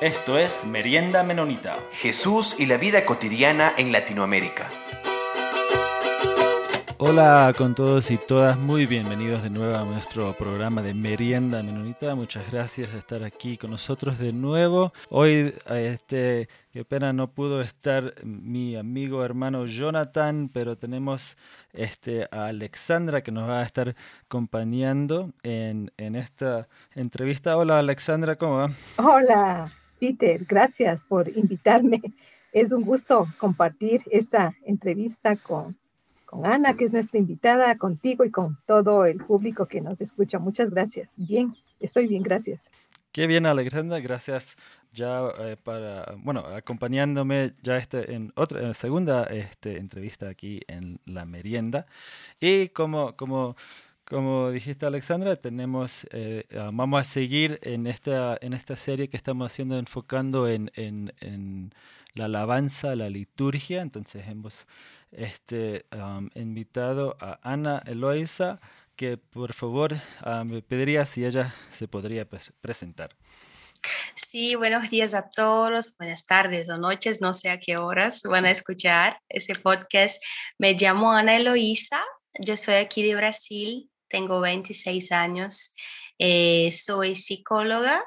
Esto 0.00 0.38
es 0.38 0.66
Merienda 0.66 1.22
Menonita. 1.22 1.76
Jesús 1.92 2.58
y 2.58 2.64
la 2.64 2.78
vida 2.78 3.04
cotidiana 3.04 3.72
en 3.76 3.92
Latinoamérica. 3.92 4.66
Hola 6.96 7.52
con 7.56 7.74
todos 7.74 8.10
y 8.10 8.16
todas, 8.16 8.58
muy 8.58 8.86
bienvenidos 8.86 9.42
de 9.42 9.50
nuevo 9.50 9.76
a 9.76 9.84
nuestro 9.84 10.32
programa 10.32 10.80
de 10.80 10.94
Merienda 10.94 11.62
Menonita. 11.62 12.14
Muchas 12.14 12.50
gracias 12.50 12.90
de 12.92 12.98
estar 12.98 13.22
aquí 13.24 13.58
con 13.58 13.72
nosotros 13.72 14.18
de 14.18 14.32
nuevo. 14.32 14.94
Hoy, 15.10 15.54
este, 15.68 16.48
qué 16.72 16.82
pena 16.86 17.12
no 17.12 17.32
pudo 17.32 17.60
estar 17.60 18.14
mi 18.24 18.76
amigo 18.76 19.22
hermano 19.22 19.66
Jonathan, 19.66 20.48
pero 20.50 20.78
tenemos 20.78 21.36
este, 21.74 22.26
a 22.32 22.46
Alexandra 22.46 23.22
que 23.22 23.32
nos 23.32 23.46
va 23.46 23.60
a 23.60 23.64
estar 23.64 23.94
acompañando 24.24 25.34
en, 25.42 25.92
en 25.98 26.16
esta 26.16 26.68
entrevista. 26.94 27.58
Hola 27.58 27.78
Alexandra, 27.78 28.36
¿cómo 28.36 28.56
va? 28.56 28.70
Hola 28.96 29.70
Peter, 30.00 30.44
gracias 30.48 31.02
por 31.02 31.28
invitarme. 31.36 32.00
Es 32.52 32.72
un 32.72 32.82
gusto 32.82 33.28
compartir 33.38 34.02
esta 34.10 34.56
entrevista 34.64 35.36
con 35.36 35.76
con 36.30 36.46
Ana, 36.46 36.76
que 36.76 36.84
es 36.84 36.92
nuestra 36.92 37.18
invitada, 37.18 37.76
contigo 37.76 38.24
y 38.24 38.30
con 38.30 38.56
todo 38.64 39.04
el 39.04 39.16
público 39.16 39.66
que 39.66 39.80
nos 39.80 40.00
escucha. 40.00 40.38
Muchas 40.38 40.70
gracias. 40.70 41.12
Bien, 41.16 41.56
estoy 41.80 42.06
bien, 42.06 42.22
gracias. 42.22 42.70
Qué 43.10 43.26
bien, 43.26 43.46
Alexandra, 43.46 43.98
gracias 43.98 44.56
ya 44.92 45.28
eh, 45.40 45.56
para, 45.60 46.14
bueno, 46.18 46.46
acompañándome 46.46 47.54
ya 47.62 47.78
este, 47.78 48.14
en 48.14 48.32
otra, 48.36 48.60
en 48.60 48.68
la 48.68 48.74
segunda 48.74 49.24
este, 49.24 49.78
entrevista 49.78 50.28
aquí 50.28 50.60
en 50.68 51.00
La 51.04 51.24
Merienda. 51.24 51.86
Y 52.38 52.68
como, 52.68 53.16
como, 53.16 53.56
como 54.10 54.50
dijiste, 54.50 54.84
Alexandra, 54.84 55.36
tenemos, 55.36 56.06
eh, 56.10 56.44
ah, 56.52 56.70
vamos 56.72 57.00
a 57.00 57.04
seguir 57.04 57.60
en 57.62 57.86
esta, 57.86 58.36
en 58.40 58.52
esta 58.52 58.76
serie 58.76 59.08
que 59.08 59.16
estamos 59.16 59.50
haciendo 59.50 59.78
enfocando 59.78 60.48
en, 60.48 60.70
en, 60.74 61.14
en 61.20 61.72
la 62.14 62.24
alabanza, 62.24 62.96
la 62.96 63.08
liturgia. 63.08 63.80
Entonces 63.80 64.26
hemos 64.26 64.66
este, 65.12 65.86
invitado 66.34 67.16
a 67.20 67.38
Ana 67.42 67.82
Eloisa, 67.86 68.60
que 68.96 69.16
por 69.16 69.54
favor 69.54 69.96
me 70.44 70.60
pediría 70.60 71.06
si 71.06 71.24
ella 71.24 71.54
se 71.72 71.88
podría 71.88 72.28
presentar. 72.60 73.16
Sí, 74.14 74.54
buenos 74.56 74.90
días 74.90 75.14
a 75.14 75.30
todos, 75.30 75.96
buenas 75.96 76.26
tardes 76.26 76.68
o 76.68 76.76
noches, 76.76 77.20
no 77.20 77.32
sé 77.32 77.50
a 77.50 77.58
qué 77.58 77.78
horas 77.78 78.22
van 78.22 78.44
a 78.44 78.50
escuchar 78.50 79.18
ese 79.28 79.54
podcast. 79.54 80.22
Me 80.58 80.74
llamo 80.74 81.12
Ana 81.12 81.36
Eloisa, 81.36 82.00
yo 82.38 82.56
soy 82.56 82.74
aquí 82.74 83.02
de 83.02 83.16
Brasil, 83.16 83.89
tengo 84.10 84.40
26 84.40 85.12
años, 85.12 85.74
eh, 86.18 86.70
soy 86.72 87.16
psicóloga, 87.16 88.04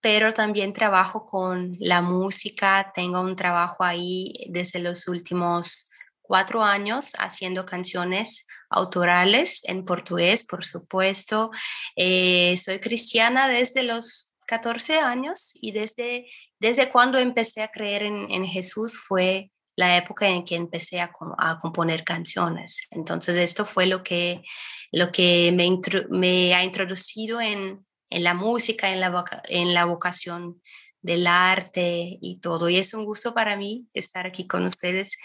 pero 0.00 0.32
también 0.32 0.72
trabajo 0.72 1.24
con 1.24 1.76
la 1.78 2.02
música, 2.02 2.90
tengo 2.92 3.20
un 3.20 3.36
trabajo 3.36 3.84
ahí 3.84 4.34
desde 4.48 4.80
los 4.80 5.06
últimos 5.06 5.90
cuatro 6.20 6.64
años 6.64 7.12
haciendo 7.18 7.64
canciones 7.64 8.46
autorales 8.68 9.60
en 9.64 9.84
portugués, 9.84 10.44
por 10.44 10.64
supuesto. 10.64 11.50
Eh, 11.94 12.56
soy 12.56 12.80
cristiana 12.80 13.46
desde 13.48 13.82
los 13.82 14.32
14 14.46 14.98
años 14.98 15.52
y 15.60 15.72
desde, 15.72 16.26
desde 16.58 16.88
cuando 16.88 17.18
empecé 17.18 17.62
a 17.62 17.70
creer 17.70 18.02
en, 18.02 18.44
Jesús 18.46 18.98
fue 18.98 19.50
la 19.82 19.96
época 19.96 20.28
en 20.28 20.44
que 20.44 20.54
empecé 20.54 21.00
a, 21.00 21.10
a, 21.38 21.58
componer 21.58 22.04
canciones. 22.04 22.86
Entonces 22.90 23.36
esto 23.36 23.66
fue 23.66 23.86
lo 23.86 24.02
que, 24.02 24.42
lo 24.92 25.10
que 25.10 25.52
me, 25.52 25.68
me 26.10 26.54
ha 26.54 26.62
introducido 26.62 27.40
en, 27.40 27.84
en, 28.08 28.24
la 28.24 28.34
música, 28.34 28.92
en 28.92 29.00
la, 29.00 29.24
en 29.48 29.74
la 29.74 29.84
vocación 29.84 30.62
del 31.00 31.26
arte 31.26 32.18
y 32.20 32.38
todo. 32.38 32.68
Y 32.68 32.76
es 32.76 32.94
un 32.94 33.04
gusto 33.04 33.34
para 33.34 33.56
mí 33.56 33.88
estar 33.92 34.26
aquí 34.26 34.46
con 34.46 34.64
ustedes 34.64 35.18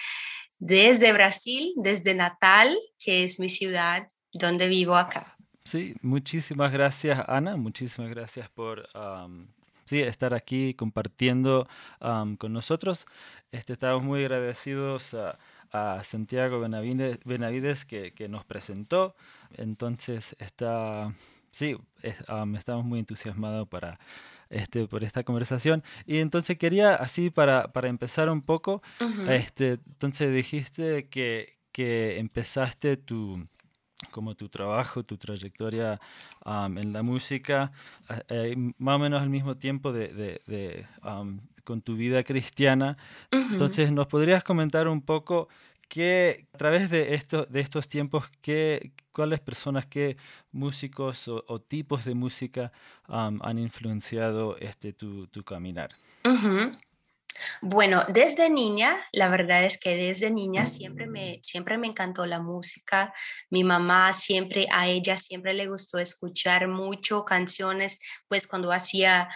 desde 0.59 1.13
Brasil, 1.13 1.73
desde 1.75 2.16
Natal, 2.16 2.75
que 2.97 3.23
es 3.23 3.40
mi 3.40 3.50
ciudad 3.50 4.07
donde 4.34 4.67
vivo 4.67 4.96
acá. 4.96 5.38
Sí, 5.66 5.96
muchísimas 6.01 6.72
gracias 6.72 7.19
Ana, 7.28 7.57
muchísimas 7.57 8.09
gracias 8.09 8.50
por 8.50 8.88
sí, 9.87 10.01
estar 10.01 10.33
aquí 10.33 10.73
compartiendo 10.73 11.67
con 11.99 12.53
nosotros. 12.53 13.07
Este, 13.51 13.73
estamos 13.73 14.03
muy 14.03 14.21
agradecidos 14.21 15.13
a, 15.13 15.37
Santiago 16.03 16.59
Benavides, 16.59 17.85
que, 17.85 18.13
que, 18.13 18.29
nos 18.29 18.45
presentó. 18.45 19.15
Entonces, 19.57 20.35
está, 20.39 21.13
sí, 21.51 21.77
estamos 22.01 22.85
muy 22.85 22.99
entusiasmados 22.99 23.67
para 23.67 23.99
este, 24.49 24.87
por 24.87 25.03
esta 25.03 25.23
conversación. 25.23 25.83
Y 26.05 26.17
entonces 26.19 26.57
quería, 26.57 26.95
así 26.95 27.29
para, 27.29 27.71
para 27.73 27.89
empezar 27.89 28.29
un 28.29 28.41
poco, 28.41 28.81
este, 29.29 29.79
entonces 29.87 30.33
dijiste 30.33 31.09
que, 31.09 31.57
que 31.71 32.19
empezaste 32.19 32.97
tu 32.97 33.45
como 34.12 34.35
tu 34.35 34.50
trabajo, 34.50 35.03
tu 35.03 35.18
trayectoria 35.18 36.00
en 36.46 36.94
la 36.94 37.03
música, 37.03 37.72
eh, 38.30 38.56
más 38.78 38.96
o 38.96 39.00
menos 39.00 39.22
al 39.22 39.30
mismo 39.30 39.58
tiempo 39.58 39.91
de, 39.91 40.41
de, 40.47 40.85
con 41.63 41.81
tu 41.81 41.96
vida 41.96 42.24
cristiana. 42.24 42.97
Entonces, 43.31 43.91
¿nos 43.91 44.08
podrías 44.08 44.44
comentar 44.44 44.88
un 44.88 45.02
poco 45.02 45.50
¿Qué, 45.88 46.47
a 46.53 46.58
través 46.58 46.90
de, 46.90 47.13
esto, 47.13 47.46
de 47.46 47.62
estos 47.62 47.88
tiempos, 47.88 48.25
qué, 48.41 48.91
cuáles 49.13 49.40
personas, 49.40 49.85
qué 49.85 50.18
músicos 50.52 51.29
o, 51.29 51.62
tipos 51.62 52.03
de 52.03 52.14
música 52.14 52.74
han 53.08 53.58
influenciado 53.58 54.58
este, 54.58 54.91
tu, 54.91 55.28
tu 55.28 55.44
caminar? 55.44 55.91
Bueno, 57.61 58.03
desde 58.07 58.49
niña, 58.49 58.97
la 59.11 59.29
verdad 59.29 59.63
es 59.63 59.79
que 59.79 59.95
desde 59.95 60.31
niña 60.31 60.65
siempre 60.65 61.07
me, 61.07 61.39
siempre 61.41 61.77
me 61.77 61.87
encantó 61.87 62.25
la 62.25 62.39
música. 62.39 63.13
Mi 63.49 63.63
mamá 63.63 64.13
siempre, 64.13 64.67
a 64.71 64.87
ella 64.87 65.17
siempre 65.17 65.53
le 65.53 65.67
gustó 65.67 65.99
escuchar 65.99 66.67
mucho 66.67 67.25
canciones, 67.25 67.99
pues 68.27 68.47
cuando 68.47 68.71
hacía 68.71 69.29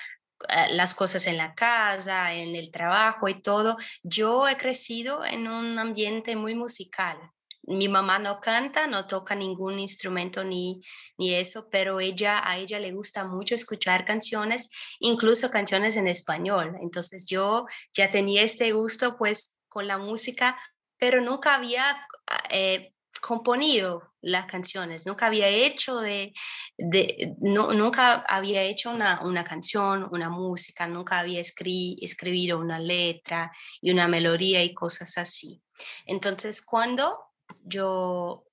eh, 0.50 0.74
las 0.74 0.96
cosas 0.96 1.28
en 1.28 1.38
la 1.38 1.54
casa, 1.54 2.34
en 2.34 2.56
el 2.56 2.72
trabajo 2.72 3.28
y 3.30 3.42
todo. 3.42 3.78
Yo 4.04 4.48
he 4.48 4.58
crecido 4.58 5.26
en 5.26 5.48
un 5.48 5.78
ambiente 5.80 6.36
muy 6.36 6.56
musical. 6.56 7.18
Mi 7.64 7.88
mamá 7.88 8.20
no 8.20 8.40
canta, 8.40 8.88
no 8.88 9.06
toca 9.06 9.36
ningún 9.36 9.80
instrumento 9.80 10.44
ni, 10.44 10.82
ni 11.18 11.36
eso, 11.36 11.70
pero 11.70 12.00
ella, 12.00 12.42
a 12.44 12.58
ella 12.58 12.80
le 12.80 12.92
gusta 12.92 13.24
mucho 13.26 13.56
escuchar 13.56 14.04
canciones, 14.06 14.70
incluso 15.00 15.52
canciones 15.52 15.96
en 15.96 16.08
español. 16.08 16.76
Entonces 16.82 17.28
yo 17.28 17.68
ya 17.94 18.10
tenía 18.10 18.42
este 18.42 18.72
gusto 18.72 19.18
pues 19.18 19.60
con 19.68 19.88
la 19.88 19.98
música, 19.98 20.58
pero 20.98 21.22
nunca 21.22 21.56
había 21.56 22.08
eh, 22.50 22.94
componido 23.22 24.12
las 24.22 24.46
canciones, 24.46 25.06
nunca 25.06 25.28
había 25.28 25.48
hecho 25.48 26.00
de, 26.00 26.34
de 26.78 27.36
no, 27.40 27.74
nunca 27.74 28.26
había 28.28 28.64
hecho 28.64 28.92
una, 28.92 29.22
una, 29.24 29.44
canción, 29.44 30.08
una 30.12 30.30
música, 30.30 30.88
nunca 30.88 31.20
había 31.20 31.40
escri 31.40 31.98
escrito 32.02 32.60
una 32.60 32.80
letra 32.80 33.52
y 33.82 33.92
una 33.92 34.08
melodía 34.08 34.64
y 34.64 34.74
cosas 34.74 35.18
así. 35.18 35.62
Entonces, 36.06 36.62
cuando 36.62 37.31
yo, 37.64 38.46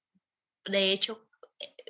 de 0.64 0.92
hecho, 0.92 1.28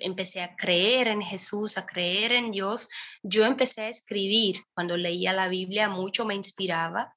empecé 0.00 0.41
a 0.41 0.56
creer 0.56 1.08
en 1.08 1.22
Jesús, 1.22 1.78
a 1.78 1.86
creer 1.86 2.32
en 2.32 2.50
Dios, 2.50 2.88
yo 3.22 3.44
empecé 3.44 3.82
a 3.82 3.88
escribir. 3.88 4.64
Cuando 4.74 4.96
leía 4.96 5.32
la 5.32 5.48
Biblia 5.48 5.88
mucho 5.88 6.24
me 6.24 6.34
inspiraba 6.34 7.14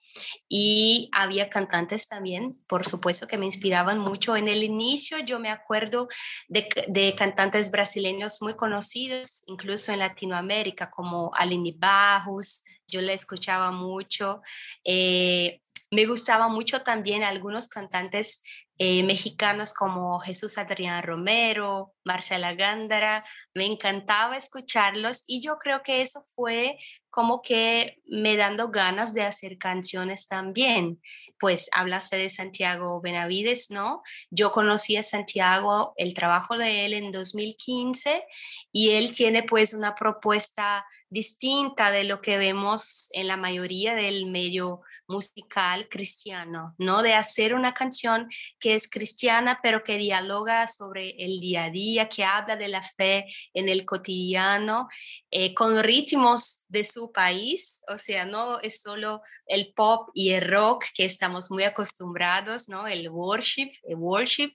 y 0.49 1.09
había 1.13 1.49
cantantes 1.49 2.07
también, 2.07 2.49
por 2.67 2.87
supuesto, 2.87 3.27
que 3.27 3.37
me 3.37 3.45
inspiraban 3.45 3.99
mucho. 3.99 4.35
En 4.35 4.47
el 4.47 4.63
inicio 4.63 5.19
yo 5.19 5.39
me 5.39 5.49
acuerdo 5.49 6.07
de, 6.47 7.15
cantantes 7.17 7.71
brasileños 7.71 8.41
muy 8.41 8.55
conocidos, 8.55 9.43
incluso 9.47 9.91
en 9.91 9.99
Latinoamérica, 9.99 10.89
como 10.89 11.31
Aline 11.35 11.75
Barros, 11.77 12.63
yo 12.87 13.01
la 13.01 13.13
escuchaba 13.13 13.71
mucho. 13.71 14.41
Eh, 14.83 15.61
me 15.91 16.05
gustaba 16.05 16.47
mucho 16.47 16.83
también 16.83 17.23
algunos 17.23 17.67
cantantes 17.67 18.43
eh, 18.83 19.03
mexicanos 19.03 19.75
como 19.75 20.17
Jesús 20.17 20.57
Adrián 20.57 21.03
Romero, 21.03 21.93
Marcela 22.03 22.55
Gándara, 22.55 23.23
me 23.53 23.67
encantaba 23.67 24.35
escucharlos 24.35 25.23
y 25.27 25.39
yo 25.39 25.59
creo 25.59 25.83
que 25.83 26.01
eso 26.01 26.23
fue 26.33 26.79
como 27.11 27.43
que 27.43 28.01
me 28.07 28.35
dando 28.37 28.69
ganas 28.69 29.13
de 29.13 29.21
hacer 29.21 29.59
canciones 29.59 30.27
también. 30.27 30.99
Pues 31.39 31.69
hablaste 31.73 32.17
de 32.17 32.31
Santiago 32.31 32.99
Benavides, 33.01 33.69
¿no? 33.69 34.01
Yo 34.31 34.51
conocí 34.51 34.97
a 34.97 35.03
Santiago, 35.03 35.93
el 35.95 36.15
trabajo 36.15 36.57
de 36.57 36.87
él 36.87 36.93
en 36.93 37.11
2015 37.11 38.25
y 38.71 38.93
él 38.93 39.13
tiene 39.13 39.43
pues 39.43 39.75
una 39.75 39.93
propuesta 39.93 40.87
distinta 41.07 41.91
de 41.91 42.05
lo 42.05 42.19
que 42.19 42.39
vemos 42.39 43.09
en 43.11 43.27
la 43.27 43.37
mayoría 43.37 43.93
del 43.93 44.25
medio 44.25 44.81
musical 45.11 45.87
cristiano, 45.89 46.73
¿no? 46.77 47.03
De 47.03 47.13
hacer 47.13 47.53
una 47.53 47.73
canción 47.73 48.29
que 48.59 48.73
es 48.73 48.89
cristiana, 48.89 49.59
pero 49.61 49.83
que 49.83 49.97
dialoga 49.97 50.67
sobre 50.67 51.09
el 51.19 51.39
día 51.39 51.65
a 51.65 51.69
día, 51.69 52.09
que 52.09 52.23
habla 52.23 52.55
de 52.55 52.69
la 52.69 52.81
fe 52.81 53.25
en 53.53 53.69
el 53.69 53.85
cotidiano, 53.85 54.87
eh, 55.29 55.53
con 55.53 55.83
ritmos 55.83 56.65
de 56.69 56.83
su 56.83 57.11
país, 57.11 57.83
o 57.87 57.97
sea, 57.97 58.25
no 58.25 58.59
es 58.61 58.81
solo 58.81 59.21
el 59.45 59.73
pop 59.73 60.09
y 60.13 60.31
el 60.31 60.47
rock 60.47 60.85
que 60.93 61.05
estamos 61.05 61.51
muy 61.51 61.63
acostumbrados, 61.63 62.69
¿no? 62.69 62.87
El 62.87 63.09
worship, 63.09 63.71
el 63.83 63.95
worship, 63.97 64.53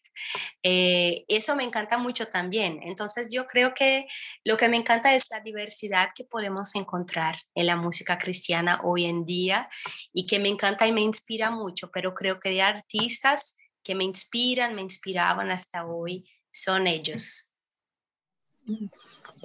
eh, 0.62 1.24
eso 1.28 1.54
me 1.54 1.64
encanta 1.64 1.98
mucho 1.98 2.28
también. 2.28 2.80
Entonces 2.82 3.28
yo 3.30 3.46
creo 3.46 3.74
que 3.74 4.06
lo 4.44 4.56
que 4.56 4.68
me 4.68 4.76
encanta 4.76 5.14
es 5.14 5.26
la 5.30 5.40
diversidad 5.40 6.08
que 6.14 6.24
podemos 6.24 6.74
encontrar 6.74 7.36
en 7.54 7.66
la 7.66 7.76
música 7.76 8.18
cristiana 8.18 8.80
hoy 8.82 9.04
en 9.04 9.24
día 9.24 9.68
y 10.12 10.26
que 10.26 10.38
me 10.38 10.45
encanta 10.48 10.86
y 10.86 10.92
me 10.92 11.00
inspira 11.00 11.50
mucho, 11.50 11.90
pero 11.90 12.14
creo 12.14 12.38
que 12.40 12.50
de 12.50 12.62
artistas 12.62 13.56
que 13.82 13.94
me 13.94 14.04
inspiran, 14.04 14.74
me 14.74 14.82
inspiraban 14.82 15.50
hasta 15.50 15.86
hoy, 15.86 16.28
son 16.50 16.86
ellos. 16.86 17.54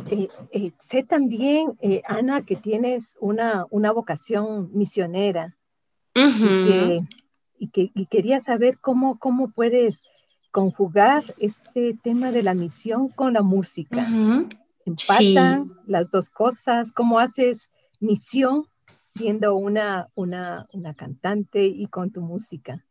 Eh, 0.09 0.27
eh, 0.51 0.71
sé 0.79 1.03
también, 1.03 1.77
eh, 1.81 2.01
Ana, 2.07 2.43
que 2.43 2.55
tienes 2.55 3.15
una, 3.19 3.65
una 3.69 3.91
vocación 3.91 4.71
misionera 4.73 5.55
y, 6.15 7.67
que, 7.67 7.91
quería 8.09 8.41
saber 8.41 8.79
cómo, 8.79 9.19
cómo 9.19 9.49
puedes 9.49 10.01
conjugar 10.51 11.23
este 11.37 11.95
tema 12.01 12.31
de 12.31 12.43
la 12.43 12.53
misión 12.53 13.09
con 13.09 13.33
la 13.33 13.41
música. 13.41 14.07
¿Empatan 14.85 15.71
las 15.85 16.09
dos 16.09 16.29
cosas? 16.29 16.91
¿Cómo 16.91 17.19
haces 17.19 17.69
misión 17.99 18.65
siendo 19.13 19.55
una, 19.55 20.09
una, 20.15 20.67
una 20.71 20.93
cantante 20.95 21.65
y 21.65 21.87
con 21.87 22.11
tu 22.11 22.21
música? 22.21 22.85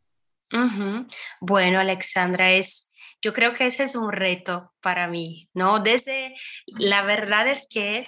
Bueno, 1.40 1.78
Alexandra, 1.78 2.50
es, 2.50 2.92
yo 3.22 3.32
creo 3.32 3.54
que 3.54 3.66
ese 3.66 3.84
es 3.84 3.94
un 3.94 4.12
reto 4.12 4.72
para 4.80 5.06
mí, 5.08 5.48
¿no? 5.54 5.78
Desde, 5.78 6.34
la 6.66 7.02
verdad 7.04 7.48
es 7.48 7.66
que 7.68 8.06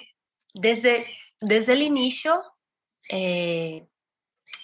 desde, 0.53 1.07
desde 1.39 1.73
el 1.73 1.81
inicio 1.81 2.43
eh, 3.09 3.87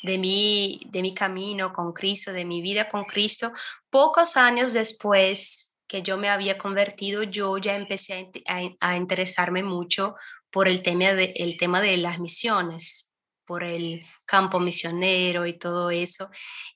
de, 0.03 0.17
mi, 0.17 0.79
de 0.87 1.01
mi 1.01 1.13
camino 1.13 1.73
con 1.73 1.93
Cristo, 1.93 2.33
de 2.33 2.45
mi 2.45 2.61
vida 2.61 2.89
con 2.89 3.05
Cristo, 3.05 3.51
pocos 3.89 4.37
años 4.37 4.73
después 4.73 5.75
que 5.87 6.03
yo 6.03 6.17
me 6.17 6.29
había 6.29 6.57
convertido, 6.57 7.23
yo 7.23 7.57
ya 7.57 7.75
empecé 7.75 8.29
a, 8.47 8.61
a 8.81 8.95
interesarme 8.95 9.63
mucho 9.63 10.15
por 10.51 10.67
el 10.67 10.83
tema, 10.83 11.13
de, 11.13 11.33
el 11.35 11.57
tema 11.57 11.81
de 11.81 11.97
las 11.97 12.19
misiones, 12.19 13.08
por 13.49 13.63
el 13.63 14.05
campo 14.25 14.59
misionero 14.59 15.47
y 15.47 15.57
todo 15.57 15.89
eso. 15.89 16.29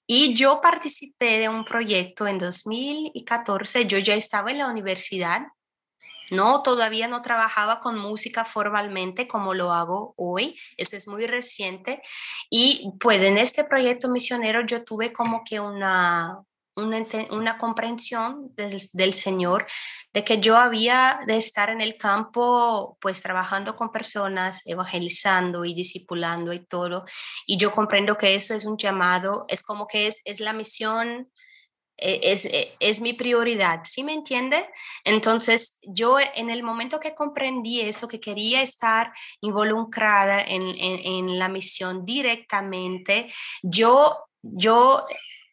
Y 0.07 0.33
yo 0.33 0.59
participé 0.59 1.37
de 1.37 1.47
un 1.47 1.65
proyecto 1.65 2.25
en 2.25 2.39
2014, 2.39 3.85
yo 3.85 3.99
ya 3.99 4.15
estaba 4.15 4.49
en 4.49 4.57
la 4.57 4.67
universidad, 4.67 5.43
no, 6.31 6.63
todavía 6.63 7.07
no 7.07 7.21
trabajaba 7.21 7.79
con 7.79 7.99
música 7.99 8.43
formalmente 8.43 9.27
como 9.27 9.53
lo 9.53 9.71
hago 9.71 10.15
hoy, 10.17 10.59
eso 10.75 10.97
es 10.97 11.07
muy 11.07 11.27
reciente. 11.27 12.01
Y 12.49 12.91
pues 12.99 13.21
en 13.21 13.37
este 13.37 13.65
proyecto 13.65 14.09
misionero 14.09 14.65
yo 14.65 14.83
tuve 14.83 15.13
como 15.13 15.43
que 15.43 15.59
una, 15.59 16.41
una, 16.75 17.57
comprensión 17.57 18.51
del, 18.55 19.13
Señor 19.13 19.67
de 20.11 20.23
que 20.23 20.39
yo 20.39 20.57
había 20.57 21.19
de 21.27 21.37
estar 21.37 21.69
en 21.69 21.81
el 21.81 21.97
campo, 21.97 22.97
pues 22.99 23.21
trabajando 23.21 23.75
con 23.75 23.91
personas, 23.91 24.65
evangelizando 24.65 25.65
y 25.65 25.73
discipulando 25.73 26.53
y 26.53 26.65
todo. 26.65 27.05
Y 27.45 27.57
yo 27.57 27.71
comprendo 27.71 28.17
que 28.17 28.35
eso 28.35 28.53
es 28.53 28.65
un 28.65 28.77
llamado, 28.77 29.45
es 29.47 29.61
como 29.61 29.87
que 29.87 30.07
es, 30.07 30.21
es 30.25 30.39
la 30.39 30.53
misión, 30.53 31.31
e, 31.97 32.19
es, 32.23 32.45
e, 32.45 32.75
es, 32.79 33.01
mi 33.01 33.13
prioridad, 33.13 33.81
¿sí 33.83 34.03
me 34.03 34.13
entiende? 34.13 34.67
Entonces, 35.03 35.77
yo 35.83 36.17
en 36.19 36.49
el 36.49 36.63
momento 36.63 36.99
que 36.99 37.13
comprendí 37.13 37.81
eso, 37.81 38.07
que 38.07 38.19
quería 38.19 38.61
estar 38.61 39.13
involucrada 39.41 40.41
en, 40.41 40.63
en, 40.63 41.29
en 41.29 41.39
la 41.39 41.49
misión 41.49 42.03
directamente, 42.03 43.31
yo, 43.61 44.25
yo 44.41 45.05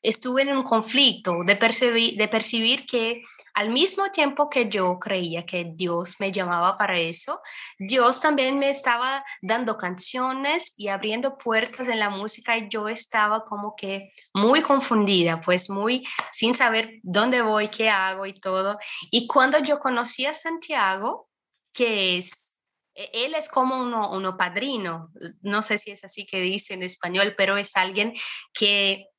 estuve 0.02 0.42
en 0.42 0.56
un 0.56 0.62
conflicto 0.62 1.44
de 1.44 1.56
percibir, 1.56 2.16
de 2.16 2.28
percibir 2.28 2.86
que 2.86 3.22
al 3.54 3.70
mismo 3.70 4.10
tiempo 4.10 4.48
que 4.48 4.68
yo 4.68 4.98
creía 4.98 5.44
que 5.44 5.72
Dios 5.74 6.16
me 6.20 6.32
llamaba 6.32 6.76
para 6.76 6.98
eso, 6.98 7.40
Dios 7.78 8.20
también 8.20 8.58
me 8.58 8.70
estaba 8.70 9.24
dando 9.42 9.76
canciones 9.76 10.74
y 10.76 10.88
abriendo 10.88 11.36
puertas 11.36 11.88
en 11.88 11.98
la 11.98 12.10
música 12.10 12.56
y 12.56 12.68
yo 12.68 12.88
estaba 12.88 13.44
como 13.44 13.74
que 13.76 14.12
muy 14.34 14.62
confundida, 14.62 15.40
pues 15.40 15.68
muy 15.68 16.06
sin 16.32 16.54
saber 16.54 17.00
dónde 17.02 17.42
voy, 17.42 17.68
qué 17.68 17.90
hago 17.90 18.26
y 18.26 18.38
todo. 18.38 18.78
Y 19.10 19.26
cuando 19.26 19.58
yo 19.58 19.80
conocí 19.80 20.26
a 20.26 20.34
Santiago, 20.34 21.28
que 21.72 22.18
es 22.18 22.58
e, 22.94 23.10
él 23.26 23.34
es 23.34 23.48
como 23.48 23.80
uno, 23.80 24.10
uno 24.10 24.36
padrino, 24.36 25.10
no 25.42 25.62
sé 25.62 25.78
si 25.78 25.90
es 25.90 26.04
así 26.04 26.26
que 26.26 26.40
dice 26.40 26.74
en 26.74 26.82
español, 26.82 27.34
pero 27.36 27.56
es 27.56 27.76
alguien 27.76 28.14
que 28.52 29.09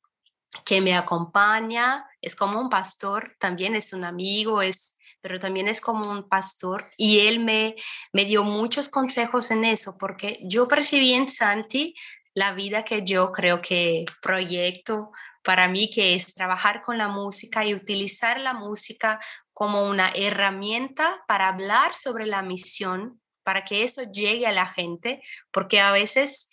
que 0.64 0.80
me 0.80 0.94
acompaña, 0.94 2.06
es 2.20 2.36
como 2.36 2.60
un 2.60 2.68
pastor, 2.68 3.36
también 3.38 3.74
es 3.74 3.92
un 3.92 4.04
amigo, 4.04 4.62
es, 4.62 4.98
pero 5.20 5.40
también 5.40 5.68
es 5.68 5.80
como 5.80 6.10
un 6.10 6.28
pastor 6.28 6.90
y 6.96 7.26
él 7.26 7.40
me, 7.40 7.74
me 8.12 8.24
dio 8.24 8.44
muchos 8.44 8.88
consejos 8.88 9.50
en 9.50 9.64
eso, 9.64 9.96
porque 9.98 10.38
yo 10.42 10.68
percibí 10.68 11.14
en 11.14 11.28
Santi 11.28 11.94
la 12.34 12.52
vida 12.52 12.84
que 12.84 13.04
yo 13.04 13.32
creo 13.32 13.60
que 13.60 14.04
proyecto 14.20 15.10
para 15.42 15.68
mí, 15.68 15.90
que 15.90 16.14
es 16.14 16.34
trabajar 16.34 16.82
con 16.82 16.98
la 16.98 17.08
música 17.08 17.64
y 17.64 17.74
utilizar 17.74 18.40
la 18.40 18.54
música 18.54 19.20
como 19.52 19.86
una 19.86 20.10
herramienta 20.14 21.24
para 21.26 21.48
hablar 21.48 21.94
sobre 21.94 22.26
la 22.26 22.42
misión, 22.42 23.20
para 23.42 23.64
que 23.64 23.82
eso 23.82 24.02
llegue 24.04 24.46
a 24.46 24.52
la 24.52 24.66
gente, 24.66 25.22
porque 25.50 25.80
a 25.80 25.90
veces 25.92 26.48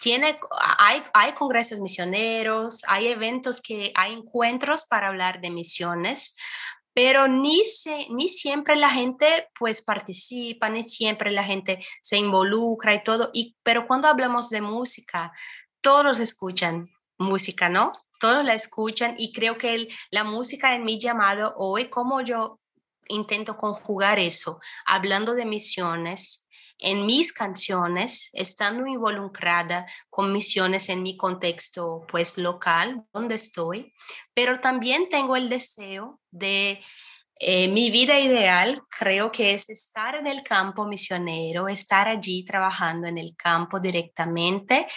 tiene, 0.00 0.38
hay, 0.78 1.02
hay 1.14 1.32
congresos 1.32 1.80
misioneros, 1.80 2.82
hay 2.86 3.08
eventos 3.08 3.60
que 3.60 3.92
hay 3.94 4.14
encuentros 4.14 4.84
para 4.84 5.08
hablar 5.08 5.40
de 5.40 5.50
misiones, 5.50 6.36
pero 6.94 7.28
ni, 7.28 7.64
se, 7.64 8.08
ni 8.10 8.28
siempre 8.28 8.76
la 8.76 8.90
gente 8.90 9.26
pues 9.58 9.82
participa, 9.82 10.68
ni 10.68 10.82
siempre 10.82 11.30
la 11.30 11.44
gente 11.44 11.84
se 12.02 12.16
involucra 12.16 12.94
y 12.94 13.02
todo, 13.02 13.30
y, 13.32 13.56
pero 13.62 13.86
cuando 13.86 14.08
hablamos 14.08 14.50
de 14.50 14.60
música, 14.60 15.32
todos 15.80 16.18
escuchan 16.18 16.88
música, 17.16 17.68
¿no? 17.68 17.92
Todos 18.20 18.44
la 18.44 18.54
escuchan 18.54 19.14
y 19.16 19.32
creo 19.32 19.58
que 19.58 19.88
la 20.10 20.24
música 20.24 20.74
en 20.74 20.84
mi 20.84 20.98
llamado 20.98 21.54
hoy, 21.56 21.88
como 21.88 22.20
yo 22.20 22.60
intento 23.06 23.56
conjugar 23.56 24.18
eso, 24.18 24.60
hablando 24.84 25.34
de 25.34 25.46
misiones, 25.46 26.47
en 26.78 27.06
mis 27.06 27.32
canciones, 27.32 28.30
estando 28.32 28.86
involucrada 28.86 29.86
con 30.08 30.32
misiones 30.32 30.88
en 30.88 31.02
mi 31.02 31.16
contexto 31.16 32.04
pues 32.08 32.38
local, 32.38 33.04
donde 33.12 33.34
estoy, 33.34 33.92
pero 34.34 34.58
también 34.60 35.08
tengo 35.08 35.36
el 35.36 35.48
deseo 35.48 36.20
de 36.30 36.80
eh, 37.40 37.68
mi 37.68 37.90
vida 37.90 38.18
ideal 38.18 38.80
creo 38.90 39.30
que 39.30 39.54
es 39.54 39.70
estar 39.70 40.16
en 40.16 40.26
el 40.26 40.42
campo 40.42 40.86
misionero, 40.86 41.68
estar 41.68 42.08
allí 42.08 42.44
trabajando 42.44 43.06
en 43.06 43.16
el 43.16 43.36
campo 43.36 43.78
directamente 43.78 44.88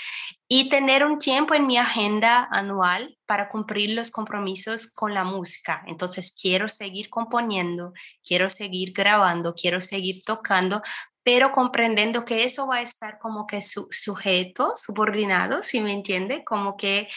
y 0.47 0.67
tener 0.67 1.05
un 1.05 1.19
tiempo 1.19 1.53
en 1.53 1.67
mi 1.67 1.77
agenda 1.77 2.47
anual 2.51 3.15
para 3.27 3.47
cumplir 3.47 3.91
los 3.91 4.09
compromisos 4.09 4.91
con 4.91 5.13
la 5.13 5.23
música. 5.23 5.83
Entonces 5.85 6.35
quiero 6.39 6.67
seguir 6.67 7.11
componiendo, 7.11 7.93
quiero 8.25 8.49
seguir 8.49 8.91
grabando, 8.91 9.53
quiero 9.53 9.79
seguir 9.79 10.23
tocando, 10.25 10.81
pero 11.23 11.51
comprendiendo 11.51 12.25
que 12.25 12.43
eso 12.43 12.67
va 12.67 12.77
a 12.77 12.81
estar 12.81 13.19
como 13.19 13.45
que 13.45 13.61
su, 13.61 13.87
sujeto, 13.91 14.73
subordinado, 14.75 15.61
si 15.61 15.79
me 15.79 15.93
entiende, 15.93 16.43
como 16.43 16.75
que 16.75 17.07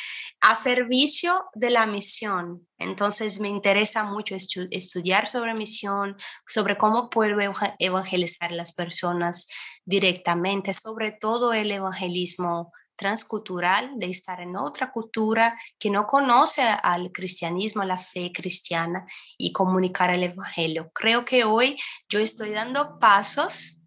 a 0.41 0.55
servicio 0.55 1.47
de 1.55 1.71
la 1.71 1.87
misión. 1.87 2.67
Entonces 2.79 3.41
me 3.41 3.49
interesa 3.49 4.05
mucho 4.05 4.37
estudiar 4.37 5.27
sobre 5.27 5.55
misión, 5.55 6.17
sobre 6.47 6.77
cómo 6.77 7.09
puedo 7.09 7.39
evangelizar 7.79 8.53
a 8.53 8.57
las 8.57 8.75
personas 8.75 9.49
directamente, 9.87 10.75
sobre 10.75 11.13
todo 11.13 11.55
el 11.55 11.71
evangelismo 11.71 12.73
transcultural, 12.97 13.93
de 13.97 14.07
estar 14.11 14.41
en 14.41 14.57
otra 14.57 14.93
cultura 14.93 15.59
que 15.79 15.91
no 15.91 16.07
conoce 16.07 16.63
al 16.63 17.11
cristianismo, 17.11 17.83
a 17.83 17.87
la 17.87 17.99
fe 17.99 18.31
cristiana 18.33 19.07
y 19.39 19.53
comunicar 19.53 20.11
el 20.11 20.25
evangelio. 20.25 20.91
Creo 20.95 21.25
que 21.25 21.45
hoy 21.45 21.77
yo 22.09 22.21
estoy 22.21 22.51
dando 22.51 22.99
pasos 22.99 23.79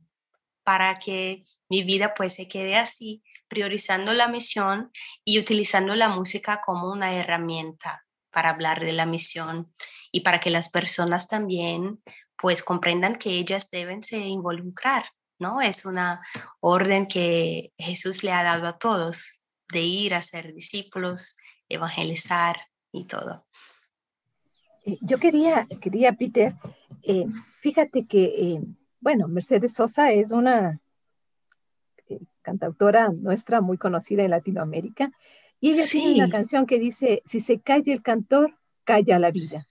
para 0.67 0.95
que 0.95 1.45
mi 1.69 1.83
vida 1.83 2.13
pues 2.13 2.33
se 2.33 2.49
quede 2.49 2.75
así, 2.75 3.23
priorizando 3.47 4.13
la 4.13 4.27
misión 4.27 4.91
y 5.23 5.39
utilizando 5.39 5.95
la 5.95 6.09
música 6.09 6.59
como 6.59 6.91
una 6.91 7.13
herramienta 7.13 8.05
para 8.33 8.49
hablar 8.49 8.81
de 8.81 8.91
la 8.91 9.05
misión 9.05 9.73
y 10.11 10.25
para 10.25 10.41
que 10.41 10.49
las 10.49 10.67
personas 10.67 11.29
también 11.29 12.03
pues 12.37 12.63
comprendan 12.63 13.15
que 13.15 13.29
ellas 13.29 13.69
deben 13.69 14.03
se 14.03 14.17
involucrar, 14.17 15.05
¿no? 15.39 15.61
Es 15.61 15.85
una 15.85 16.19
orden 16.59 17.07
que 17.07 17.71
Jesús 17.77 18.25
le 18.25 18.33
ha 18.33 18.43
dado 18.43 18.67
a 18.67 18.77
todos. 18.77 19.39
de 19.71 19.81
ir 19.81 20.15
a 20.15 20.21
ser 20.21 20.53
discípulos, 20.53 21.37
evangelizar 21.69 22.57
y 22.91 23.05
todo. 23.05 23.47
Eh, 24.85 24.97
yo 25.01 25.17
quería, 25.17 25.65
quería 25.81 26.11
Peter, 26.11 26.55
eh, 27.03 27.25
fíjate 27.61 28.03
que, 28.03 28.23
eh, 28.25 28.61
bueno, 28.99 29.27
Mercedes 29.27 29.73
Sosa 29.73 30.11
es 30.11 30.31
una 30.31 30.79
cantautora 32.41 33.09
nuestra 33.09 33.59
muy 33.59 33.77
conocida 33.77 34.23
en 34.23 34.31
Latinoamérica 34.31 35.11
y 35.59 35.71
ella 35.71 35.83
tiene 35.89 36.15
una 36.23 36.29
canción 36.29 36.65
que 36.65 36.79
dice, 36.79 37.21
si 37.25 37.39
se 37.39 37.59
calla 37.59 37.91
el 37.91 38.01
cantor, 38.01 38.55
calla 38.83 39.19
la 39.19 39.31
vida. 39.31 39.65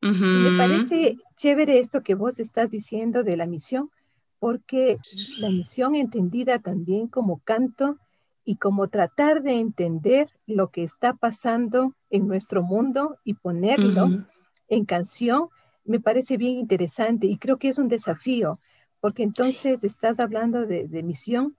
Me 0.00 0.58
parece 0.58 1.16
chévere 1.36 1.78
esto 1.78 2.02
que 2.02 2.14
vos 2.14 2.38
estás 2.38 2.70
diciendo 2.70 3.24
de 3.24 3.36
la 3.36 3.46
misión, 3.46 3.90
porque 4.38 4.98
la 5.38 5.48
misión 5.48 5.94
entendida 5.94 6.58
también 6.58 7.08
como 7.08 7.38
canto 7.38 7.96
y 8.44 8.56
como 8.56 8.88
tratar 8.88 9.42
de 9.42 9.58
entender 9.58 10.28
lo 10.46 10.68
que 10.68 10.84
está 10.84 11.14
pasando 11.14 11.94
en 12.10 12.28
nuestro 12.28 12.62
mundo 12.62 13.16
y 13.24 13.34
ponerlo 13.34 14.26
en 14.68 14.84
canción, 14.84 15.48
me 15.84 16.00
parece 16.00 16.36
bien 16.36 16.54
interesante 16.54 17.26
y 17.26 17.38
creo 17.38 17.58
que 17.58 17.68
es 17.68 17.78
un 17.78 17.88
desafío, 17.88 18.58
porque 19.00 19.22
entonces 19.22 19.84
estás 19.84 20.18
hablando 20.20 20.66
de, 20.66 21.02
misión 21.02 21.56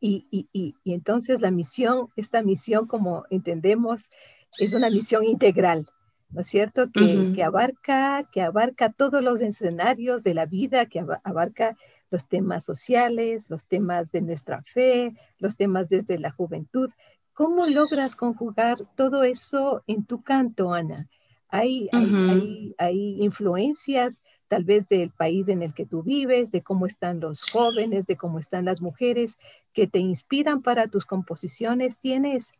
y, 0.00 0.26
y, 0.30 0.74
entonces 0.84 1.40
la 1.40 1.50
misión, 1.50 2.08
esta 2.16 2.42
misión 2.42 2.86
como 2.86 3.24
entendemos, 3.30 4.10
es 4.58 4.72
una 4.74 4.88
misión 4.88 5.24
integral. 5.24 5.86
¿no 6.30 6.40
es 6.40 6.48
cierto? 6.48 6.90
Que, 6.90 7.32
que, 7.32 7.44
abarca, 7.44 8.28
que 8.32 8.42
abarca 8.42 8.92
todos 8.92 9.22
los 9.22 9.40
escenarios 9.40 10.24
de 10.24 10.34
la 10.34 10.46
vida, 10.46 10.86
que 10.86 11.04
abarca 11.22 11.76
los 12.10 12.26
temas 12.26 12.64
sociales, 12.64 13.46
los 13.48 13.66
temas 13.66 14.10
de 14.10 14.20
nuestra 14.20 14.62
fe, 14.62 15.14
los 15.38 15.56
temas 15.56 15.88
desde 15.88 16.18
la 16.18 16.32
juventud. 16.32 16.90
¿Cómo 17.32 17.66
logras 17.66 18.16
conjugar 18.16 18.76
todo 18.96 19.22
eso 19.22 19.82
en 19.86 20.04
tu 20.04 20.22
canto, 20.22 20.72
Ana? 20.72 21.08
Hay, 21.56 21.88
hay, 21.92 22.74
hay, 22.78 23.22
influencias 23.22 24.24
tal 24.48 24.64
vez 24.64 24.88
del 24.88 25.10
país 25.10 25.48
en 25.48 25.62
el 25.62 25.72
que 25.72 25.86
tú 25.86 26.02
vives, 26.02 26.50
de 26.50 26.62
cómo 26.62 26.84
están 26.84 27.20
los 27.20 27.48
jóvenes, 27.48 28.06
de 28.06 28.16
cómo 28.16 28.40
están 28.40 28.64
las 28.64 28.80
mujeres, 28.80 29.38
que 29.72 29.86
te 29.86 30.00
inspiran 30.00 30.62
para 30.62 30.88
tus 30.88 31.04
composiciones. 31.04 32.00
¿Tienes, 32.00 32.50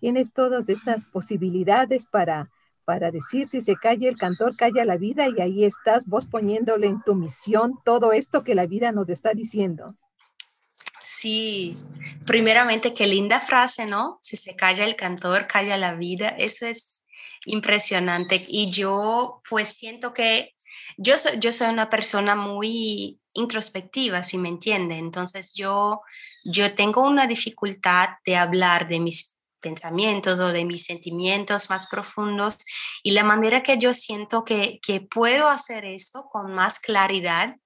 tienes 0.00 0.32
todas 0.32 0.70
estas 0.70 1.04
posibilidades 1.04 2.06
para, 2.06 2.50
para 2.86 3.10
decir 3.10 3.46
si 3.46 3.60
se 3.60 3.76
calla 3.76 4.08
el 4.08 4.16
cantor, 4.16 4.56
calla 4.56 4.86
la 4.86 4.96
vida 4.96 5.28
y 5.28 5.42
ahí 5.42 5.64
estás 5.66 6.06
vos 6.06 6.24
poniéndole 6.24 6.86
en 6.86 7.02
tu 7.02 7.14
misión 7.14 7.74
todo 7.84 8.12
esto 8.12 8.44
que 8.44 8.54
la 8.54 8.64
vida 8.64 8.92
nos 8.92 9.10
está 9.10 9.34
diciendo. 9.34 9.94
Sí, 11.02 11.76
primeramente, 12.24 12.94
qué 12.94 13.06
linda 13.06 13.40
frase, 13.40 13.84
¿no? 13.84 14.18
Si 14.22 14.38
se 14.38 14.56
calla 14.56 14.86
el 14.86 14.96
cantor, 14.96 15.46
calla 15.46 15.76
la 15.76 15.96
vida. 15.96 16.28
Eso 16.28 16.64
es 16.64 17.02
impresionante. 17.48 18.44
Y 18.48 18.70
yo 18.70 19.42
pues 19.48 19.70
siento 19.70 20.14
que 20.14 20.54
yo 20.96 21.14
yo 21.38 21.52
soy 21.52 21.68
una 21.68 21.90
persona 21.90 22.34
muy 22.34 23.20
introspectiva, 23.34 24.22
si 24.22 24.38
me 24.38 24.48
entiende. 24.48 24.96
Entonces 24.96 25.52
yo, 25.54 26.02
yo 26.44 26.74
tengo 26.74 27.02
una 27.02 27.26
dificultad 27.26 28.10
de 28.24 28.36
hablar 28.36 28.88
de 28.88 29.00
mis 29.00 29.36
pensamientos 29.60 30.38
o 30.38 30.52
de 30.52 30.64
mis 30.64 30.84
sentimientos 30.84 31.68
más 31.68 31.88
profundos 31.88 32.56
y 33.02 33.10
la 33.10 33.24
manera 33.24 33.62
que 33.62 33.76
yo 33.76 33.92
siento 33.92 34.44
que, 34.44 34.78
que 34.80 35.00
puedo 35.00 35.48
hacer 35.48 35.84
eso 35.84 36.28
con 36.30 36.52
más 36.52 36.78
claridad 36.78 37.56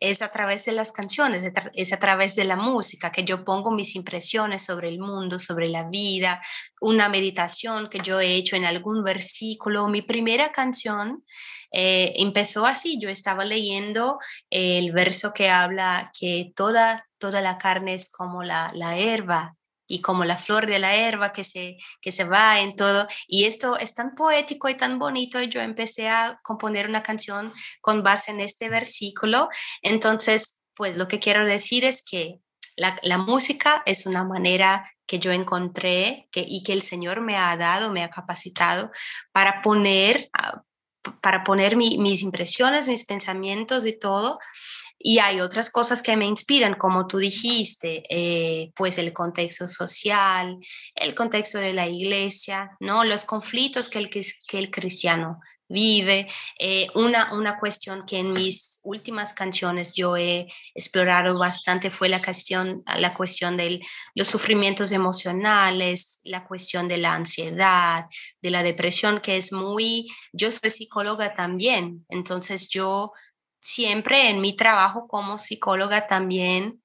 es 0.00 0.22
a 0.22 0.30
través 0.30 0.64
de 0.64 0.72
las 0.72 0.92
canciones, 0.92 1.50
es 1.74 1.92
a 1.92 1.98
través 1.98 2.34
de 2.34 2.44
la 2.44 2.56
música, 2.56 3.12
que 3.12 3.24
yo 3.24 3.44
pongo 3.44 3.70
mis 3.70 3.94
impresiones 3.96 4.64
sobre 4.64 4.88
el 4.88 4.98
mundo, 4.98 5.38
sobre 5.38 5.68
la 5.68 5.84
vida, 5.84 6.40
una 6.80 7.08
meditación 7.08 7.88
que 7.88 8.00
yo 8.00 8.20
he 8.20 8.34
hecho 8.34 8.56
en 8.56 8.64
algún 8.64 9.02
versículo. 9.04 9.88
Mi 9.88 10.02
primera 10.02 10.52
canción 10.52 11.24
eh, 11.72 12.14
empezó 12.16 12.66
así, 12.66 12.98
yo 13.00 13.10
estaba 13.10 13.44
leyendo 13.44 14.18
el 14.50 14.92
verso 14.92 15.32
que 15.32 15.50
habla 15.50 16.10
que 16.18 16.52
toda, 16.54 17.06
toda 17.18 17.40
la 17.42 17.58
carne 17.58 17.94
es 17.94 18.10
como 18.10 18.42
la, 18.42 18.70
la 18.74 18.96
herba 18.96 19.57
y 19.88 20.02
como 20.02 20.24
la 20.24 20.36
flor 20.36 20.66
de 20.66 20.78
la 20.78 20.94
herba 20.94 21.32
que 21.32 21.42
se, 21.42 21.78
que 22.00 22.12
se 22.12 22.24
va 22.24 22.60
en 22.60 22.76
todo. 22.76 23.08
Y 23.26 23.46
esto 23.46 23.76
es 23.78 23.94
tan 23.94 24.14
poético 24.14 24.68
y 24.68 24.76
tan 24.76 24.98
bonito. 24.98 25.40
Y 25.40 25.48
yo 25.48 25.60
empecé 25.60 26.08
a 26.08 26.38
componer 26.44 26.88
una 26.88 27.02
canción 27.02 27.52
con 27.80 28.02
base 28.02 28.30
en 28.30 28.40
este 28.40 28.68
versículo. 28.68 29.48
Entonces, 29.82 30.60
pues 30.74 30.96
lo 30.96 31.08
que 31.08 31.18
quiero 31.18 31.44
decir 31.44 31.84
es 31.84 32.02
que 32.02 32.38
la, 32.76 33.18
música 33.18 33.82
es 33.86 34.06
una 34.06 34.22
manera 34.22 34.88
que 35.06 35.18
yo 35.18 35.32
encontré 35.32 36.28
que, 36.30 36.44
y 36.46 36.62
que 36.62 36.74
el 36.74 36.82
Señor 36.82 37.22
me 37.22 37.36
ha 37.36 37.56
dado, 37.56 37.90
me 37.90 38.04
ha 38.04 38.10
capacitado 38.10 38.92
para 39.32 39.62
poner, 39.62 40.30
ah, 40.34 40.62
para 41.22 41.42
poner 41.42 41.76
mis 41.76 42.22
impresiones, 42.22 42.88
mis 42.88 43.04
pensamientos 43.04 43.86
y 43.86 43.98
todo 43.98 44.38
y 44.98 45.18
hay 45.20 45.40
otras 45.40 45.70
cosas 45.70 46.02
que 46.02 46.16
me 46.16 46.26
inspiran, 46.26 46.74
como 46.74 47.06
tú 47.06 47.18
dijiste, 47.18 48.02
eh, 48.10 48.72
pues 48.74 48.98
el 48.98 49.12
contexto 49.12 49.68
social, 49.68 50.58
el 50.94 51.14
contexto 51.14 51.58
de 51.58 51.72
la 51.72 51.86
iglesia, 51.86 52.70
¿no? 52.80 53.04
Los 53.04 53.24
conflictos 53.24 53.88
que 53.88 53.98
el, 53.98 54.10
que 54.10 54.58
el 54.58 54.70
cristiano 54.70 55.40
vive. 55.68 56.26
Eh, 56.58 56.88
una, 56.94 57.32
una 57.34 57.58
cuestión 57.58 58.04
que 58.06 58.18
en 58.18 58.32
mis 58.32 58.80
últimas 58.82 59.32
canciones 59.32 59.94
yo 59.94 60.16
he 60.16 60.48
explorado 60.74 61.38
bastante 61.38 61.90
fue 61.90 62.08
la 62.08 62.22
cuestión, 62.22 62.82
la 62.98 63.12
cuestión 63.14 63.56
de 63.56 63.80
los 64.14 64.28
sufrimientos 64.28 64.92
emocionales, 64.92 66.20
la 66.24 66.46
cuestión 66.46 66.88
de 66.88 66.98
la 66.98 67.14
ansiedad, 67.14 68.06
de 68.40 68.50
la 68.50 68.62
depresión, 68.62 69.20
que 69.20 69.36
es 69.36 69.52
muy, 69.52 70.06
yo 70.32 70.50
soy 70.50 70.70
psicóloga 70.70 71.34
también, 71.34 72.06
entonces 72.08 72.68
yo 72.70 73.12
siempre 73.60 74.30
en 74.30 74.40
mi 74.40 74.56
trabajo 74.56 75.08
como 75.08 75.38
psicóloga 75.38 76.06
también 76.06 76.82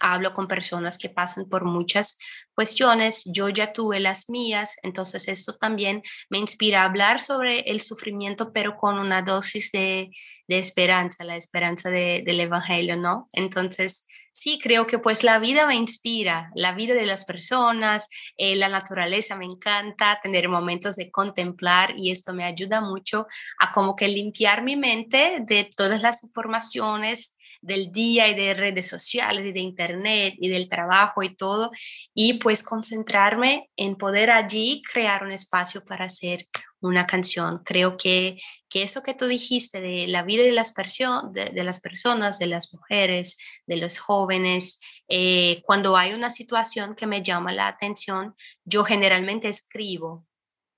hablo 0.00 0.32
con 0.32 0.48
personas 0.48 0.98
que 0.98 1.08
pasan 1.08 1.48
por 1.48 1.64
muchas 1.64 2.18
cuestiones, 2.54 3.22
yo 3.26 3.48
ya 3.48 3.72
tuve 3.72 4.00
las 4.00 4.28
mías, 4.30 4.76
entonces 4.82 5.28
esto 5.28 5.56
también 5.56 6.02
me 6.30 6.38
inspira 6.38 6.82
a 6.82 6.86
hablar 6.86 7.20
sobre 7.20 7.60
el 7.60 7.80
sufrimiento, 7.80 8.52
pero 8.52 8.76
con 8.76 8.98
una 8.98 9.22
dosis 9.22 9.72
de, 9.72 10.10
esperanza, 10.48 11.24
la 11.24 11.36
esperanza 11.36 11.90
del 11.90 12.40
Evangelio, 12.40 12.96
¿no? 12.96 13.28
Entonces, 13.32 14.06
sí, 14.38 14.58
creo 14.62 14.86
que 14.86 14.98
pues 14.98 15.24
la 15.24 15.38
vida 15.38 15.66
me 15.66 15.74
inspira, 15.74 16.50
la 16.54 16.72
vida 16.72 16.94
de 16.94 17.06
las 17.06 17.24
personas, 17.24 18.08
eh, 18.36 18.54
la 18.56 18.68
naturaleza 18.68 19.36
me 19.36 19.44
encanta, 19.44 20.20
tener 20.22 20.48
momentos 20.48 20.96
de 20.96 21.10
contemplar 21.10 21.94
y 21.96 22.10
esto 22.10 22.32
me 22.32 22.44
ayuda 22.44 22.80
mucho 22.80 23.26
a 23.58 23.72
como 23.72 23.96
que 23.96 24.08
limpiar 24.08 24.62
mi 24.62 24.76
mente 24.76 25.38
de 25.40 25.64
todas 25.64 26.00
las 26.00 26.22
informaciones 26.22 27.36
del 27.60 27.90
día 27.90 28.28
y 28.28 28.34
de 28.34 28.54
redes 28.54 28.88
sociales 28.88 29.44
y 29.44 29.52
de 29.52 29.60
internet 29.60 30.34
y 30.38 30.48
del 30.48 30.68
trabajo 30.68 31.22
y 31.24 31.34
todo, 31.34 31.72
y 32.14 32.34
pues 32.34 32.62
concentrarme 32.62 33.68
en 33.76 33.96
poder 33.96 34.30
allí 34.30 34.82
crear 34.92 35.24
un 35.24 35.32
espacio 35.32 35.84
para 35.84 36.04
hacer 36.04 36.46
una 36.80 37.06
canción. 37.06 37.62
Creo 37.64 37.96
que, 37.96 38.38
que 38.68 38.82
eso 38.82 39.02
que 39.02 39.14
tú 39.14 39.26
dijiste 39.26 39.80
de 39.80 40.06
la 40.08 40.22
vida 40.22 40.42
de 40.42 40.52
las, 40.52 40.74
de, 40.74 41.64
las 41.64 41.80
personas, 41.80 42.38
de 42.38 42.46
las 42.46 42.72
mujeres, 42.72 43.38
de 43.66 43.76
los 43.76 43.98
jóvenes, 43.98 44.80
eh, 45.08 45.62
cuando 45.64 45.96
hay 45.96 46.12
una 46.12 46.30
situación 46.30 46.94
que 46.94 47.06
me 47.06 47.22
llama 47.22 47.52
la 47.52 47.68
atención, 47.68 48.34
yo 48.64 48.84
generalmente 48.84 49.48
escribo 49.48 50.24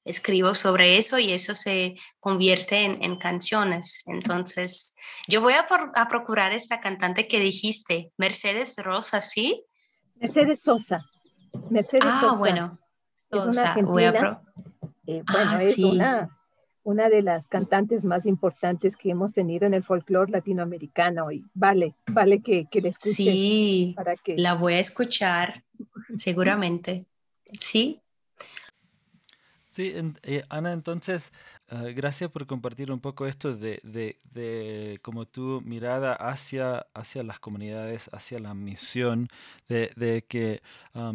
escribo 0.03 0.55
sobre 0.55 0.97
eso 0.97 1.19
y 1.19 1.33
eso 1.33 1.55
se 1.55 1.95
convierte 2.21 2.85
en, 2.85 3.17
canciones. 3.17 4.03
Entonces, 4.07 4.97
yo 5.29 5.41
voy 5.43 5.53
a, 5.53 5.67
a, 5.95 6.09
procurar 6.09 6.53
esta 6.53 6.81
cantante 6.81 7.29
que 7.29 7.39
dijiste, 7.39 8.11
Mercedes 8.17 8.77
Rosa, 8.79 9.21
¿sí? 9.21 9.65
Mercedes 10.17 10.63
Sosa. 10.63 11.05
Mercedes 11.71 12.05
ah, 12.07 12.21
Sosa. 12.21 12.39
bueno. 12.39 12.79
es 13.15 13.29
una 13.31 13.63
argentina. 13.73 14.43
Eh, 15.11 15.25
bueno, 15.27 15.51
ah, 15.55 15.59
es 15.61 15.77
una, 15.79 16.39
una 16.85 17.09
de 17.09 17.21
las 17.23 17.49
cantantes 17.49 18.05
más 18.05 18.27
importantes 18.27 18.97
que 18.97 19.11
hemos 19.11 19.33
tenido 19.33 19.67
en 19.67 19.75
el 19.75 19.83
folclore 19.83 20.31
latinoamericano 20.31 21.33
y 21.33 21.45
vale, 21.53 21.97
vale 22.13 22.41
que, 22.41 22.67
que 22.71 22.81
la 22.81 22.91
escuches. 22.91 23.17
Sí, 23.17 23.93
para 23.97 24.15
que... 24.15 24.37
la 24.37 24.55
voy 24.55 24.75
a 24.75 24.79
escuchar, 24.79 25.65
seguramente. 26.17 27.07
Sí, 27.59 28.01
Sí, 29.73 29.95
eh, 30.25 30.45
Ana, 30.49 30.73
entonces, 30.73 31.31
ah, 31.69 31.85
gracias 31.95 32.29
por 32.31 32.47
compartir 32.47 32.91
un 32.91 32.99
poco 32.99 33.29
esto 33.29 33.57
de, 33.57 33.81
de, 33.85 34.19
de 34.25 34.99
como 35.01 35.27
tu 35.27 35.61
mirada 35.61 36.13
hacia, 36.15 36.87
hacia 36.93 37.23
las 37.23 37.39
comunidades, 37.39 38.11
hacia 38.13 38.41
la 38.41 38.53
misión, 38.53 39.29
de, 39.69 39.93
de 39.95 40.25
que 40.27 40.61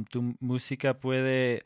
tu 0.10 0.36
música 0.40 0.98
puede 1.00 1.66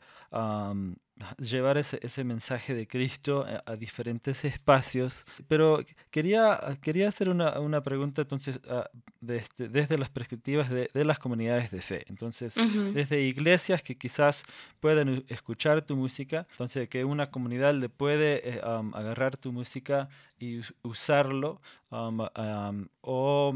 llevar 1.38 1.78
ese, 1.78 1.98
ese, 2.02 2.24
mensaje 2.24 2.74
de 2.74 2.86
Cristo 2.86 3.46
a, 3.66 3.76
diferentes 3.76 4.44
espacios. 4.44 5.24
Pero 5.48 5.80
quería, 6.10 6.78
quería 6.82 7.08
hacer 7.08 7.28
una, 7.28 7.58
una 7.60 7.82
pregunta 7.82 8.22
entonces 8.22 8.60
ah, 8.68 8.88
este, 9.26 9.68
desde 9.68 9.98
las 9.98 10.10
perspectivas 10.10 10.70
de, 10.70 10.90
de, 10.92 11.04
las 11.04 11.18
comunidades 11.18 11.70
de 11.70 11.80
fe. 11.80 12.04
Entonces, 12.08 12.54
desde 12.94 13.22
iglesias 13.22 13.82
que 13.82 13.96
quizás 13.96 14.44
puedan 14.80 15.24
escuchar 15.28 15.82
tu 15.82 15.96
música, 15.96 16.46
entonces 16.52 16.88
que 16.88 17.04
una 17.04 17.30
comunidad 17.30 17.74
le 17.74 17.88
puede 17.88 18.56
eh, 18.56 18.60
agarrar 18.62 19.36
tu 19.36 19.52
música 19.52 20.08
y 20.38 20.60
usarlo 20.82 21.60
o 21.90 23.54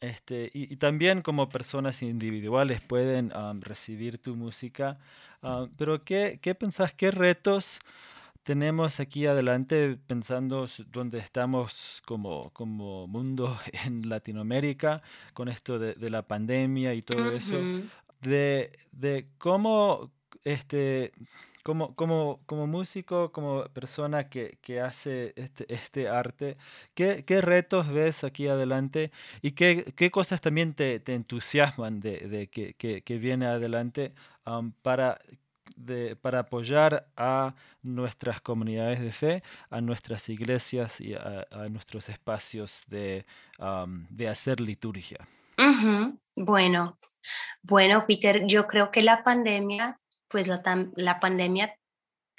este, 0.00 0.50
y, 0.54 0.76
también 0.76 1.22
como 1.22 1.48
personas 1.48 2.02
individuales 2.02 2.80
pueden 2.80 3.32
recibir 3.60 4.18
tu 4.18 4.36
música. 4.36 4.98
Pero 5.76 6.04
¿qué, 6.04 6.38
¿qué 6.42 6.54
pensás? 6.54 6.94
¿Qué 6.94 7.10
retos 7.10 7.80
tenemos 8.42 8.98
aquí 8.98 9.26
adelante 9.26 9.98
pensando 10.06 10.66
dónde 10.86 11.18
estamos 11.18 12.02
como, 12.06 12.50
como 12.50 13.06
mundo 13.06 13.58
en 13.84 14.08
Latinoamérica 14.08 15.02
con 15.34 15.48
esto 15.48 15.78
de, 15.78 15.94
de 15.94 16.10
la 16.10 16.22
pandemia 16.22 16.94
y 16.94 17.02
todo 17.02 17.30
eso? 17.30 17.56
De, 18.20 18.78
de 18.92 19.28
cómo 19.38 20.10
este, 20.44 21.12
como, 21.68 21.94
como, 21.94 22.40
como 22.46 22.66
músico, 22.66 23.30
como 23.30 23.64
persona 23.74 24.30
que, 24.30 24.56
que 24.62 24.80
hace 24.80 25.34
este, 25.36 25.66
este 25.68 26.08
arte, 26.08 26.56
¿qué, 26.94 27.26
¿qué, 27.26 27.42
retos 27.42 27.88
ves 27.88 28.24
aquí 28.24 28.48
adelante 28.48 29.12
y 29.42 29.50
qué, 29.50 29.92
qué 29.94 30.10
cosas 30.10 30.40
también 30.40 30.72
te, 30.72 30.98
te 30.98 31.12
entusiasman 31.12 32.00
de, 32.00 32.20
de 32.20 32.46
que, 32.48 32.72
que, 32.72 33.18
viene 33.18 33.44
adelante 33.44 34.14
para, 34.80 35.20
para 36.22 36.38
apoyar 36.38 37.06
a 37.18 37.54
nuestras 37.82 38.40
comunidades 38.40 39.00
de 39.00 39.12
fe, 39.12 39.42
a 39.68 39.82
nuestras 39.82 40.30
iglesias 40.30 41.02
y 41.02 41.12
a, 41.12 41.46
a 41.50 41.68
nuestros 41.68 42.08
espacios 42.08 42.80
de, 42.86 43.26
de 44.08 44.28
hacer 44.28 44.60
liturgia? 44.60 45.28
Bueno, 46.34 46.96
bueno, 47.62 48.06
Peter, 48.06 48.46
yo 48.46 48.66
creo 48.66 48.90
que 48.90 49.02
la 49.02 49.22
pandemia 49.22 49.96
pues 50.28 50.48
la, 50.48 50.62
la 50.96 51.20
pandemia 51.20 51.74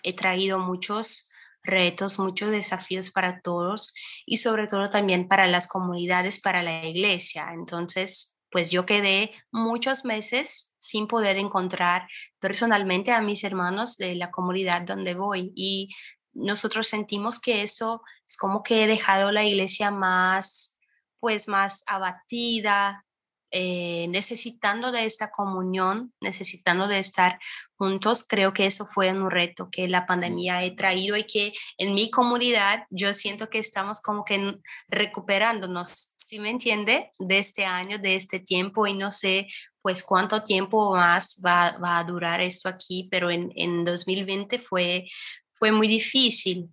ha 0.05 0.15
traído 0.15 0.59
muchos 0.59 1.29
retos, 1.63 2.19
muchos 2.19 2.51
desafíos 2.51 3.11
para 3.11 3.41
todos 3.41 3.93
y 4.25 4.37
sobre 4.37 4.67
todo 4.67 4.89
también 4.89 5.27
para 5.27 5.47
las 5.47 5.67
comunidades, 5.67 6.39
para 6.39 6.63
la 6.63 6.85
iglesia. 6.85 7.49
Entonces, 7.53 8.37
pues 8.49 8.71
yo 8.71 8.85
quedé 8.85 9.31
muchos 9.51 10.05
meses 10.05 10.73
sin 10.77 11.07
poder 11.07 11.37
encontrar 11.37 12.07
personalmente 12.39 13.11
a 13.11 13.21
mis 13.21 13.43
hermanos 13.43 13.97
de 13.97 14.15
la 14.15 14.31
comunidad 14.31 14.81
donde 14.81 15.13
voy 15.13 15.51
y 15.55 15.89
nosotros 16.33 16.87
sentimos 16.87 17.39
que 17.39 17.61
eso 17.61 18.01
es 18.25 18.37
como 18.37 18.63
que 18.63 18.83
he 18.83 18.87
dejado 18.87 19.31
la 19.31 19.43
iglesia 19.43 19.91
más 19.91 20.79
pues 21.19 21.47
más 21.47 21.83
abatida, 21.87 23.05
eh, 23.51 24.07
necesitando 24.09 24.91
de 24.91 25.05
esta 25.05 25.31
comunión, 25.31 26.13
necesitando 26.21 26.87
de 26.87 26.99
estar 26.99 27.39
juntos, 27.77 28.25
creo 28.27 28.53
que 28.53 28.65
eso 28.65 28.85
fue 28.85 29.11
un 29.11 29.31
reto 29.31 29.69
que 29.71 29.87
la 29.87 30.05
pandemia 30.05 30.59
ha 30.59 30.75
traído 30.75 31.17
y 31.17 31.23
que 31.23 31.53
en 31.77 31.95
mi 31.95 32.11
comunidad 32.11 32.85
yo 32.89 33.13
siento 33.13 33.49
que 33.49 33.59
estamos 33.59 34.01
como 34.01 34.23
que 34.23 34.59
recuperándonos, 34.87 36.13
si 36.17 36.39
me 36.39 36.49
entiende, 36.49 37.11
de 37.17 37.39
este 37.39 37.65
año, 37.65 37.97
de 37.97 38.15
este 38.15 38.39
tiempo 38.39 38.85
y 38.85 38.93
no 38.93 39.11
sé 39.11 39.47
pues 39.81 40.03
cuánto 40.03 40.43
tiempo 40.43 40.95
más 40.95 41.41
va, 41.43 41.77
va 41.77 41.99
a 41.99 42.03
durar 42.03 42.41
esto 42.41 42.69
aquí, 42.69 43.07
pero 43.09 43.31
en, 43.31 43.51
en 43.55 43.83
2020 43.83 44.59
fue, 44.59 45.07
fue 45.53 45.71
muy 45.71 45.87
difícil. 45.87 46.69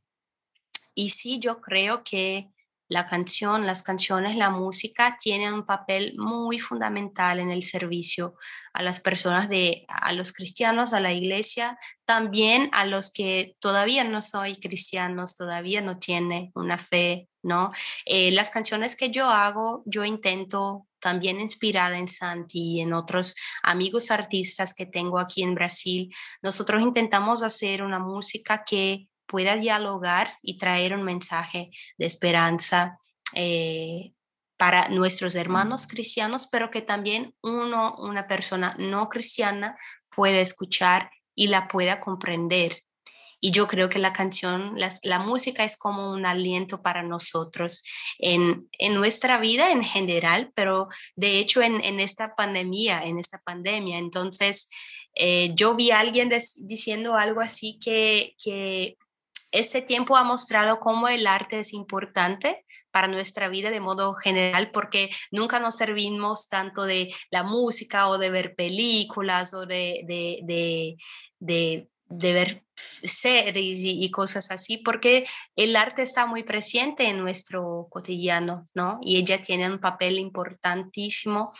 Y 0.95 1.11
sí, 1.11 1.39
yo 1.39 1.61
creo 1.61 2.03
que 2.03 2.51
la 2.89 3.07
canción, 3.07 3.67
las 3.67 3.83
canciones, 3.83 4.37
la 4.37 4.51
música 4.51 5.17
tienen 5.21 5.53
un 5.53 5.65
papel 5.65 6.15
muy 6.17 6.61
fundamental 6.61 7.41
en 7.41 7.51
el 7.51 7.63
servicio 7.63 8.35
a 8.73 8.83
las 8.83 9.01
personas 9.01 9.49
de, 9.49 9.85
a 9.89 10.13
los 10.13 10.33
cristianos, 10.33 10.93
a 10.93 11.01
la 11.01 11.13
iglesia, 11.13 11.79
también 12.05 12.69
a 12.73 12.85
los 12.85 13.11
que 13.11 13.57
todavía 13.59 14.05
no 14.05 14.23
soy 14.23 14.57
cristianos, 14.57 15.35
todavía 15.35 15.81
no 15.81 15.99
tienen 15.99 16.53
una 16.55 16.79
fe, 16.79 17.29
¿no? 17.43 17.73
Eh, 18.05 18.31
las 18.33 18.51
canciones 18.51 18.95
que 18.95 19.11
yo 19.11 19.31
hago, 19.31 19.83
yo 19.87 20.05
intento 20.05 20.87
también 21.01 21.41
inspirada 21.41 21.99
en 21.99 22.09
Santi 22.09 22.77
y 22.77 22.81
en 22.81 22.93
otros 22.93 23.35
amigos 23.63 24.11
artistas 24.11 24.75
que 24.75 24.87
tengo 24.87 25.19
aquí 25.19 25.43
en 25.43 25.55
Brasil, 25.55 26.15
nosotros 26.43 26.83
intentamos 26.83 27.43
hacer 27.43 27.83
una 27.83 27.99
música 27.99 28.65
que 28.65 29.09
pueda 29.27 29.57
dialogar 29.57 30.31
y 30.43 30.59
traer 30.59 30.95
un 30.95 31.03
mensaje 31.03 31.71
de 31.99 32.07
esperanza 32.07 32.99
eh, 33.35 34.13
para 34.57 34.89
nuestros 34.89 35.35
hermanos 35.35 35.87
cristianos, 35.87 36.49
pero 36.51 36.71
que 36.71 36.81
también 36.81 37.35
uno, 37.43 37.95
una 37.99 38.27
persona 38.27 38.75
no 38.79 39.09
cristiana, 39.09 39.77
pueda 40.09 40.41
escuchar 40.41 41.11
y 41.35 41.49
la 41.49 41.69
pueda 41.69 42.01
comprender. 42.01 42.83
Y 43.39 43.51
yo 43.51 43.67
creo 43.67 43.91
que 43.91 43.99
la 43.99 44.15
canción, 44.15 44.77
la, 45.03 45.19
música 45.19 45.63
es 45.63 45.77
como 45.77 46.11
un 46.11 46.25
aliento 46.25 46.81
para 46.81 47.03
nosotros 47.03 47.85
en, 48.19 48.67
en, 48.73 48.95
nuestra 48.95 49.39
vida 49.39 49.73
en 49.73 49.85
general, 49.85 50.51
pero 50.55 50.89
de 51.17 51.39
hecho 51.39 51.61
en, 51.61 51.85
en 51.85 52.01
esta 52.01 52.35
pandemia, 52.35 53.03
en 53.05 53.19
esta 53.19 53.39
pandemia. 53.45 53.99
Entonces, 53.99 54.71
eh, 55.15 55.51
yo 55.55 55.75
vi 55.75 55.91
a 55.91 56.01
alguien 56.01 56.31
diciendo 56.59 57.17
algo 57.17 57.41
así 57.41 57.79
que, 57.79 58.35
que 58.43 58.97
este 59.53 59.83
tiempo 59.83 60.17
ha 60.17 60.25
mostrado 60.25 60.81
cómo 60.81 61.09
el 61.09 61.27
arte 61.27 61.59
es 61.61 61.73
importante 61.73 62.65
para 62.91 63.09
nuestra 63.09 63.49
vida 63.49 63.71
de 63.71 63.81
modo 63.81 64.15
general, 64.15 64.71
porque 64.71 65.11
nunca 65.31 65.61
nos 65.61 65.77
servimos 65.77 66.49
tanto 66.49 66.85
de 66.85 67.15
la 67.31 67.43
música 67.43 68.09
o 68.09 68.19
de 68.19 68.31
ver 68.31 68.55
películas 68.55 69.53
o 69.55 69.67
de, 69.67 70.03
de, 70.07 70.97
de, 71.39 71.89
de 72.09 72.33
ver 72.33 72.67
series 73.03 73.81
y, 73.83 74.11
cosas 74.11 74.51
así, 74.51 74.79
porque 74.79 75.27
el 75.57 75.77
arte 75.77 76.03
está 76.03 76.27
muy 76.27 76.43
presente 76.43 77.09
en 77.09 77.19
nuestro 77.19 77.87
cotidiano, 77.91 78.67
¿no? 78.75 78.99
Y 79.03 79.17
ella 79.17 79.41
tiene 79.41 79.71
un 79.71 79.79
papel 79.79 80.19
importantísimo. 80.19 81.53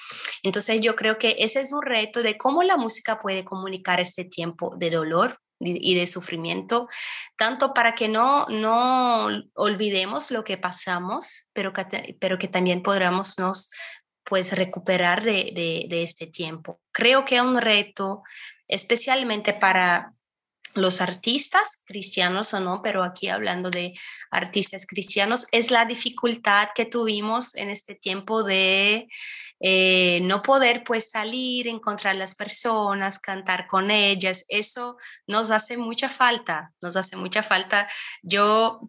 Entonces 0.43 0.81
yo 0.81 0.95
creo 0.95 1.19
que 1.19 1.37
ese 1.39 1.61
es 1.61 1.73
un 1.73 1.83
reto 1.83 2.23
de 2.23 2.37
cómo 2.37 2.63
la 2.63 2.77
música 2.77 3.21
puede 3.21 3.45
comunicar 3.45 4.01
este 4.01 4.25
tiempo 4.25 4.75
de 4.77 4.91
dolor, 4.91 5.41
y 5.59 5.95
de 5.95 6.07
sufrimiento, 6.07 6.89
tanto 7.37 7.73
para 7.73 7.95
que 7.95 8.09
no, 8.09 8.47
no 8.49 9.27
olvidemos 9.55 10.31
lo 10.31 10.45
que 10.45 10.59
pasamos, 10.59 11.49
pero 11.53 11.73
que, 11.73 12.17
pero 12.21 12.39
que 12.39 12.49
también 12.49 12.83
podamos 12.83 13.39
nos, 13.39 13.71
pues, 14.25 14.53
recuperar 14.53 15.23
de, 15.23 15.53
de, 15.55 15.87
de 15.89 16.03
este 16.03 16.27
tiempo. 16.27 16.81
Creo 16.93 17.25
que 17.25 17.37
es 17.37 17.43
un 17.43 17.61
reto, 17.61 18.23
especialmente 18.69 19.55
para 19.55 20.16
los 20.77 21.01
artistas, 21.01 21.83
cristianos 21.85 22.55
o 22.55 22.61
no, 22.61 22.83
pero 22.83 23.03
aquí 23.03 23.29
hablando 23.29 23.71
de 23.71 23.95
artistas 24.31 24.87
cristianos, 24.87 25.47
es 25.53 25.71
la 25.71 25.85
dificultad 25.85 26.69
que 26.75 26.85
tuvimos 26.85 27.55
en 27.57 27.71
este 27.71 27.95
tiempo 27.95 28.43
de 28.43 29.09
eh, 29.61 30.21
no 30.23 30.43
poder 30.43 30.85
pues 30.85 31.11
salir, 31.11 31.67
encontrar 31.67 32.17
las 32.17 32.35
personas, 32.35 33.19
cantar 33.19 33.67
con 33.67 33.91
ellas, 33.91 34.45
eso 34.49 34.97
nos 35.27 35.51
hace 35.51 35.79
mucha 35.79 36.09
falta, 36.09 36.73
nos 36.81 36.97
hace 36.97 37.17
mucha 37.17 37.43
falta. 37.43 37.89
Yo 38.23 38.81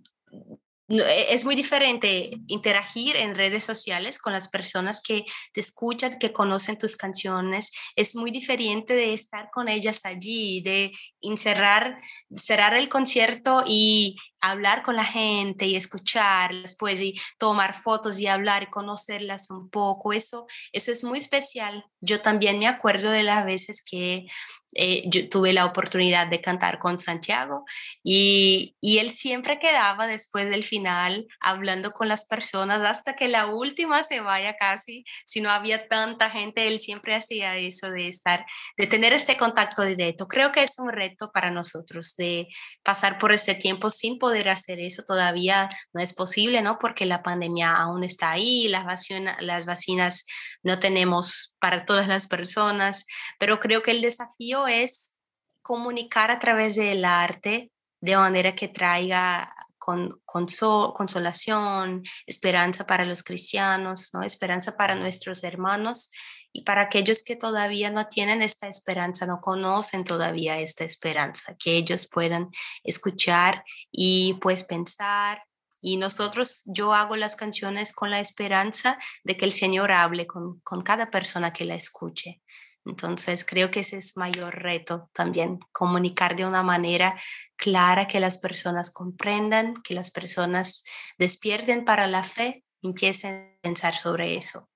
es 0.88 1.43
muy 1.43 1.56
diferente 1.56 2.32
interagir 2.47 3.17
en 3.17 3.36
redes 3.36 3.65
sociales 3.65 4.19
con 4.19 4.32
las 4.32 4.47
personas 4.47 5.02
que 5.02 5.26
te 5.52 5.60
escuchan, 5.60 6.17
que 6.17 6.32
conocen 6.32 6.78
tus 6.78 6.95
canciones. 6.95 7.71
Es 7.95 8.15
muy 8.15 8.32
diferente 8.32 8.95
de 8.95 9.13
estar 9.13 9.50
con 9.52 9.67
ellas 9.67 10.06
allí, 10.06 10.62
de 10.62 10.93
encerrar, 11.21 12.00
cerrar 12.34 12.76
el 12.76 12.88
concierto 12.88 13.63
y 13.67 14.15
hablar 14.39 14.84
con 14.84 14.95
la 14.95 15.04
gente 15.04 15.65
y 15.65 15.76
escucharlas, 15.76 16.78
pues 16.78 17.02
y 17.02 17.15
tomar 17.38 17.76
fotos 17.76 18.19
y 18.19 18.28
hablar 18.28 18.63
y 18.63 18.67
conocerlas 18.67 19.52
un 19.52 19.69
poco. 19.69 20.13
Eso, 20.13 20.47
eso 20.71 20.91
es 20.91 21.04
muy 21.04 21.17
especial. 21.17 21.86
Yo 22.00 22.21
también 22.21 22.60
me 22.60 22.67
acuerdo 22.67 23.10
de 23.10 23.23
las 23.23 23.45
veces 23.45 23.84
que 23.84 24.28
eh, 24.73 25.03
yo 25.08 25.30
tuve 25.30 25.53
la 25.53 25.65
oportunidad 25.65 26.27
de 26.27 26.41
cantar 26.41 26.77
con 26.80 26.99
Santiago 26.99 27.63
y, 28.03 28.75
y, 28.82 28.99
él 28.99 29.12
siempre 29.12 29.60
quedaba 29.60 30.08
después 30.08 30.49
del 30.49 30.63
final 30.63 31.25
hablando 31.39 31.91
con 31.91 32.10
las 32.10 32.25
personas 32.25 32.82
hasta 32.84 33.15
que 33.15 33.30
la 33.30 33.47
última 33.47 34.03
se 34.03 34.19
vaya 34.19 34.58
casi, 34.58 35.06
si 35.25 35.39
no 35.39 35.51
había 35.51 35.88
tanta 35.88 36.30
gente, 36.30 36.67
él 36.67 36.80
siempre 36.80 37.15
hacía 37.15 37.56
eso 37.56 37.91
de 37.91 38.08
estar, 38.10 38.45
de 38.75 38.88
tener 38.88 39.13
este 39.13 39.38
contacto 39.38 39.84
directo. 39.84 40.27
Creo 40.27 40.51
que 40.51 40.63
es 40.63 40.77
un 40.80 40.91
reto 40.91 41.32
para 41.32 41.49
nosotros 41.49 42.15
de 42.17 42.47
pasar 42.84 43.17
por 43.17 43.32
ese 43.32 43.56
tiempo 43.56 43.89
sin 43.89 44.19
poder 44.19 44.49
hacer 44.49 44.80
eso. 44.80 45.03
Todavía 45.03 45.69
no 45.93 46.01
es 46.01 46.13
posible, 46.13 46.62
¿no? 46.62 46.77
Porque 46.77 47.06
la 47.06 47.23
pandemia 47.23 47.75
aún 47.75 48.03
está 48.03 48.32
ahí, 48.32 48.67
las, 48.67 48.86
vacinas, 48.86 49.38
las 49.39 49.65
vacinas 49.65 50.25
no 50.67 50.80
tenemos 50.80 51.56
para 51.60 51.86
todas 51.86 52.08
las 52.08 52.27
personas, 52.27 53.06
pero 53.39 53.60
creo 53.60 53.82
que 53.82 53.91
el 53.91 54.01
desafío 54.01 54.67
es 54.67 55.19
comunicar 55.62 56.30
a 56.30 56.39
través 56.39 56.75
del 56.75 57.06
arte 57.06 57.71
de 58.01 58.15
manera 58.17 58.53
que 58.53 58.67
traiga 58.67 59.51
con, 59.77 60.21
consolación, 60.25 62.03
esperanza 62.25 62.86
para 62.86 63.06
los 63.06 63.23
cristianos, 63.23 64.10
¿no? 64.13 64.23
esperanza 64.23 64.75
para 64.75 64.95
nuestros 64.95 65.43
hermanos 65.45 66.12
y 66.51 66.63
para 66.63 66.82
aquellos 66.82 67.23
que 67.23 67.38
todavía 67.38 67.89
no 67.89 68.08
tienen 68.08 68.41
esta 68.41 68.67
esperanza, 68.67 69.25
no 69.25 69.39
conocen 69.39 70.03
todavía 70.03 70.60
esta 70.60 70.84
esperanza, 70.84 71.56
que 71.58 71.77
ellos 71.77 72.08
puedan 72.10 72.49
escuchar 72.84 73.63
y 73.89 74.34
pues 74.41 74.65
pensar. 74.65 75.41
Y 75.80 75.98
nosotros, 75.98 76.63
yo 76.66 76.94
hago 76.94 77.16
las 77.16 77.36
canciones 77.36 77.94
con 77.94 78.10
la 78.10 78.20
esperanza 78.20 78.98
de 79.24 79.38
que 79.38 79.46
el 79.46 79.52
Señor 79.52 79.92
hable 79.92 80.26
con, 80.26 80.60
con 80.62 80.82
cada 80.82 81.12
persona 81.12 81.54
que 81.54 81.66
la 81.66 81.76
escuche. 81.76 82.42
Entonces, 82.86 83.46
creo 83.46 83.70
que 83.70 83.82
ese 83.82 83.98
es 83.98 84.18
mayor 84.18 84.56
reto 84.56 85.10
también, 85.13 85.60
comunicar 85.72 86.36
de 86.36 86.46
una 86.46 86.63
manera 86.63 87.16
clara 87.58 88.08
que 88.08 88.20
las 88.20 88.38
personas 88.38 88.92
comprendan, 88.92 89.76
que 89.84 89.94
las 89.94 90.10
personas 90.10 90.84
despierten 91.18 91.84
para 91.84 92.08
la 92.08 92.24
fe, 92.24 92.63
empiecen 92.82 93.36
a 93.36 93.62
pensar 93.62 93.94
sobre 93.94 94.38
eso, 94.38 94.70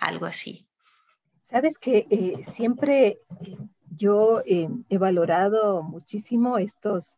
algo 0.00 0.26
así. 0.26 0.66
Sabes 1.48 1.78
que 1.78 2.06
eh, 2.10 2.42
siempre 2.50 3.20
eh, 3.42 3.56
yo 3.90 4.40
eh, 4.46 4.68
he 4.88 4.98
valorado 4.98 5.82
muchísimo 5.82 6.58
estos, 6.58 7.16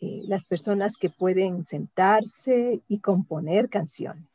las 0.00 0.44
personas 0.44 0.96
que 0.96 1.10
pueden 1.10 1.64
sentarse 1.64 2.80
y 2.88 2.98
componer 3.00 3.68
canciones. 3.68 4.26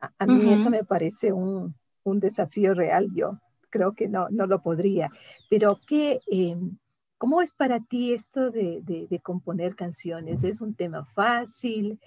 A, 0.00 0.26
mí 0.26 0.52
eso 0.52 0.70
me 0.70 0.84
parece 0.84 1.32
un, 1.32 1.74
un 2.04 2.20
desafío 2.20 2.74
real. 2.74 3.08
Yo 3.14 3.38
creo 3.70 3.92
que 3.92 4.08
no, 4.08 4.28
no 4.30 4.46
lo 4.46 4.62
podría. 4.62 5.10
Pero 5.50 5.78
¿qué, 5.86 6.20
em, 6.28 6.78
¿cómo 7.18 7.42
es 7.42 7.52
para 7.52 7.80
ti 7.80 8.12
esto 8.12 8.50
de, 8.50 8.80
de, 8.82 9.20
componer 9.20 9.74
canciones? 9.74 10.44
¿Es 10.44 10.60
un 10.60 10.74
tema 10.74 11.04
fácil? 11.04 11.98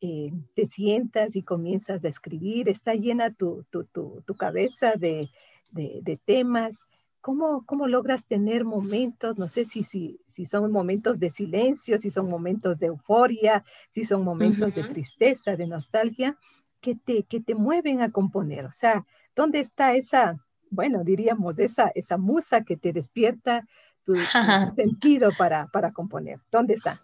Eh, 0.00 0.32
¿Te 0.54 0.66
sientas 0.66 1.36
y 1.36 1.42
comienzas 1.42 2.04
a 2.04 2.08
escribir? 2.08 2.68
¿Está 2.68 2.94
llena 2.94 3.32
tu, 3.32 3.64
tu, 3.70 3.84
tu, 3.84 4.22
tu 4.26 4.34
cabeza 4.34 4.94
de, 4.96 5.28
de 5.72 6.20
temas? 6.24 6.84
¿Cómo, 7.20 7.64
¿Cómo, 7.66 7.86
logras 7.86 8.26
tener 8.26 8.64
momentos, 8.64 9.38
no 9.38 9.48
sé 9.48 9.64
si, 9.64 9.84
si, 9.84 10.20
si, 10.26 10.46
son 10.46 10.70
momentos 10.70 11.18
de 11.18 11.30
silencio, 11.30 11.98
si 11.98 12.10
son 12.10 12.28
momentos 12.28 12.78
de 12.78 12.86
euforia, 12.86 13.64
si 13.90 14.04
son 14.04 14.22
momentos 14.24 14.74
de 14.74 14.84
tristeza, 14.84 15.56
de 15.56 15.66
nostalgia, 15.66 16.38
que 16.80 16.94
te, 16.94 17.24
que 17.24 17.40
te 17.40 17.54
mueven 17.54 18.02
a 18.02 18.10
componer? 18.10 18.66
O 18.66 18.72
sea, 18.72 19.04
¿dónde 19.34 19.60
está 19.60 19.94
esa, 19.94 20.38
bueno, 20.70 21.04
diríamos, 21.04 21.58
esa, 21.58 21.90
esa 21.94 22.16
musa 22.16 22.62
que 22.62 22.76
te 22.76 22.92
despierta 22.92 23.66
tu, 24.08 24.14
sentido 24.76 25.30
para, 25.36 25.66
para 25.66 25.92
componer. 25.92 26.40
¿Dónde 26.50 26.74
está? 26.74 27.02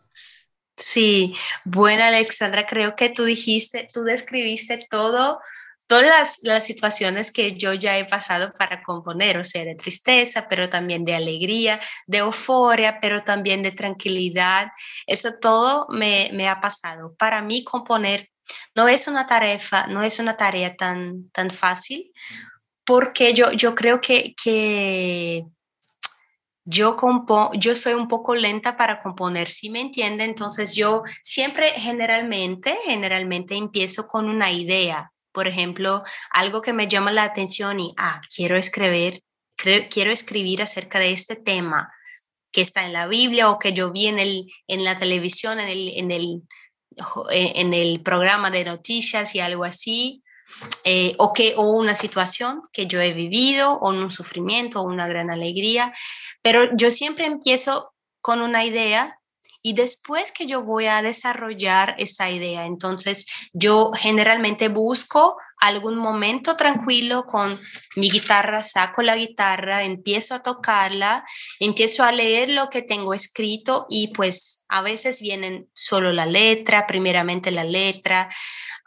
Sí, 0.77 1.35
bueno, 1.64 2.03
Alexandra, 2.03 2.66
creo 2.66 2.96
que 2.96 3.11
tú 3.11 3.24
dijiste, 3.24 3.88
tú 3.92 4.03
describiste 4.03 4.87
todo, 4.90 5.40
todas 5.87 6.07
las, 6.07 6.40
las, 6.42 6.64
situaciones 6.64 7.31
que 7.33 7.55
yo 7.55 7.75
ya 7.75 7.99
he 7.99 8.05
pasado 8.05 8.53
para 8.53 8.83
componer, 8.83 9.38
o 9.38 9.44
sea, 9.44 9.64
de 9.64 9.75
tristeza, 9.75 10.47
pero 10.49 10.68
también 10.68 11.05
de 11.05 11.14
alegría, 11.14 11.81
de 12.07 12.18
euforia, 12.18 12.99
pero 13.01 13.23
también 13.23 13.62
de 13.62 13.73
tranquilidad. 13.73 14.68
Eso 15.07 15.31
todo 15.40 15.87
me, 15.90 16.31
me 16.33 16.49
ha 16.49 16.61
pasado. 16.61 17.14
Para 17.16 17.42
mí 17.42 17.64
componer 17.64 18.31
no 18.75 18.88
es 18.88 19.09
una 19.09 19.27
tarea, 19.27 19.59
no 19.88 20.03
es 20.03 20.18
una 20.18 20.37
tarea 20.37 20.75
tan, 20.77 21.31
tan 21.31 21.51
fácil 21.51 22.12
porque 22.85 23.33
yo, 23.33 23.53
yo 23.53 23.75
creo 23.75 24.01
que, 24.01 24.35
que 24.42 25.44
yo, 26.64 26.97
compo 26.97 27.51
yo 27.55 27.75
soy 27.75 27.94
un 27.94 28.09
poco 28.09 28.35
lenta 28.35 28.77
para 28.77 29.01
componer, 29.01 29.51
si 29.51 29.70
me 29.70 29.81
entiende? 29.81 30.25
Entonces 30.25 30.75
yo 30.75 31.03
siempre 31.23 31.70
generalmente, 31.77 32.77
generalmente 32.85 33.55
empiezo 33.55 34.07
con 34.07 34.29
una 34.29 34.53
idea, 34.53 35.12
por 35.35 35.49
ejemplo, 35.49 36.05
algo 36.31 36.62
que 36.62 36.73
me 36.73 36.87
llama 36.87 37.11
la 37.11 37.25
atención 37.25 37.81
y, 37.81 37.92
ah, 37.99 38.20
quiero 38.35 38.57
escribir, 38.57 39.23
quiero 39.90 40.12
escribir 40.12 40.62
acerca 40.62 41.01
de 41.01 41.11
este 41.11 41.35
tema 41.35 41.90
que 42.53 42.61
está 42.61 42.87
en 42.87 42.92
la 42.92 43.09
Biblia 43.09 43.51
o 43.51 43.59
que 43.59 43.73
yo 43.73 43.90
vi 43.90 44.07
en, 44.07 44.20
el, 44.20 44.47
en 44.68 44.85
la 44.85 44.97
televisión, 44.97 45.59
en 45.59 45.68
el, 45.68 45.88
en, 45.97 46.11
el, 46.12 46.42
en 47.31 47.75
el 47.75 48.01
programa 48.01 48.53
de 48.53 48.64
noticias 48.64 49.35
y 49.35 49.40
algo 49.40 49.64
así. 49.64 50.23
Eh, 50.85 51.14
o, 51.18 51.33
que, 51.33 51.55
o 51.57 51.70
una 51.70 51.94
situación 51.94 52.62
que 52.70 52.87
yo 52.87 53.01
he 53.01 53.14
vivido, 53.14 53.79
o 53.79 53.88
un 53.88 54.11
sufrimiento, 54.11 54.81
o 54.81 54.85
una 54.85 55.09
gran 55.09 55.31
alegría, 55.31 55.92
pero 56.42 56.77
yo 56.77 56.90
siempre 56.90 57.25
empiezo 57.25 57.94
con 58.20 58.42
una 58.42 58.64
idea 58.64 59.18
y 59.66 59.72
después 59.72 60.31
que 60.31 60.46
yo 60.46 60.62
voy 60.62 60.87
a 60.87 61.00
desarrollar 61.00 61.94
esa 61.96 62.29
idea, 62.29 62.66
entonces 62.66 63.24
yo 63.55 63.92
generalmente 63.94 64.68
busco 64.68 65.38
algún 65.59 65.96
momento 65.96 66.55
tranquilo 66.55 67.24
con 67.24 67.59
mi 67.96 68.11
guitarra, 68.11 68.62
saco 68.62 69.00
la 69.00 69.16
guitarra, 69.16 69.83
empiezo 69.83 70.35
a 70.35 70.42
tocarla, 70.42 71.24
empiezo 71.61 72.05
a 72.05 72.12
leer 72.12 72.50
lo 72.50 72.68
que 72.68 72.83
tengo 72.83 73.14
escrito 73.14 73.87
y 73.88 74.09
pues 74.09 74.66
a 74.68 74.83
veces 74.83 75.22
vienen 75.22 75.70
solo 75.72 76.12
la 76.12 76.27
letra, 76.27 76.87
primeramente 76.87 77.50
la 77.50 77.64
letra, 77.64 78.29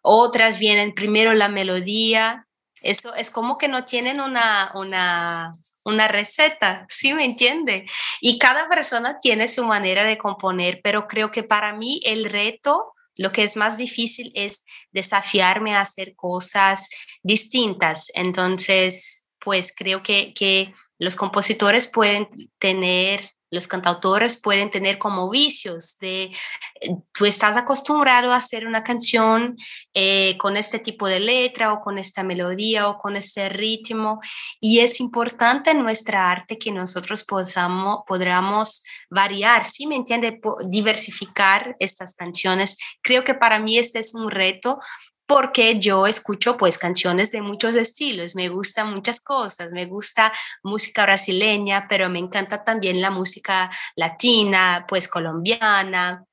otras 0.04 0.60
vienen 0.60 0.94
primero 0.94 1.34
la 1.34 1.50
melodía. 1.50 2.46
Eso 2.84 3.16
es 3.16 3.32
como 3.32 3.58
que 3.58 3.68
no 3.68 3.84
tienen 3.84 4.22
una, 4.22 4.72
una, 4.76 5.52
una 5.88 6.08
receta, 6.08 6.86
¿sí 6.90 7.14
me 7.14 7.24
entiende? 7.24 7.86
Y 8.20 8.38
cada 8.40 8.68
persona 8.68 9.18
tiene 9.20 9.48
su 9.48 9.66
manera 9.66 10.04
de 10.04 10.18
componer, 10.18 10.82
pero 10.84 11.08
creo 11.08 11.32
que 11.32 11.44
para 11.44 11.74
mí 11.74 12.02
el 12.04 12.26
reto, 12.26 12.94
lo 13.16 13.32
que 13.32 13.44
es 13.44 13.56
más 13.56 13.78
difícil 13.78 14.32
es 14.36 14.66
desafiarme 14.92 15.76
a 15.76 15.82
hacer 15.82 16.14
cosas 16.16 16.90
distintas. 17.24 18.12
Entonces, 18.14 19.28
pues 19.40 19.74
creo 19.76 20.04
que, 20.04 20.34
que 20.34 20.74
los 21.00 21.16
compositores 21.16 21.88
pueden 21.88 22.28
tener 22.60 23.22
los 23.50 23.68
cantautores 23.68 24.40
pueden 24.40 24.70
tener 24.70 24.98
como 24.98 25.30
vicios 25.30 25.98
de 26.00 26.24
eh, 26.24 26.96
tú 27.14 27.26
estás 27.26 27.58
acostumbrado 27.58 28.34
a 28.34 28.38
hacer 28.38 28.68
una 28.68 28.84
canción 28.84 29.56
eh, 29.94 30.38
con 30.38 30.58
este 30.58 30.80
tipo 30.80 31.08
de 31.08 31.20
letra 31.20 31.74
o 31.74 31.82
con 31.82 31.98
esta 31.98 32.24
melodía 32.24 32.88
o 32.88 32.98
con 32.98 33.16
este 33.16 33.50
ritmo 33.50 34.20
y 34.60 34.80
es 34.80 35.00
importante 35.00 35.72
en 35.72 35.84
nuestra 35.84 36.30
arte 36.30 36.58
que 36.58 36.72
nosotros 36.72 37.24
podamos, 37.24 38.00
podamos 38.06 38.84
variar, 39.10 39.66
¿sí 39.66 39.88
me 39.88 39.96
entiende? 39.96 40.40
Diversificar 40.70 41.76
estas 41.80 42.14
canciones. 42.14 42.78
Creo 43.02 43.24
que 43.24 43.34
para 43.34 43.60
mí 43.60 43.78
este 43.78 44.00
es 44.00 44.14
un 44.14 44.30
reto 44.30 44.80
porque 45.28 45.80
yo 45.80 46.08
escucho 46.08 46.58
pues 46.58 46.78
canciones 46.78 47.32
de 47.32 47.42
muchos 47.42 47.76
estilos, 47.76 48.34
me 48.36 48.50
gustan 48.50 48.94
muchas 48.94 49.20
cosas, 49.20 49.74
me 49.74 49.86
gusta 49.86 50.32
música 50.64 51.04
brasileña, 51.04 51.86
pero 51.88 52.10
me 52.10 52.20
encanta 52.20 52.64
también 52.64 53.02
la 53.02 53.12
música 53.12 53.70
latina, 53.96 54.86
pues 54.88 55.08
colombiana, 55.10 56.24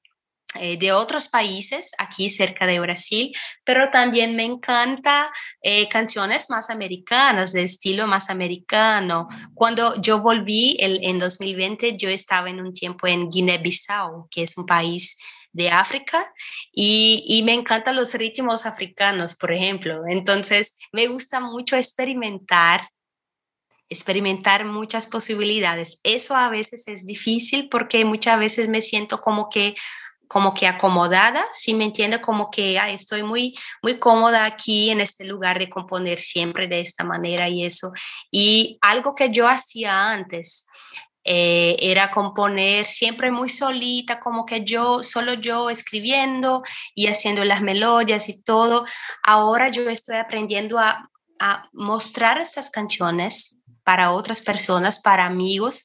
eh, 0.61 0.77
de 0.77 0.93
otros 0.93 1.29
países 1.29 1.91
aquí 1.99 2.29
cerca 2.29 2.65
de 2.67 2.79
Brasil, 2.79 3.33
pero 3.65 3.91
también 3.91 4.37
me 4.37 4.45
encanta 4.45 5.29
eh, 5.61 5.89
canciones 5.89 6.49
más 6.49 6.71
americanas, 6.71 7.53
de 7.53 7.65
estilo 7.65 8.07
más 8.07 8.31
americano. 8.31 9.27
Cuando 9.55 10.01
yo 10.01 10.21
volví 10.21 10.77
el, 10.79 11.01
en 11.03 11.19
2020, 11.19 11.97
yo 11.97 12.09
estaba 12.09 12.51
en 12.51 12.61
un 12.61 12.73
tiempo 12.73 13.09
en 13.09 13.29
Guinea-Bissau, 13.29 14.29
que 14.31 14.45
es 14.45 14.57
un 14.57 14.67
país 14.67 15.17
de 15.55 15.71
África 15.71 16.35
y, 16.73 17.43
me 17.47 17.55
encantan 17.55 17.97
los 17.97 18.13
ritmos 18.15 18.67
africanos, 18.67 19.35
por 19.37 19.53
ejemplo. 19.53 20.03
Entonces, 20.07 20.79
me 20.93 21.07
gusta 21.07 21.41
mucho 21.41 21.77
experimentar 21.77 22.83
experimentar 23.91 24.65
muchas 24.65 25.07
posibilidades. 25.07 26.01
Eso 26.03 26.35
a 26.35 26.49
veces 26.49 26.89
es 26.89 27.07
difícil 27.07 27.69
porque 27.69 28.05
muchas 28.05 28.39
veces 28.39 28.69
me 28.69 28.83
siento 28.83 29.21
como 29.21 29.49
que 29.51 29.77
como 30.27 30.55
que 30.55 30.67
acomodada, 30.67 31.45
si 31.53 31.75
me 31.75 31.85
entiende, 31.85 32.21
como 32.21 32.51
que 32.51 32.81
estoy 32.89 33.23
muy, 33.23 33.55
muy 33.83 33.99
cómoda 33.99 34.47
aquí 34.47 34.91
en 34.91 35.01
este 35.01 35.25
lugar 35.27 35.59
de 35.59 35.69
componer 35.69 36.19
siempre 36.19 36.67
de 36.67 36.81
esta 36.81 37.05
manera 37.05 37.49
y 37.49 37.65
eso. 37.65 37.93
Y 38.31 38.79
algo 38.81 39.15
que 39.15 39.31
yo 39.31 39.47
hacía 39.47 40.11
antes, 40.11 40.67
eh, 41.25 41.77
era 41.81 42.11
componer 42.11 42.85
siempre 42.87 43.31
muy 43.31 43.49
solita, 43.49 44.21
como 44.21 44.45
que 44.45 44.65
yo, 44.65 45.03
solo 45.03 45.35
yo 45.35 45.71
escribiendo 45.71 46.63
y 46.95 47.07
haciendo 47.07 47.45
las 47.45 47.63
melodías 47.63 48.29
y 48.29 48.43
todo. 48.43 48.85
Ahora 49.23 49.69
yo 49.69 49.89
estoy 49.89 50.17
aprendiendo 50.17 50.79
a, 50.79 51.11
a 51.41 51.69
mostrar 51.73 52.39
estas 52.39 52.71
canciones 52.71 53.61
para 53.85 54.13
otras 54.13 54.41
personas, 54.41 55.01
para 55.01 55.27
amigos, 55.27 55.85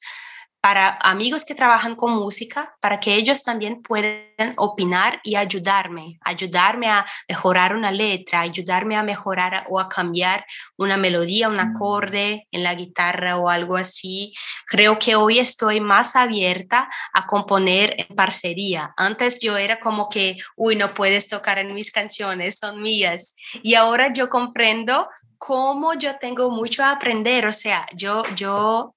para 0.62 0.98
amigos 1.02 1.46
que 1.46 1.56
trabajan 1.56 1.96
con 1.96 2.12
música, 2.12 2.76
para 2.82 3.00
que 3.00 3.16
ellos 3.16 3.44
también 3.44 3.82
puedan 3.82 4.54
opinar 4.58 5.22
y 5.24 5.36
ayudarme, 5.36 6.20
ayudarme 6.22 6.88
a 6.88 7.06
mejorar 7.30 7.76
una 7.76 7.92
letra, 7.92 8.42
ayudarme 8.42 8.98
a 8.98 9.04
mejorar 9.04 9.66
o 9.70 9.80
a 9.80 9.88
cambiar 9.88 10.46
una 10.78 10.98
melodía, 10.98 11.48
un 11.48 11.60
acorde 11.60 12.46
en 12.52 12.64
la 12.64 12.76
guitarra 12.76 13.38
o 13.38 13.50
algo 13.50 13.78
así. 13.78 14.34
Creo 14.68 15.00
que 15.00 15.16
hoy 15.16 15.40
estoy 15.40 15.80
más 15.80 16.18
abierta 16.18 16.90
a 17.14 17.26
componer 17.26 17.96
en 17.98 18.16
parcería. 18.16 18.94
Antes 18.98 19.40
yo 19.40 19.56
era 19.56 19.80
como 19.80 20.10
que, 20.10 20.38
uy, 20.58 20.76
no 20.76 20.90
puedes 20.94 21.30
tocar 21.30 21.58
en 21.58 21.74
mis 21.74 21.92
canciones, 21.92 22.58
son 22.58 22.82
mías. 22.82 23.36
Y 23.64 23.76
ahora 23.76 24.12
yo 24.12 24.28
comprendo 24.28 25.08
cómo 25.38 25.94
yo 25.94 26.18
tengo 26.18 26.52
mucho 26.52 26.84
a 26.84 26.92
aprender, 26.92 27.48
o 27.48 27.54
sea, 27.54 27.86
yo, 27.96 28.24
yo 28.36 28.94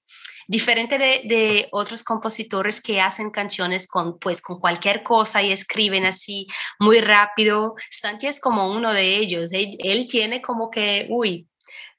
diferente 0.52 0.98
de, 0.98 1.66
otros 1.72 2.02
compositores 2.02 2.82
que 2.82 3.00
hacen 3.00 3.30
canciones 3.30 3.86
con, 3.86 4.18
pues, 4.18 4.42
con 4.42 4.60
cualquier 4.60 5.02
cosa 5.02 5.42
y 5.42 5.50
escriben 5.50 6.04
así 6.04 6.46
muy 6.78 7.00
rápido. 7.00 7.74
Santi 7.90 8.26
es 8.26 8.38
como 8.38 8.68
uno 8.68 8.92
de 8.92 9.16
ellos. 9.16 9.52
Él, 9.54 9.70
él 9.78 10.06
tiene 10.06 10.42
como 10.42 10.70
que, 10.70 11.06
uy, 11.08 11.48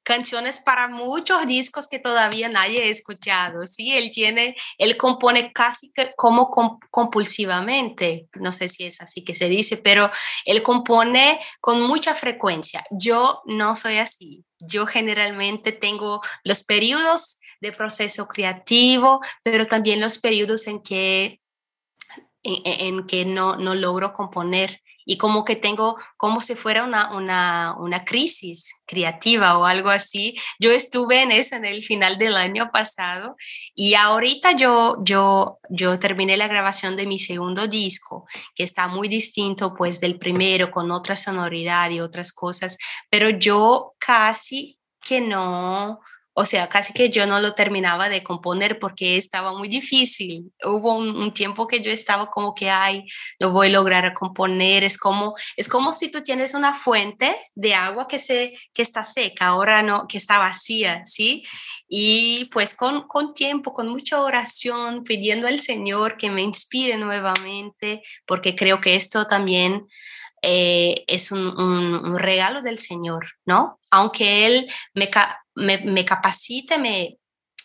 canciones 0.03 0.59
para 0.59 0.87
muchos 0.87 1.47
discos 1.47 1.87
que 1.87 1.97
todavía 1.97 2.47
nadie 2.47 2.83
ha 2.83 2.85
escuchado, 2.85 3.65
¿sí? 3.65 3.93
Él 3.93 4.11
tiene, 4.11 4.55
él 4.77 4.97
compone 4.97 5.51
casi 5.51 5.91
que 5.91 6.13
como 6.15 6.51
compulsivamente, 6.91 8.27
no 8.35 8.51
sé 8.51 8.69
si 8.69 8.83
es 8.83 9.01
así 9.01 9.23
que 9.23 9.33
se 9.33 9.49
dice, 9.49 9.77
pero 9.77 10.11
él 10.45 10.61
compone 10.61 11.39
con 11.59 11.81
mucha 11.81 12.13
frecuencia. 12.13 12.85
Yo 12.91 13.41
no 13.45 13.75
soy 13.75 13.97
así. 13.97 14.45
Yo 14.59 14.85
generalmente 14.85 15.71
tengo 15.71 16.21
los 16.43 16.63
periodos 16.63 17.39
de 17.63 17.71
proceso 17.71 18.27
creativo, 18.27 19.21
pero 19.41 19.65
también 19.65 20.01
los 20.01 20.19
periodos 20.19 20.67
en 20.67 20.83
que, 20.83 21.41
en, 22.43 23.07
que 23.07 23.25
no, 23.25 23.55
no 23.55 23.73
logro 23.73 24.13
componer 24.13 24.81
y 25.05 25.17
como 25.17 25.43
que 25.43 25.55
tengo 25.55 25.97
como 26.17 26.41
si 26.41 26.55
fuera 26.55 26.83
una, 26.83 27.13
una, 27.15 27.75
una, 27.77 28.05
crisis 28.05 28.73
creativa 28.85 29.57
o 29.57 29.65
algo 29.65 29.89
así. 29.89 30.35
Yo 30.59 30.71
estuve 30.71 31.21
en 31.21 31.31
eso 31.31 31.55
en 31.55 31.65
el 31.65 31.83
final 31.83 32.17
del 32.17 32.37
año 32.37 32.69
pasado 32.71 33.35
y 33.75 33.95
ahorita 33.95 34.53
yo, 34.53 34.97
yo, 35.03 35.57
yo 35.69 35.99
terminé 35.99 36.37
la 36.37 36.47
grabación 36.47 36.95
de 36.95 37.05
mi 37.05 37.19
segundo 37.19 37.67
disco, 37.67 38.25
que 38.55 38.63
está 38.63 38.87
muy 38.87 39.07
distinto 39.07 39.73
pues 39.73 39.99
del 39.99 40.19
primero, 40.19 40.71
con 40.71 40.91
otra 40.91 41.15
sonoridad 41.15 41.89
y 41.89 41.99
otras 41.99 42.31
cosas, 42.31 42.77
pero 43.09 43.29
yo 43.29 43.93
casi 43.99 44.79
que 45.01 45.19
no, 45.19 45.99
o 46.35 46.45
sea, 46.45 46.67
casi 46.67 46.93
que 46.93 47.11
yo 47.11 47.27
no 47.27 47.39
lo 47.39 47.53
terminaba 47.53 48.09
de 48.09 48.23
componer 48.23 48.79
porque 48.79 49.17
estaba 49.17 49.55
muy 49.55 49.67
difícil. 49.67 50.51
Hubo 50.63 50.95
un, 50.95 51.31
tiempo 51.33 51.67
que 51.67 51.81
yo 51.81 51.91
estaba 51.91 52.31
como 52.31 52.55
que, 52.55 52.71
ay, 52.71 53.05
lo 53.37 53.51
voy 53.51 53.67
a 53.67 53.71
lograr 53.71 54.13
componer. 54.13 54.83
Es 54.83 54.97
como, 54.97 55.35
es 55.55 55.67
como 55.67 55.91
si 55.91 56.09
tú 56.09 56.21
tienes 56.21 56.55
una 56.55 56.73
fuente 56.73 57.35
de 57.53 57.75
agua 57.75 58.07
que, 58.07 58.17
se, 58.17 58.53
que 58.73 58.81
está 58.81 59.03
seca, 59.03 59.47
ahora 59.47 59.83
no, 59.83 60.07
que 60.07 60.17
está 60.17 60.39
vacía, 60.39 61.05
¿sí? 61.05 61.43
Y 61.87 62.45
pues 62.45 62.73
con, 62.73 63.07
con 63.07 63.31
tiempo, 63.31 63.73
con 63.73 63.87
mucha 63.87 64.19
oración, 64.19 65.03
pidiendo 65.03 65.47
al 65.47 65.59
Señor 65.59 66.17
que 66.17 66.31
me 66.31 66.41
inspire 66.41 66.97
nuevamente, 66.97 68.01
porque 68.25 68.55
creo 68.55 68.81
que 68.81 68.95
esto 68.95 69.27
también 69.27 69.87
eh, 70.45 71.05
es 71.07 71.31
un, 71.31 72.19
regalo 72.19 72.61
del 72.61 72.77
Señor, 72.77 73.25
¿no? 73.45 73.79
Aunque 73.91 74.45
Él 74.45 74.69
me, 74.93 75.09
me, 75.55 75.77
me 75.77 76.03
capacite, 76.03 76.77
me, 76.77 77.17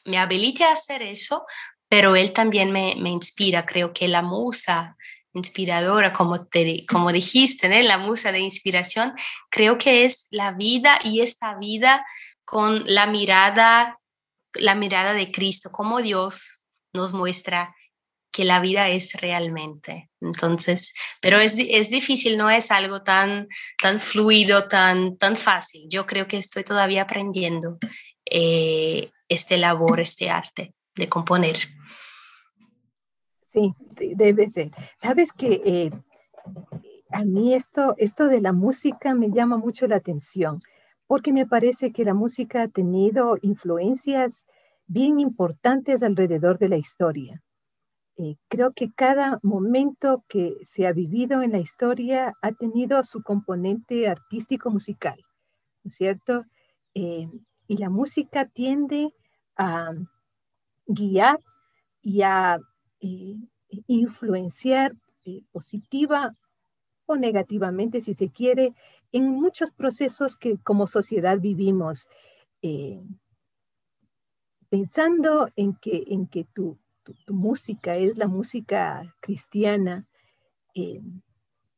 me, 0.05 0.17
habilite 0.17 0.63
a 0.63 0.75
hacer 0.75 1.03
eso, 1.03 1.45
pero 1.89 2.15
Él 2.15 2.33
también 2.33 2.71
me, 2.71 2.93
inspira. 3.11 3.67
Creo 3.67 3.93
que 3.93 4.07
la 4.07 4.23
musa 4.23 4.97
inspiradora, 5.33 6.13
como, 6.13 6.47
te, 6.47 6.87
como 6.87 7.11
dijiste, 7.11 7.69
¿no? 7.69 7.77
la 7.83 7.99
musa 7.99 8.31
de 8.31 8.39
inspiración, 8.39 9.13
creo 9.51 9.77
que 9.77 10.05
es 10.05 10.29
la 10.31 10.53
vida 10.53 11.01
y 11.03 11.21
esta 11.21 11.57
vida 11.59 12.07
con 12.45 12.85
la 12.87 13.07
mirada, 13.07 13.99
la 14.55 14.77
mirada 14.77 15.15
de 15.15 15.33
Cristo, 15.33 15.71
como 15.73 16.01
Dios 16.01 16.65
nos 16.93 17.13
muestra 17.13 17.75
que 18.31 18.45
la 18.45 18.61
vida 18.61 18.89
es 18.89 19.15
realmente. 19.21 20.11
Entonces, 20.21 20.95
pero 21.21 21.39
es, 21.39 21.59
es, 21.59 21.91
difícil, 21.91 22.37
no 22.37 22.51
es 22.51 22.71
algo 22.71 23.03
tan, 23.03 23.49
tan 23.81 24.01
fluido, 24.01 24.69
tan, 24.69 25.17
tan 25.17 25.37
fácil. 25.37 25.87
Yo 25.89 26.07
creo 26.07 26.29
que 26.29 26.37
estoy 26.37 26.65
todavía 26.65 27.03
aprendiendo 27.03 27.79
eh, 28.25 29.11
este 29.29 29.57
labor, 29.57 30.01
este 30.01 30.31
arte 30.31 30.75
de 30.95 31.09
componer. 31.09 31.57
Sí, 33.47 33.73
debe 33.97 34.51
ser. 34.51 34.71
Sabes 34.99 35.33
que 35.33 35.63
eh, 35.65 35.91
a 37.11 37.25
mí 37.25 37.55
esto, 37.55 37.95
esto 37.97 38.27
de 38.27 38.41
la 38.41 38.53
música 38.53 39.15
me 39.15 39.31
llama 39.31 39.57
mucho 39.57 39.87
la 39.87 39.97
atención, 39.97 40.61
porque 41.07 41.33
me 41.33 41.47
parece 41.47 41.93
que 41.93 42.05
la 42.05 42.15
música 42.15 42.63
ha 42.63 42.69
tenido 42.69 43.39
influencias 43.41 44.45
bien 44.87 45.21
importantes 45.21 46.03
alrededor 46.03 46.59
de 46.59 46.69
la 46.69 46.77
historia. 46.77 47.43
Eh, 48.21 48.35
creo 48.49 48.73
que 48.73 48.91
cada 48.91 49.39
momento 49.45 50.25
que 50.29 50.57
se 50.65 50.89
ha 50.89 50.93
vivido 50.93 51.41
en 51.43 51.53
la 51.53 51.61
historia 51.61 52.35
ha 52.43 52.51
tenido 52.51 53.05
su 53.05 53.23
componente 53.23 54.09
artístico 54.09 54.71
musical, 54.71 55.25
¿no 55.85 55.89
es 55.89 55.95
cierto? 55.95 56.45
Eh, 56.95 57.29
y 57.69 57.77
la 57.77 57.91
música 57.91 58.47
tiende 58.47 59.15
a 59.57 59.93
guiar 60.87 61.39
y 62.03 62.23
a 62.23 62.59
eh, 63.01 63.37
influenciar 63.87 64.97
positiva 65.53 66.35
o 67.07 67.15
negativamente, 67.15 68.03
si 68.03 68.15
se 68.15 68.31
quiere, 68.31 68.75
en 69.13 69.31
muchos 69.31 69.71
procesos 69.71 70.37
que 70.37 70.59
como 70.59 70.89
sociedad 70.89 71.39
vivimos. 71.39 72.09
pensando 74.69 75.49
en 75.57 75.75
que, 75.77 76.05
en 76.09 76.27
que 76.27 76.45
tú 76.53 76.79
música 77.27 77.97
es 77.97 78.17
la 78.17 78.27
música 78.27 79.15
cristiana 79.21 80.07
eh, 80.75 81.01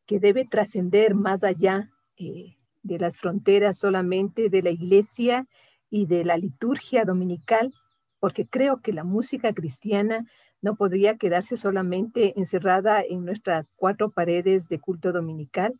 que 0.06 0.20
debe 0.20 0.44
trascender 0.44 1.14
más 1.14 1.44
allá 1.44 1.90
eh, 2.16 2.56
de 2.82 2.98
las 2.98 3.16
fronteras 3.16 3.78
solamente 3.78 4.48
de 4.48 4.62
la 4.62 4.70
iglesia 4.70 5.46
y 5.90 6.06
de 6.06 6.24
la 6.24 6.36
liturgia 6.36 7.04
dominical, 7.04 7.72
porque 8.18 8.46
creo 8.46 8.80
que 8.80 8.92
la 8.92 9.04
música 9.04 9.52
cristiana 9.52 10.26
no 10.62 10.76
podría 10.76 11.16
quedarse 11.16 11.56
solamente 11.56 12.38
encerrada 12.38 13.02
en 13.02 13.24
nuestras 13.24 13.70
cuatro 13.76 14.10
paredes 14.10 14.68
de 14.68 14.78
culto 14.78 15.12
dominical. 15.12 15.74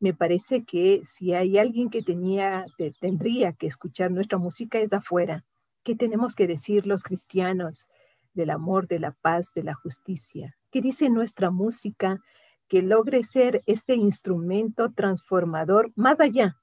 Me 0.00 0.14
parece 0.14 0.64
que 0.64 1.00
si 1.04 1.34
hay 1.34 1.58
alguien 1.58 1.90
que 1.90 2.02
tenía, 2.02 2.64
tendría 3.00 3.52
que 3.52 3.66
escuchar 3.66 4.10
nuestra 4.10 4.38
música 4.38 4.78
es 4.78 4.92
afuera. 4.92 5.44
¿Qué 5.82 5.94
tenemos 5.94 6.34
que 6.34 6.46
decir 6.46 6.86
los 6.86 7.02
cristianos? 7.02 7.86
Del 8.34 8.50
amor, 8.50 8.86
de 8.88 8.98
la 8.98 9.12
paz, 9.12 9.50
de 9.54 9.62
la 9.62 9.74
justicia. 9.74 10.56
¿Qué 10.70 10.80
dice 10.80 11.08
nuestra 11.08 11.50
música 11.50 12.20
que 12.68 12.82
logre 12.82 13.24
ser 13.24 13.62
este 13.66 13.94
instrumento 13.94 14.92
transformador 14.92 15.92
más 15.94 16.20
allá 16.20 16.56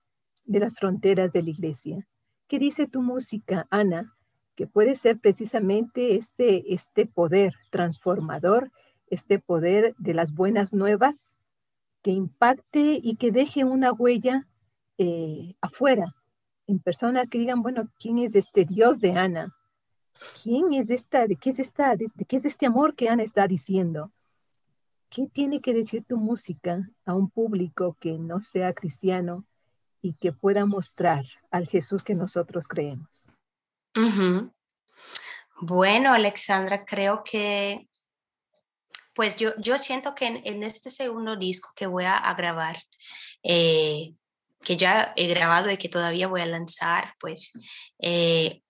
de 0.46 0.60
las 0.60 0.76
fronteras 0.76 1.32
de 1.32 1.44
la 1.44 1.50
iglesia? 1.50 2.08
¿Qué 2.48 2.60
dice 2.60 2.88
tu 2.88 3.02
música, 3.02 3.68
Ana? 3.70 4.14
Que 4.56 4.68
puede 4.68 4.96
ser 4.96 5.20
precisamente 5.20 6.16
este, 6.16 6.74
este 6.74 7.06
poder 7.06 7.54
transformador, 7.72 8.72
este 9.08 9.40
poder 9.40 9.96
de 9.98 10.14
las 10.14 10.34
buenas 10.34 10.74
nuevas 10.74 11.30
que 12.02 12.12
impacte 12.12 13.00
y 13.02 13.16
que 13.16 13.32
deje 13.32 13.64
una 13.64 13.92
huella 13.92 14.48
eh, 14.98 15.56
afuera, 15.62 16.14
en 16.68 16.80
personas 16.80 17.30
que 17.30 17.40
digan, 17.40 17.62
bueno, 17.62 17.90
¿quién 18.00 18.18
es 18.18 18.36
este 18.36 18.66
Dios 18.66 19.00
de 19.00 19.14
Ana? 19.14 19.54
¿Quién 20.44 20.74
es 20.74 20.90
esta? 20.90 21.28
¿De 21.28 21.36
qué 21.36 21.52
es 21.52 21.60
esta? 21.60 21.96
¿De, 21.96 22.08
qué 22.28 22.38
es 22.38 22.46
este 22.46 22.66
amor 22.66 22.96
que 22.96 23.10
Ana 23.10 23.24
está 23.24 23.48
diciendo? 23.48 24.12
¿Qué 25.10 25.28
tiene 25.28 25.62
que 25.62 25.74
decir 25.74 26.06
tu 26.08 26.18
música 26.18 26.90
a 27.06 27.14
un 27.14 27.30
público 27.30 27.98
que 28.00 28.14
no 28.14 28.42
sea 28.42 28.74
cristiano 28.74 29.46
y 30.02 30.14
que 30.14 30.32
pueda 30.32 30.66
mostrar 30.66 31.26
al 31.50 31.68
Jesús 31.68 32.04
que 32.04 32.16
nosotros 32.16 32.68
creemos? 32.68 33.28
Bueno, 35.60 36.14
Alexandra, 36.14 36.86
creo 36.86 37.24
que, 37.24 37.88
pues 39.14 39.36
yo, 39.36 39.52
yo 39.58 39.78
siento 39.78 40.16
que 40.16 40.28
en, 40.28 40.64
este 40.64 40.90
segundo 40.90 41.36
disco 41.36 41.70
que 41.76 41.88
voy 41.88 42.06
a, 42.06 42.34
grabar, 42.36 42.78
eh, 43.44 44.16
que 44.64 44.78
ya 44.78 45.14
he 45.18 45.28
grabado 45.28 45.70
y 45.70 45.78
que 45.78 45.90
todavía 45.90 46.28
voy 46.28 46.42
a 46.42 46.46
lanzar, 46.46 47.16
pues 47.20 47.52
eh, 48.00 48.62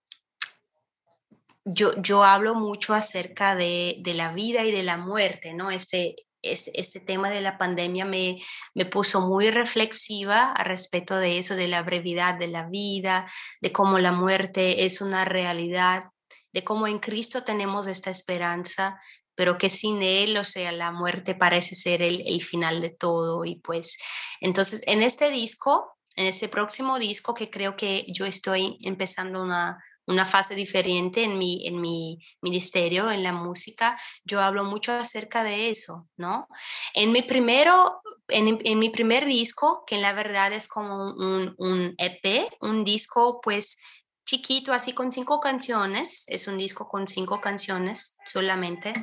yo, 1.66 2.00
yo 2.02 2.24
hablo 2.24 2.56
mucho 2.56 2.94
acerca 2.94 3.56
de, 3.56 3.96
de, 4.00 4.14
la 4.14 4.32
vida 4.34 4.64
y 4.64 4.72
de 4.72 4.84
la 4.84 4.98
muerte, 4.98 5.54
¿no? 5.54 5.72
Este, 5.72 6.16
este, 6.42 6.80
este 6.80 7.00
tema 7.00 7.30
de 7.30 7.42
la 7.42 7.58
pandemia 7.58 8.06
me, 8.06 8.40
me 8.74 8.86
puso 8.86 9.22
muy 9.22 9.52
reflexiva 9.52 10.52
a 10.52 10.64
respecto 10.64 11.18
de 11.18 11.38
eso, 11.38 11.56
de 11.56 11.68
la 11.68 11.84
brevedad 11.84 12.36
de 12.36 12.48
la 12.48 12.68
vida, 12.68 13.32
de 13.62 13.72
cómo 13.72 14.00
la 14.00 14.12
muerte 14.12 14.86
es 14.86 15.02
una 15.02 15.26
realidad 15.26 16.06
de 16.54 16.64
cómo 16.64 16.88
en 16.88 17.00
Cristo 17.00 17.44
tenemos 17.44 17.88
esta 17.88 18.10
esperanza, 18.10 19.00
pero 19.36 19.58
que 19.58 19.70
sin 19.70 20.02
Él, 20.04 20.38
o 20.38 20.44
sea, 20.44 20.72
la 20.72 20.92
muerte 20.92 21.36
parece 21.36 21.76
ser 21.76 22.02
el, 22.02 22.22
el 22.26 22.42
final 22.42 22.82
de 22.82 22.90
todo. 22.90 23.46
Y 23.46 23.56
pues, 23.56 23.98
entonces, 24.42 24.82
en 24.86 25.02
este 25.02 25.32
disco, 25.32 25.98
en 26.16 26.28
ese 26.28 26.50
próximo 26.50 27.00
disco 27.00 27.34
que 27.34 27.50
creo 27.50 27.76
que 27.76 28.06
yo 28.10 28.26
estoy 28.26 28.78
empezando 28.82 29.42
una, 29.42 29.82
una 30.08 30.26
fase 30.26 30.56
diferente 30.56 31.24
en 31.24 31.38
mi, 31.38 31.68
en 31.68 31.80
mi 31.80 32.20
ministerio, 32.42 33.12
en 33.12 33.24
la 33.24 33.34
música, 33.34 34.00
yo 34.24 34.42
hablo 34.42 34.66
mucho 34.66 34.92
acerca 34.94 35.44
de 35.44 35.70
eso, 35.70 36.08
¿no? 36.18 36.48
En 36.94 37.12
mi 37.12 37.22
primero, 37.22 38.02
en, 38.28 38.60
en 38.64 38.80
mi 38.80 38.90
primer 38.90 39.26
disco, 39.26 39.84
que 39.86 39.96
en 39.96 40.02
la 40.02 40.14
verdad 40.14 40.54
es 40.54 40.68
como 40.68 41.06
un, 41.06 41.54
un 41.58 41.96
EP, 41.98 42.50
un 42.62 42.84
disco 42.84 43.40
pues 43.42 43.78
chiquito, 44.26 44.74
así 44.74 44.94
con 44.94 45.12
cinco 45.12 45.40
canciones, 45.40 46.26
es 46.28 46.48
un 46.48 46.58
disco 46.58 46.88
con 46.88 47.08
cinco 47.08 47.42
canciones 47.42 48.18
solamente. 48.26 48.94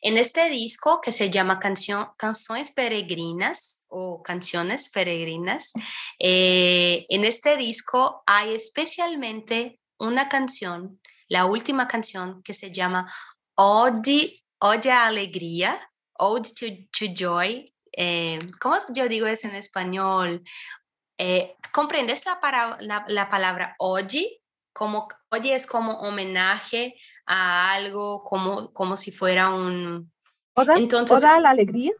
En 0.00 0.16
este 0.16 0.48
disco 0.48 1.00
que 1.00 1.12
se 1.12 1.30
llama 1.30 1.58
Canción, 1.58 2.08
Canciones 2.16 2.70
Peregrinas 2.70 3.84
o 3.88 4.22
Canciones 4.22 4.88
Peregrinas, 4.88 5.72
eh, 6.18 7.04
en 7.08 7.24
este 7.24 7.56
disco 7.56 8.22
hay 8.26 8.54
especialmente 8.54 9.80
una 9.98 10.28
canción, 10.28 11.00
la 11.28 11.46
última 11.46 11.88
canción 11.88 12.42
que 12.42 12.54
se 12.54 12.72
llama 12.72 13.12
Ode, 13.54 14.42
Ode 14.58 14.90
a 14.90 15.06
Alegría, 15.06 15.78
Ode 16.18 16.50
to, 16.90 17.06
Joy. 17.14 17.64
Eh, 17.92 18.38
¿Cómo 18.60 18.76
yo 18.94 19.08
digo 19.08 19.26
eso 19.26 19.48
en 19.48 19.56
español? 19.56 20.42
Eh, 21.18 21.56
¿Comprendes 21.72 22.26
la, 22.26 22.40
para, 22.40 22.78
la, 22.80 23.28
palabra 23.28 23.76
ode? 23.78 24.40
Como, 24.72 25.08
oye 25.30 25.54
es 25.54 25.66
como 25.66 25.92
homenaje 26.00 26.96
a 27.26 27.72
algo, 27.72 28.24
como, 28.24 28.72
como 28.72 28.96
si 28.96 29.12
fuera 29.12 29.50
un... 29.50 30.12
¿Oda, 30.54 30.74
Entonces, 30.76 31.18
¿oda 31.18 31.36
a 31.36 31.40
la 31.40 31.50
alegría? 31.50 31.92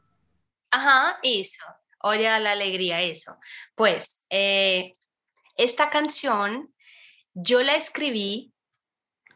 Ajá, 0.71 1.19
eso. 1.23 1.65
Oye 2.01 2.29
a 2.29 2.41
la 2.41 2.53
alegría, 2.53 3.01
eso. 3.01 3.39
Pues, 3.77 4.27
eh, 4.31 4.97
esta 5.57 5.91
canción 5.91 6.74
yo 7.35 7.63
la 7.63 7.75
escribí 7.75 8.53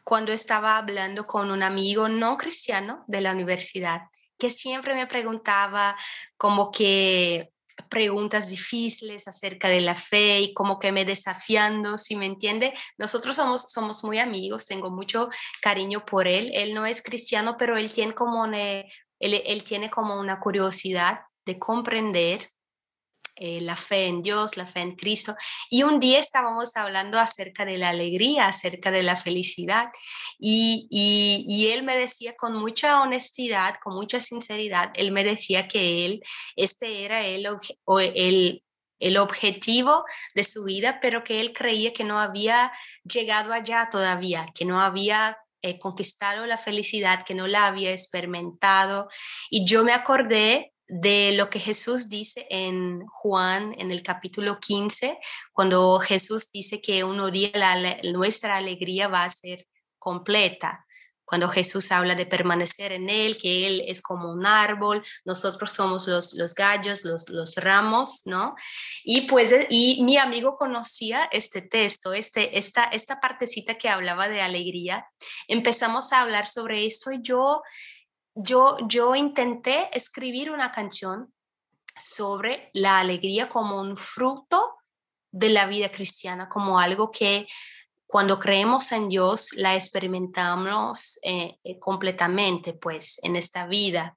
cuando 0.03 0.31
estaba 0.31 0.77
hablando 0.77 1.27
con 1.27 1.51
un 1.51 1.61
amigo 1.61 2.09
no 2.09 2.37
cristiano 2.37 3.03
de 3.07 3.21
la 3.21 3.33
universidad, 3.33 4.01
que 4.37 4.49
siempre 4.49 4.95
me 4.95 5.05
preguntaba 5.05 5.95
como 6.37 6.71
que 6.71 7.51
preguntas 7.89 8.49
difíciles 8.49 9.27
acerca 9.27 9.69
de 9.69 9.81
la 9.81 9.95
fe 9.95 10.39
y 10.39 10.53
como 10.53 10.79
que 10.79 10.91
me 10.91 11.05
desafiando, 11.05 11.97
si 11.97 12.15
me 12.15 12.25
entiende. 12.25 12.73
Nosotros 12.97 13.35
somos, 13.35 13.69
somos 13.69 14.03
muy 14.03 14.19
amigos, 14.19 14.65
tengo 14.65 14.89
mucho 14.89 15.29
cariño 15.61 16.05
por 16.05 16.27
él. 16.27 16.51
Él 16.53 16.73
no 16.73 16.85
es 16.85 17.01
cristiano, 17.01 17.55
pero 17.57 17.77
él 17.77 17.91
tiene 17.91 18.13
como, 18.13 18.45
él 18.45 19.63
tiene 19.63 19.89
como 19.89 20.19
una 20.19 20.39
curiosidad 20.39 21.21
de 21.45 21.59
comprender 21.59 22.49
eh, 23.39 23.61
la 23.61 23.75
fe 23.75 24.07
en 24.07 24.21
Dios, 24.21 24.57
la 24.57 24.65
fe 24.65 24.81
en 24.81 24.95
Cristo. 24.95 25.35
Y 25.69 25.83
un 25.83 25.99
día 25.99 26.19
estábamos 26.19 26.75
hablando 26.75 27.19
acerca 27.19 27.63
de 27.65 27.77
la 27.77 27.89
alegría, 27.89 28.47
acerca 28.47 28.91
de 28.91 29.01
la 29.03 29.15
felicidad. 29.15 29.85
Y, 30.37 30.87
y, 30.91 31.67
él 31.71 31.83
me 31.83 31.97
decía 31.97 32.35
con 32.35 32.53
mucha 32.53 33.01
honestidad, 33.01 33.75
con 33.83 33.95
mucha 33.95 34.19
sinceridad, 34.19 34.91
él 34.95 35.11
me 35.11 35.23
decía 35.23 35.67
que 35.67 36.05
él, 36.05 36.21
este 36.55 37.05
era 37.05 37.25
el, 37.25 37.47
el, 38.15 38.63
el 38.99 39.17
objetivo 39.17 40.05
de 40.35 40.43
su 40.43 40.65
vida, 40.65 40.99
pero 41.01 41.23
que 41.23 41.39
él 41.39 41.53
creía 41.53 41.93
que 41.93 42.03
no 42.03 42.19
había 42.19 42.71
llegado 43.03 43.53
allá 43.53 43.89
todavía, 43.91 44.47
que 44.53 44.65
no 44.65 44.81
había 44.81 45.37
eh, 45.61 45.79
conquistado 45.79 46.45
la 46.45 46.57
felicidad, 46.57 47.25
que 47.25 47.35
no 47.35 47.47
la 47.47 47.67
había 47.67 47.91
experimentado. 47.91 49.09
Y 49.49 49.65
yo 49.65 49.83
me 49.83 49.93
acordé 49.93 50.73
de 50.89 51.33
lo 51.33 51.49
que 51.51 51.59
Jesús 51.59 52.09
dice 52.09 52.47
en 52.49 53.05
Juan, 53.07 53.75
en 53.77 53.91
el 53.91 54.01
capítulo 54.01 54.59
15, 54.59 55.19
cuando 55.53 55.99
Jesús 55.99 56.51
dice 56.51 56.81
que 56.81 57.03
uno 57.03 57.29
día 57.29 57.51
nuestra 58.11 58.57
alegría 58.57 59.07
va 59.07 59.23
a 59.23 59.29
ser 59.29 59.67
completa. 59.99 60.85
Cuando 61.23 61.47
Jesús 61.47 61.91
habla 61.91 62.15
de 62.15 62.25
permanecer 62.25 62.91
en 62.91 63.07
Él, 63.07 63.37
que 63.37 63.67
Él 63.67 63.83
es 63.85 64.01
como 64.01 64.31
un 64.31 64.47
árbol, 64.47 65.05
nosotros 65.25 65.71
somos 65.71 66.07
los, 66.07 66.33
los 66.33 66.55
gallos, 66.55 67.05
los, 67.05 67.29
los 67.29 67.57
ramos, 67.57 68.23
¿no? 68.25 68.55
Y 69.03 69.27
pues, 69.27 69.53
y 69.69 70.03
mi 70.03 70.17
amigo 70.17 70.57
conocía 70.57 71.29
este 71.31 71.61
texto, 71.61 72.13
este, 72.13 72.57
esta, 72.57 72.85
esta 72.85 73.19
partecita 73.19 73.77
que 73.77 73.89
hablaba 73.89 74.27
de 74.27 74.41
alegría. 74.41 75.07
Empezamos 75.47 76.13
a 76.13 76.21
hablar 76.21 76.47
sobre 76.47 76.87
esto 76.87 77.11
y 77.11 77.21
yo 77.21 77.61
yo, 78.35 79.15
intenté 79.15 79.89
escribir 79.93 80.51
una 80.51 80.71
canción 80.71 81.33
sobre 81.97 82.69
la 82.73 82.99
alegría 82.99 83.49
como 83.49 83.81
un 83.81 83.95
fruto 83.95 84.77
de 85.31 85.49
la 85.49 85.65
vida 85.65 85.91
cristiana, 85.91 86.47
como 86.47 86.79
algo 86.79 87.11
que 87.11 87.47
cuando 88.05 88.39
creemos 88.39 88.91
en 88.91 89.09
Dios 89.09 89.51
la 89.53 89.75
experimentamos 89.75 91.19
eh, 91.21 91.57
eh, 91.63 91.77
completamente, 91.79 92.73
pues, 92.73 93.19
en 93.23 93.35
esta 93.35 93.67
vida. 93.67 94.15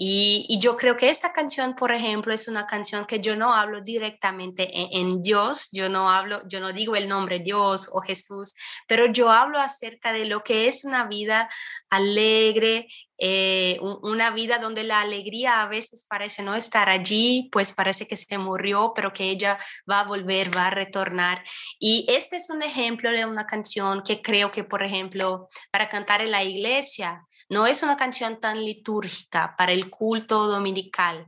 Y, 0.00 0.60
yo 0.60 0.76
creo 0.76 0.96
que 0.96 1.10
esta 1.10 1.32
canción, 1.32 1.74
por 1.74 1.90
ejemplo, 1.90 2.32
es 2.32 2.46
una 2.46 2.66
canción 2.68 3.04
que 3.04 3.18
yo 3.18 3.34
no 3.34 3.52
hablo 3.52 3.80
directamente 3.80 4.70
en, 4.72 5.22
Dios, 5.22 5.70
yo 5.72 5.88
no 5.88 6.08
hablo, 6.08 6.40
yo 6.46 6.60
no 6.60 6.72
digo 6.72 6.94
el 6.94 7.08
nombre 7.08 7.40
Dios 7.40 7.88
o 7.92 8.00
Jesús, 8.00 8.54
pero 8.86 9.06
yo 9.06 9.32
hablo 9.32 9.58
acerca 9.58 10.12
de 10.12 10.26
lo 10.26 10.44
que 10.44 10.68
es 10.68 10.84
una 10.84 11.08
vida 11.08 11.50
alegre, 11.90 12.86
eh, 13.18 13.80
una 13.80 14.30
vida 14.30 14.58
donde 14.58 14.84
la 14.84 15.00
alegría 15.00 15.62
a 15.62 15.68
veces 15.68 16.06
parece 16.08 16.44
no 16.44 16.54
estar 16.54 16.88
allí, 16.88 17.48
pues 17.50 17.72
parece 17.72 18.06
que 18.06 18.16
se 18.16 18.38
murió, 18.38 18.92
pero 18.94 19.12
que 19.12 19.24
ella 19.30 19.58
va 19.90 20.00
a 20.00 20.04
volver, 20.04 20.56
va 20.56 20.68
a 20.68 20.70
retornar. 20.70 21.42
Y 21.80 22.06
este 22.08 22.36
es 22.36 22.50
un 22.50 22.62
ejemplo 22.62 23.10
de 23.10 23.26
una 23.26 23.46
canción 23.46 24.04
que 24.04 24.22
creo 24.22 24.52
que, 24.52 24.62
por 24.62 24.84
ejemplo, 24.84 25.48
para 25.72 25.88
cantar 25.88 26.22
en 26.22 26.30
la 26.30 26.44
iglesia, 26.44 27.24
no 27.48 27.66
es 27.66 27.82
una 27.82 27.96
canción 27.96 28.40
tan 28.40 28.64
litúrgica 28.64 29.54
para 29.56 29.72
el 29.72 29.90
culto 29.90 30.46
dominical, 30.46 31.26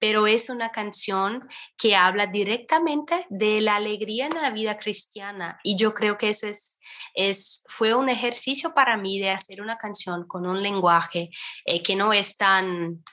pero 0.00 0.26
es 0.26 0.48
una 0.48 0.70
canción 0.70 1.46
que 1.76 1.94
habla 1.94 2.26
directamente 2.26 3.26
de 3.28 3.60
la 3.60 3.76
alegría 3.76 4.26
en 4.26 4.34
la 4.34 4.50
vida 4.50 4.78
cristiana. 4.78 5.60
Y 5.62 5.76
yo 5.76 5.92
creo 5.92 6.16
que 6.16 6.30
eso 6.30 6.46
es, 6.46 6.78
es 7.14 7.62
fue 7.68 7.94
un 7.94 8.08
ejercicio 8.08 8.72
para 8.72 8.96
mí 8.96 9.18
de 9.20 9.30
hacer 9.30 9.60
una 9.60 9.76
canción 9.76 10.26
con 10.26 10.46
un 10.46 10.62
lenguaje 10.62 11.30
eh, 11.66 11.82
que 11.82 11.96
no 11.96 12.14
es 12.14 12.38
tan 12.38 13.04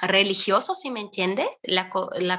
religioso, 0.00 0.74
si 0.74 0.90
me 0.90 1.00
entiende, 1.00 1.46
la, 1.62 1.90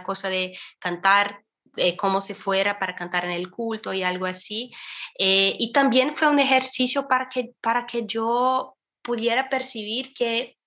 cosa 0.03 0.29
de 0.29 0.57
cantar 0.79 1.43
eh, 1.77 1.95
como 1.95 2.21
si 2.21 2.33
fuera 2.33 2.79
para 2.79 2.95
cantar 2.95 3.25
en 3.25 3.31
el 3.31 3.51
culto 3.51 3.93
y 3.93 4.01
algo 4.01 4.25
así. 4.25 4.71
Eh, 5.19 5.55
y 5.59 5.71
también 5.71 6.13
fue 6.15 6.27
un 6.27 6.39
ejercicio 6.39 7.07
para 7.07 7.29
que, 7.29 7.53
para 7.61 7.85
que 7.85 8.07
yo 8.07 8.77
pudiera 9.01 9.49
percibir 9.49 10.13
que 10.13 10.57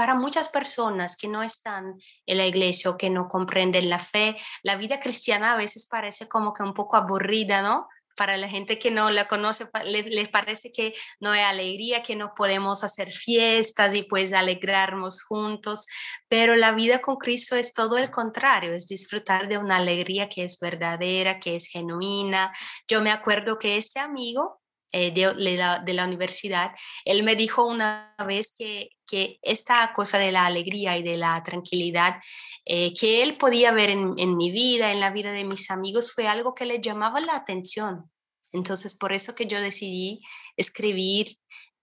para 0.00 0.14
muchas 0.14 0.48
personas 0.48 1.14
que 1.14 1.28
no 1.28 1.42
están 1.42 2.00
en 2.24 2.38
la 2.38 2.46
iglesia 2.46 2.90
o 2.90 2.96
que 2.96 3.10
no 3.10 3.28
comprenden 3.28 3.90
la 3.90 3.98
fe, 3.98 4.34
la 4.62 4.76
vida 4.76 4.98
cristiana 4.98 5.52
a 5.52 5.56
veces 5.58 5.86
parece 5.86 6.26
como 6.26 6.54
que 6.54 6.62
un 6.62 6.72
poco 6.72 6.96
aburrida, 6.96 7.60
¿no? 7.60 7.86
Para 8.16 8.38
la 8.38 8.48
gente 8.48 8.78
que 8.78 8.90
no 8.90 9.10
la 9.10 9.28
conoce, 9.28 9.66
les, 9.84 10.30
parece 10.30 10.72
que 10.72 10.94
no 11.20 11.32
hay 11.32 11.40
alegría, 11.42 12.02
que 12.02 12.16
no 12.16 12.32
podemos 12.34 12.82
hacer 12.82 13.12
fiestas 13.12 13.94
y 13.94 14.02
pues 14.04 14.32
alegrarnos 14.32 15.22
juntos, 15.22 15.86
pero 16.28 16.56
la 16.56 16.72
vida 16.72 17.02
con 17.02 17.16
Cristo 17.16 17.56
es 17.56 17.74
todo 17.74 17.98
el 17.98 18.10
contrario, 18.10 18.72
es 18.72 18.86
disfrutar 18.86 19.48
de 19.48 19.58
una 19.58 19.76
alegría 19.76 20.30
que 20.30 20.44
es 20.44 20.58
verdadera, 20.58 21.40
que 21.40 21.54
es 21.56 21.66
genuina. 21.66 22.54
Yo 22.88 23.02
me 23.02 23.10
acuerdo 23.10 23.58
que 23.58 23.76
ese 23.76 24.00
amigo 24.00 24.59
eh, 24.92 25.12
de, 25.12 25.94
la, 25.94 26.04
universidad, 26.04 26.72
él 27.04 27.22
me 27.22 27.36
dijo 27.36 27.64
una 27.64 28.14
vez 28.26 28.52
que, 28.56 28.90
que, 29.06 29.38
esta 29.42 29.92
cosa 29.94 30.18
de 30.18 30.32
la 30.32 30.46
alegría 30.46 30.96
y 30.98 31.02
de 31.02 31.16
la 31.16 31.42
tranquilidad 31.42 32.20
eh, 32.64 32.92
que 32.94 33.22
él 33.22 33.36
podía 33.36 33.72
ver 33.72 33.90
en, 33.90 34.14
en, 34.18 34.36
mi 34.36 34.50
vida, 34.50 34.90
en 34.90 35.00
la 35.00 35.10
vida 35.10 35.32
de 35.32 35.44
mis 35.44 35.70
amigos, 35.70 36.12
fue 36.12 36.28
algo 36.28 36.54
que 36.54 36.66
le 36.66 36.80
llamaba 36.80 37.20
la 37.20 37.36
atención. 37.36 38.10
Entonces, 38.52 38.96
por 38.96 39.12
eso 39.12 39.34
que 39.34 39.46
yo 39.46 39.60
decidí 39.60 40.20
escribir 40.56 41.28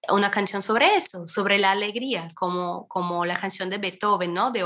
una 0.09 0.31
canción 0.31 0.61
sobre 0.61 0.95
eso, 0.95 1.27
sobre 1.27 1.57
la 1.57 1.71
alegría, 1.71 2.29
como, 2.35 2.87
como 2.87 3.25
la 3.25 3.35
canción 3.35 3.69
de 3.69 3.77
Beethoven, 3.77 4.33
¿no? 4.33 4.51
De, 4.51 4.63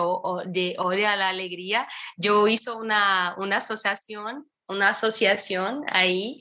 de 0.47 0.75
Ode 0.77 1.05
a 1.05 1.15
la 1.15 1.29
Alegría. 1.29 1.87
Yo 2.17 2.47
hice 2.47 2.71
una, 2.71 3.35
una 3.37 3.57
asociación 3.57 4.50
una 4.67 4.89
asociación 4.89 5.83
ahí, 5.87 6.39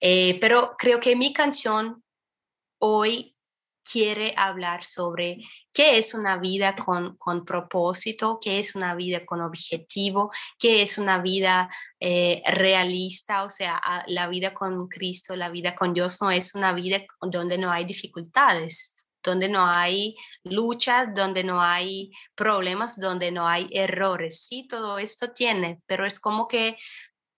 eh, 0.00 0.38
pero 0.40 0.74
creo 0.78 1.00
que 1.00 1.16
mi 1.16 1.32
canción 1.32 2.02
hoy 2.78 3.36
quiere 3.90 4.34
hablar 4.36 4.84
sobre 4.84 5.38
qué 5.72 5.96
es 5.96 6.12
una 6.12 6.36
vida 6.36 6.74
con, 6.76 7.16
con 7.16 7.44
propósito, 7.44 8.38
qué 8.40 8.58
es 8.58 8.74
una 8.74 8.94
vida 8.94 9.24
con 9.24 9.40
objetivo, 9.40 10.30
qué 10.58 10.82
es 10.82 10.98
una 10.98 11.18
vida 11.18 11.70
eh, 12.00 12.42
realista, 12.46 13.44
o 13.44 13.50
sea, 13.50 13.80
la 14.08 14.26
vida 14.28 14.52
con 14.52 14.88
Cristo, 14.88 15.36
la 15.36 15.48
vida 15.48 15.74
con 15.74 15.94
Dios 15.94 16.20
no 16.20 16.30
es 16.30 16.54
una 16.54 16.72
vida 16.72 17.02
donde 17.20 17.58
no 17.58 17.70
hay 17.70 17.84
dificultades 17.84 18.96
donde 19.22 19.48
no 19.48 19.66
hay 19.66 20.16
luchas, 20.44 21.12
donde 21.14 21.44
no 21.44 21.60
hay 21.60 22.10
problemas, 22.34 22.98
donde 22.98 23.30
no 23.30 23.46
hay 23.48 23.68
errores. 23.72 24.46
Sí, 24.46 24.66
todo 24.68 24.98
esto 24.98 25.32
tiene, 25.32 25.82
pero 25.86 26.06
es 26.06 26.18
como 26.20 26.48
que 26.48 26.78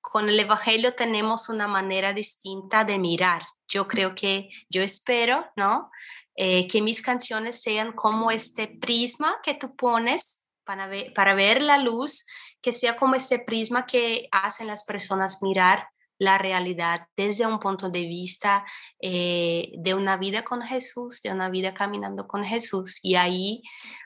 con 0.00 0.28
el 0.28 0.40
Evangelio 0.40 0.94
tenemos 0.94 1.48
una 1.48 1.66
manera 1.66 2.12
distinta 2.12 2.84
de 2.84 2.98
mirar. 2.98 3.42
Yo 3.68 3.86
creo 3.86 4.14
que, 4.14 4.48
yo 4.68 4.82
espero, 4.82 5.46
¿no? 5.56 5.90
Eh, 6.34 6.66
que 6.68 6.82
mis 6.82 7.02
canciones 7.02 7.62
sean 7.62 7.92
como 7.92 8.30
este 8.30 8.66
prisma 8.66 9.36
que 9.42 9.54
tú 9.54 9.76
pones 9.76 10.46
para 10.64 11.34
ver, 11.34 11.62
la 11.62 11.78
luz, 11.78 12.26
que 12.60 12.72
sea 12.72 12.96
como 12.96 13.14
este 13.14 13.40
prisma 13.40 13.86
que 13.86 14.28
hacen 14.30 14.68
las 14.68 14.84
personas 14.84 15.42
mirar 15.42 15.88
la 16.18 16.38
realidad 16.38 17.06
desde 17.16 17.46
un 17.46 17.58
punto 17.58 17.88
de 17.88 18.06
vista 18.06 18.64
eh, 19.00 19.72
de 19.78 19.94
una 19.94 20.16
vida 20.18 20.44
con 20.44 20.62
Jesús, 20.62 21.22
de 21.22 21.32
una 21.32 21.48
vida 21.48 21.72
caminando 21.72 22.28
con 22.28 22.44
Jesús. 22.44 22.98
Y 23.02 23.14
ahí, 23.16 23.62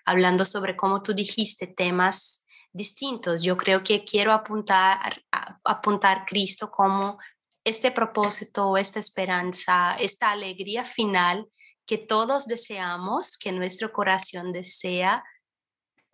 hablando 0.07 0.45
sobre 0.45 0.77
cómo 0.77 1.03
tú 1.03 1.13
dijiste, 1.13 1.67
temas 1.67 2.44
distintos, 2.75 3.43
yo 3.43 3.57
creo 3.57 3.83
que 3.83 4.05
quiero 4.05 4.33
apuntar, 4.33 5.23
a, 5.33 5.59
apuntar 5.65 6.27
Cristo 6.27 6.71
como 6.71 7.19
este 7.65 7.93
propósito, 7.93 8.77
esta 8.77 9.01
esperanza, 9.01 9.97
esta 9.99 10.33
alegría 10.33 10.85
final 10.85 11.47
que 11.87 11.99
todos 11.99 12.47
deseamos, 12.47 13.39
que 13.39 13.53
nuestro 13.53 13.93
corazón 13.93 14.53
desea 14.53 15.25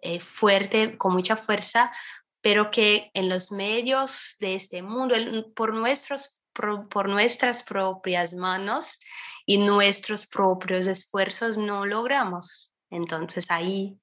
eh, 0.03 0.21
fuerte, 0.21 0.97
con 0.97 1.15
mucha 1.15 1.37
fuerza, 1.37 1.93
pero 2.41 2.71
que 2.71 3.11
en 3.15 3.29
los 3.29 3.53
medios 3.53 4.37
de 4.41 4.55
este 4.55 4.83
mundo, 4.83 5.15
por, 5.55 5.75
nuestros, 5.75 6.43
por 6.53 7.09
nuestras 7.09 7.63
propias 7.63 8.35
manos 8.35 8.99
y 9.47 9.59
nuestros 9.59 10.27
propios 10.27 10.87
esfuerzos 10.87 11.59
no 11.59 11.87
logramos. 11.87 12.75
Entonces 12.91 13.51
ahí, 13.51 14.00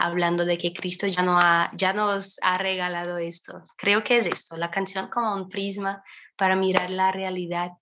hablando 0.00 0.44
de 0.44 0.58
que 0.58 0.72
Cristo 0.72 1.06
ya, 1.06 1.22
no 1.22 1.38
ha, 1.38 1.70
ya 1.74 1.92
nos 1.92 2.38
ha 2.42 2.58
regalado 2.58 3.18
esto, 3.18 3.62
creo 3.76 4.02
que 4.02 4.16
es 4.18 4.26
esto, 4.26 4.56
la 4.56 4.70
canción 4.70 5.08
como 5.08 5.34
un 5.34 5.48
prisma 5.48 6.02
para 6.36 6.56
mirar 6.56 6.90
la 6.90 7.12
realidad. 7.12 7.72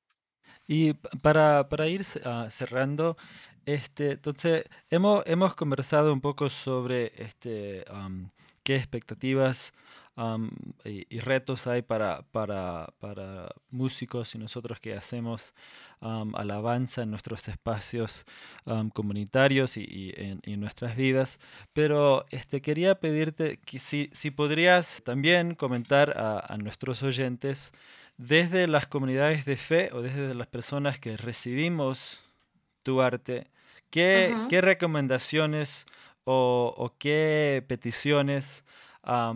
Y 0.67 0.93
para, 0.93 1.69
para 1.69 1.87
ir 1.87 2.05
ah, 2.25 2.49
cerrando, 2.51 3.17
este, 3.65 4.13
entonces 4.13 4.65
hemos, 4.91 5.23
hemos 5.27 5.55
conversado 5.55 6.13
un 6.13 6.21
poco 6.21 6.51
sobre 6.51 7.13
este, 7.17 7.85
qué 8.63 8.77
expectativas 8.77 9.73
y, 10.85 11.21
retos 11.21 11.67
hay 11.67 11.83
para, 11.83 12.23
para, 12.33 12.93
para, 12.99 13.55
músicos 13.71 14.35
y 14.35 14.39
nosotros 14.39 14.81
que 14.81 14.95
hacemos 14.95 15.55
alabanza 16.01 17.03
en 17.03 17.11
nuestros 17.11 17.47
espacios 17.49 18.25
comunitarios 18.95 19.77
y, 19.77 20.13
en, 20.17 20.61
nuestras 20.61 20.97
vidas. 20.97 21.39
Pero 21.73 22.27
este, 22.31 22.61
quería 22.61 22.97
pedirte 22.97 23.59
que 23.59 23.79
si, 23.79 24.11
si 24.13 24.31
podrías 24.31 25.03
también 25.05 25.55
comentar 25.55 26.19
a, 26.19 26.57
nuestros 26.59 27.03
oyentes 27.03 27.73
desde 28.17 28.67
las 28.67 28.87
comunidades 28.87 29.45
de 29.45 29.57
fe 29.57 29.91
o 29.93 30.03
desde 30.03 30.35
las 30.35 30.49
personas 30.49 30.99
que 30.99 31.17
recibimos 31.17 32.21
tu 32.83 33.01
arte, 33.01 33.47
¿qué, 33.91 34.35
qué 34.49 34.61
recomendaciones 34.61 35.87
o, 36.25 36.75
o 36.77 36.93
qué 36.99 37.65
peticiones 37.69 38.65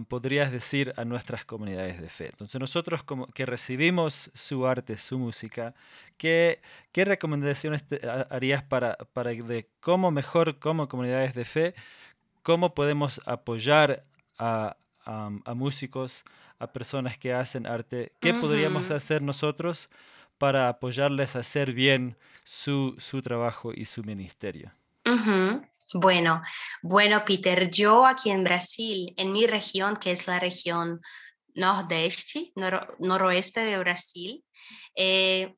podrías 0.09 0.53
decir 0.53 0.93
a 0.97 1.05
nuestras 1.05 1.45
comunidades 1.45 2.01
de 2.01 2.09
fe? 2.09 2.27
Entonces 2.27 2.61
nosotros 2.61 3.03
como 3.03 3.27
que 3.29 3.47
recibimos 3.47 4.31
su 4.35 4.67
arte, 4.67 4.99
su 4.99 5.19
música, 5.19 5.75
¿qué, 6.19 6.61
qué 6.93 7.05
recomendaciones 7.05 7.85
harías 8.31 8.63
para, 8.63 8.99
para 9.13 9.31
de 9.31 9.69
cómo 9.81 10.11
mejor 10.11 10.59
como 10.59 10.89
comunidades 10.89 11.35
de 11.35 11.45
fe, 11.45 11.75
cómo 12.43 12.75
podemos 12.75 13.21
apoyar 13.25 14.05
a, 14.39 14.77
a, 15.05 15.55
músicos, 15.55 16.25
a 16.59 16.67
personas 16.67 17.17
que 17.17 17.33
hacen 17.33 17.67
arte? 17.67 18.13
¿Qué 18.21 18.35
podríamos 18.35 18.91
hacer 18.91 19.23
nosotros 19.23 19.89
para 20.37 20.69
apoyarles 20.69 21.35
a 21.35 21.39
hacer 21.39 21.73
bien 21.73 22.17
su, 22.45 22.95
su 22.99 23.23
trabajo 23.23 23.73
y 23.75 23.87
su 23.87 24.05
ministerio? 24.05 24.73
Bueno, 25.95 26.43
bueno, 26.83 27.23
Peter, 27.25 27.69
yo 27.71 28.07
aquí 28.07 28.31
en 28.31 28.45
Brasil, 28.45 29.13
en 29.17 29.33
mi 29.33 29.47
región, 29.47 29.97
que 29.97 30.13
es 30.13 30.27
la 30.27 30.39
región 30.39 31.01
nordeste, 31.55 32.53
noroeste 32.99 33.61
de 33.61 33.79
Brasil, 33.79 34.43
eh, 34.97 35.55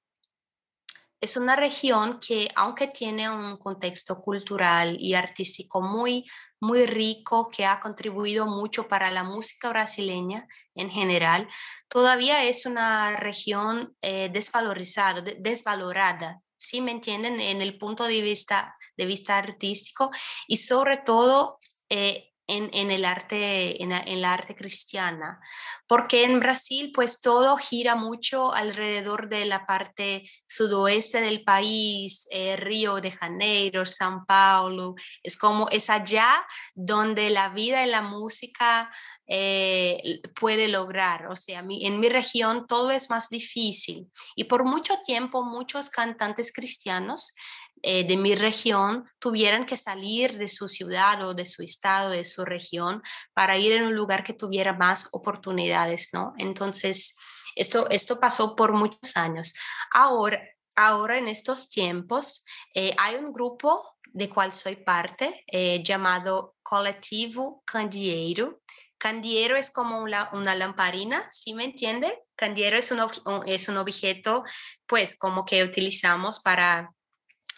es 1.21 1.37
una 1.37 1.55
región 1.55 2.19
que, 2.19 2.51
aunque 2.57 2.89
tiene 2.89 3.31
un 3.31 3.57
contexto 3.59 4.21
cultural 4.21 4.97
y 4.99 5.15
artístico 5.15 5.81
muy, 5.81 6.25
muy 6.61 6.85
rico, 6.85 7.49
que 7.49 7.65
ha 7.65 7.79
contribuido 7.79 8.47
mucho 8.47 8.89
para 8.89 9.13
la 9.13 9.23
música 9.23 9.69
brasileña 9.69 10.49
en 10.75 10.91
general, 10.91 11.49
todavía 11.89 12.45
es 12.45 12.67
una 12.67 13.17
región 13.17 13.97
eh, 14.03 14.31
desvalorizada, 14.33 15.23
desvalorada 15.23 16.43
¿sí 16.65 16.81
me 16.81 16.93
entienden? 16.93 17.41
En 17.41 17.61
el 17.61 17.79
punto 17.79 18.05
de 18.05 18.21
vista, 18.23 18.77
de 18.97 19.07
vista 19.07 19.39
artístico 19.39 20.11
y 20.47 20.57
sobre 20.57 20.99
todo 20.99 21.59
eh, 21.89 22.35
en, 22.47 22.91
el 22.91 23.05
arte, 23.05 23.83
en, 23.83 24.21
la 24.21 24.33
arte 24.33 24.55
cristiana, 24.55 25.41
porque 25.87 26.25
en 26.25 26.41
Brasil 26.41 26.93
pues 26.95 27.21
todo 27.21 27.57
gira 27.57 27.95
mucho 27.95 28.53
alrededor 28.55 29.29
de 29.29 29.47
la 29.47 29.65
parte 29.65 30.29
sudoeste 30.47 31.23
del 31.23 31.43
país, 31.43 32.29
eh, 32.31 32.57
Río 32.57 32.97
de 33.01 33.13
Janeiro, 33.13 33.87
San 33.87 34.27
Paulo, 34.27 34.95
es 35.23 35.39
como 35.39 35.69
es 35.71 35.89
allá 35.89 36.45
donde 36.75 37.31
la 37.31 37.49
vida 37.49 37.85
y 37.87 37.91
la 37.91 38.03
música 38.03 38.91
eh, 39.27 40.21
puede 40.39 40.69
lograr. 40.69 41.29
O 41.29 41.37
sea, 41.37 41.61
en 41.67 42.01
mi 42.01 42.09
región 42.09 42.67
todo 42.67 42.91
es 42.91 43.09
más 43.09 43.31
difícil 43.31 44.11
y 44.37 44.45
por 44.45 44.65
mucho 44.65 44.95
tiempo 45.07 45.45
muchos 45.45 45.89
cantantes 45.89 46.53
cristianos 46.53 47.35
eh, 47.83 48.05
de 48.05 48.17
mi 48.17 48.35
región 48.35 49.05
tuvieran 49.19 49.65
que 49.65 49.77
salir 49.77 50.37
de 50.37 50.49
su 50.49 50.69
ciudad 50.69 51.23
o 51.23 51.33
de 51.33 51.47
su 51.47 51.63
estado, 51.63 52.11
de 52.11 52.25
su 52.25 52.45
región, 52.45 53.03
para 53.33 53.57
ir 53.57 53.73
en 53.73 53.85
un 53.85 53.95
lugar 53.95 54.25
que 54.25 54.35
tuviera 54.35 54.75
más 54.75 55.09
oportunidades, 55.13 56.11
¿no? 56.13 56.35
Entonces, 56.37 57.17
esto, 57.57 57.89
esto 57.91 58.21
pasó 58.21 58.55
por 58.55 58.73
muchos 58.73 59.17
años. 59.17 59.55
Ahora, 59.91 60.43
ahora 60.77 61.19
en 61.19 61.29
estos 61.29 61.71
tiempos, 61.71 62.45
eh, 62.75 62.95
hay 62.99 63.17
un 63.17 63.33
grupo 63.33 63.97
de 64.13 64.29
cual 64.29 64.53
soy 64.53 64.77
parte, 64.77 65.45
llamado 65.83 66.55
Colectivo 66.63 67.65
Candeeiro, 67.67 68.61
Candiero 69.05 69.59
es 69.59 69.71
como 69.71 70.01
una, 70.01 70.31
una 70.33 70.55
lamparina, 70.55 71.23
¿sí 71.31 71.53
me 71.53 71.67
entiende? 71.67 72.23
Candiero 72.37 72.79
es 72.79 72.91
un, 72.91 73.01
es 73.45 73.69
un 73.69 73.77
objeto, 73.77 74.45
pues, 74.87 75.19
como 75.19 75.45
que 75.45 75.63
utilizamos 75.63 76.41
para 76.41 76.91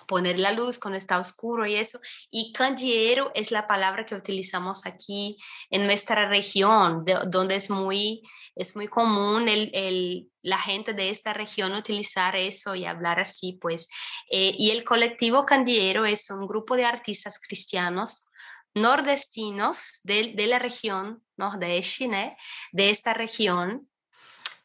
poner 0.08 0.40
la 0.40 0.50
luz 0.50 0.80
cuando 0.80 0.98
está 0.98 1.20
oscuro 1.20 1.64
y 1.64 1.76
eso. 1.76 2.00
Y 2.32 2.52
candiero 2.52 3.30
es 3.32 3.52
la 3.52 3.68
palabra 3.68 4.04
que 4.04 4.16
utilizamos 4.16 4.86
aquí 4.86 5.38
en 5.70 5.86
nuestra 5.86 6.28
región, 6.28 7.04
donde 7.28 7.54
es 7.54 7.70
muy, 7.70 8.22
es 8.56 8.74
muy 8.74 8.88
común 8.88 9.48
el, 9.48 9.70
el, 9.72 10.28
la 10.42 10.58
gente 10.58 10.94
de 10.94 11.10
esta 11.10 11.32
región 11.32 11.74
utilizar 11.74 12.34
eso 12.34 12.74
y 12.74 12.86
hablar 12.86 13.20
así, 13.20 13.56
pues. 13.62 13.86
Eh, 14.32 14.52
y 14.58 14.72
el 14.72 14.82
colectivo 14.82 15.46
candiero 15.46 16.06
es 16.06 16.28
un 16.28 16.48
grupo 16.48 16.74
de 16.74 16.86
artistas 16.86 17.38
cristianos 17.38 18.26
nordestinos 18.74 20.00
de, 20.02 20.32
de 20.34 20.48
la 20.48 20.58
región 20.58 21.22
nordeste, 21.36 22.36
de 22.72 22.90
esta 22.90 23.14
región, 23.14 23.88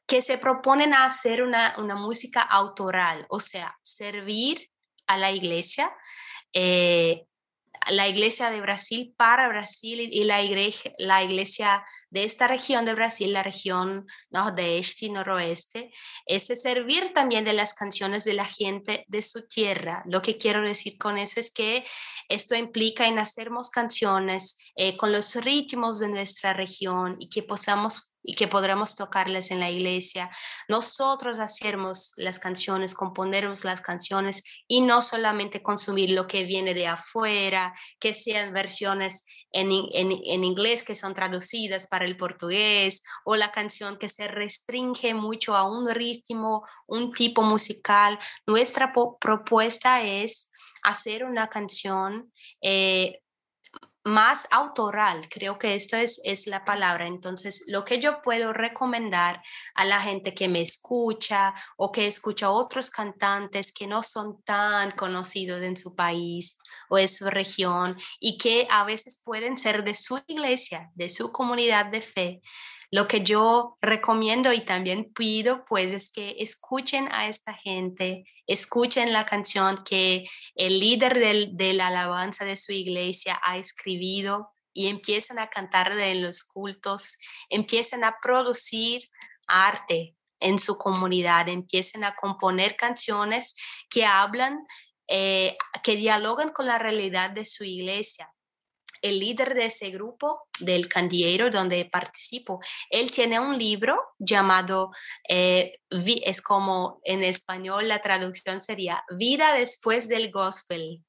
que 0.07 0.21
se 0.21 0.37
proponen 0.37 0.93
a 0.93 1.05
hacer 1.05 1.41
una, 1.41 1.75
una 1.77 1.95
música 1.95 2.41
autoral, 2.41 3.25
o 3.29 3.39
sea, 3.39 3.77
servir 3.81 4.69
a 5.07 5.17
la 5.17 5.31
iglesia, 5.31 5.95
eh, 6.53 7.25
la 7.89 8.07
iglesia 8.07 8.49
de 8.49 8.61
Brasil 8.61 9.13
para 9.17 9.47
Brasil 9.47 9.99
y 10.01 10.23
la 10.25 10.41
iglesia, 10.41 10.91
la 10.97 11.23
iglesia 11.23 11.83
de 12.11 12.25
esta 12.25 12.47
región 12.47 12.85
de 12.85 12.93
Brasil, 12.93 13.33
la 13.33 13.41
región 13.41 14.05
nordeste 14.29 15.07
y 15.07 15.09
noroeste, 15.09 15.91
es 16.25 16.47
servir 16.47 17.13
también 17.13 17.45
de 17.45 17.53
las 17.53 17.73
canciones 17.73 18.25
de 18.25 18.33
la 18.33 18.45
gente 18.45 19.05
de 19.07 19.21
su 19.21 19.47
tierra. 19.47 20.03
Lo 20.05 20.21
que 20.21 20.37
quiero 20.37 20.61
decir 20.61 20.97
con 20.97 21.17
eso 21.17 21.39
es 21.39 21.51
que 21.51 21.85
esto 22.29 22.55
implica 22.55 23.07
en 23.07 23.17
hacernos 23.17 23.69
canciones 23.69 24.57
eh, 24.75 24.97
con 24.97 25.11
los 25.11 25.35
ritmos 25.35 25.99
de 25.99 26.09
nuestra 26.09 26.53
región 26.53 27.15
y 27.19 27.29
que 27.29 27.43
posamos 27.43 28.11
y 28.23 28.35
que 28.35 28.47
podremos 28.47 28.95
tocarles 28.95 29.51
en 29.51 29.59
la 29.59 29.69
iglesia. 29.69 30.29
Nosotros 30.67 31.39
hacemos 31.39 32.13
las 32.17 32.39
canciones, 32.39 32.93
componemos 32.93 33.65
las 33.65 33.81
canciones 33.81 34.43
y 34.67 34.81
no 34.81 35.01
solamente 35.01 35.63
consumir 35.63 36.11
lo 36.11 36.27
que 36.27 36.43
viene 36.43 36.73
de 36.73 36.87
afuera, 36.87 37.73
que 37.99 38.13
sean 38.13 38.53
versiones 38.53 39.25
en, 39.51 39.69
en, 39.93 40.43
inglés 40.43 40.83
que 40.83 40.95
son 40.95 41.13
traducidas 41.13 41.87
para 41.87 42.05
el 42.05 42.17
portugués 42.17 43.03
o 43.25 43.35
la 43.35 43.51
canción 43.51 43.97
que 43.97 44.07
se 44.07 44.27
restringe 44.27 45.13
mucho 45.13 45.55
a 45.55 45.69
un 45.69 45.89
ritmo, 45.89 46.63
un 46.87 47.11
tipo 47.11 47.41
musical. 47.41 48.17
Nuestra 48.45 48.93
propuesta 49.19 50.01
es 50.03 50.51
hacer 50.83 51.25
una 51.25 51.47
canción 51.47 52.31
eh, 52.61 53.21
más 54.03 54.47
autoral, 54.51 55.27
creo 55.29 55.59
que 55.59 55.75
esto 55.75 55.95
es, 55.97 56.21
es 56.23 56.47
la 56.47 56.65
palabra. 56.65 57.05
Entonces, 57.05 57.63
lo 57.67 57.85
que 57.85 57.99
yo 57.99 58.21
puedo 58.21 58.53
recomendar 58.53 59.41
a 59.75 59.85
la 59.85 60.01
gente 60.01 60.33
que 60.33 60.47
me 60.47 60.61
escucha 60.61 61.53
o 61.77 61.91
que 61.91 62.07
escucha 62.07 62.47
a 62.47 62.51
otros 62.51 62.89
cantantes 62.89 63.71
que 63.71 63.87
no 63.87 64.01
son 64.01 64.41
tan 64.43 64.91
conocidos 64.91 65.61
en 65.61 65.77
su 65.77 65.95
país 65.95 66.57
o 66.89 66.97
en 66.97 67.07
su 67.07 67.29
región 67.29 67.97
y 68.19 68.37
que 68.37 68.67
a 68.71 68.83
veces 68.83 69.21
pueden 69.23 69.57
ser 69.57 69.83
de 69.83 69.93
su 69.93 70.19
iglesia, 70.27 70.89
de 70.95 71.09
su 71.09 71.31
comunidad 71.31 71.85
de 71.85 72.01
fe, 72.01 72.41
lo 72.91 73.07
que 73.07 73.21
yo 73.21 73.77
recomiendo 73.81 74.51
y 74.51 74.59
también 74.61 75.13
pido, 75.13 75.63
pues, 75.65 75.93
es 75.93 76.09
que 76.09 76.35
escuchen 76.39 77.07
a 77.13 77.27
esta 77.27 77.53
gente, 77.53 78.25
escuchen 78.45 79.13
la 79.13 79.25
canción 79.25 79.83
que 79.85 80.25
el 80.55 80.79
líder 80.79 81.17
de 81.55 81.73
la 81.73 81.87
alabanza 81.87 82.43
de 82.43 82.57
su 82.57 82.73
iglesia 82.73 83.39
ha 83.43 83.57
escribido 83.57 84.51
y 84.73 84.87
empiecen 84.87 85.39
a 85.39 85.49
cantar 85.49 85.97
en 85.97 86.21
los 86.21 86.43
cultos, 86.43 87.17
empiecen 87.49 88.03
a 88.03 88.17
producir 88.21 89.09
arte 89.47 90.17
en 90.41 90.59
su 90.59 90.77
comunidad, 90.77 91.47
empiecen 91.47 92.03
a 92.03 92.15
componer 92.15 92.75
canciones 92.75 93.55
que 93.89 94.05
hablan, 94.05 94.65
eh, 95.07 95.57
que 95.81 95.95
dialogan 95.95 96.49
con 96.49 96.67
la 96.67 96.77
realidad 96.77 97.29
de 97.29 97.45
su 97.45 97.63
iglesia 97.63 98.30
el 99.01 99.19
líder 99.19 99.53
de 99.53 99.65
ese 99.65 99.89
grupo, 99.89 100.47
del 100.59 100.87
candiero 100.87 101.49
donde 101.49 101.85
participo, 101.85 102.59
él 102.89 103.11
tiene 103.11 103.39
un 103.39 103.57
libro 103.57 103.97
llamado, 104.19 104.91
eh, 105.27 105.79
es 105.89 106.41
como 106.41 107.01
en 107.03 107.23
español 107.23 107.87
la 107.87 108.01
traducción 108.01 108.61
sería 108.61 109.03
Vida 109.09 109.53
después 109.53 110.07
del 110.07 110.31
Gospel. 110.31 111.03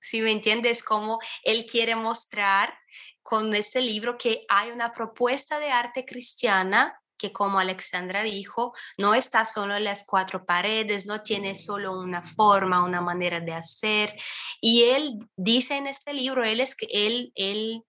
Si 0.00 0.20
me 0.20 0.32
entiendes, 0.32 0.82
como 0.82 1.20
él 1.44 1.64
quiere 1.64 1.94
mostrar 1.94 2.74
con 3.22 3.54
este 3.54 3.80
libro 3.80 4.18
que 4.18 4.44
hay 4.48 4.70
una 4.70 4.92
propuesta 4.92 5.58
de 5.58 5.70
arte 5.70 6.04
cristiana 6.04 7.01
que 7.22 7.32
como 7.32 7.60
Alexandra 7.60 8.24
dijo, 8.24 8.74
no 8.98 9.14
está 9.14 9.44
solo 9.44 9.76
en 9.76 9.84
las 9.84 10.04
cuatro 10.04 10.44
paredes, 10.44 11.06
no 11.06 11.22
tiene 11.22 11.54
solo 11.54 11.96
una 11.96 12.20
forma, 12.20 12.82
una 12.82 13.00
manera 13.00 13.38
de 13.38 13.52
hacer. 13.52 14.12
Y 14.60 14.82
él 14.82 15.20
dice 15.36 15.76
en 15.76 15.86
este 15.86 16.12
libro, 16.14 16.42
él 16.42 16.60
es 16.60 16.74
que 16.74 16.88
él, 16.90 17.30
él 17.36 17.84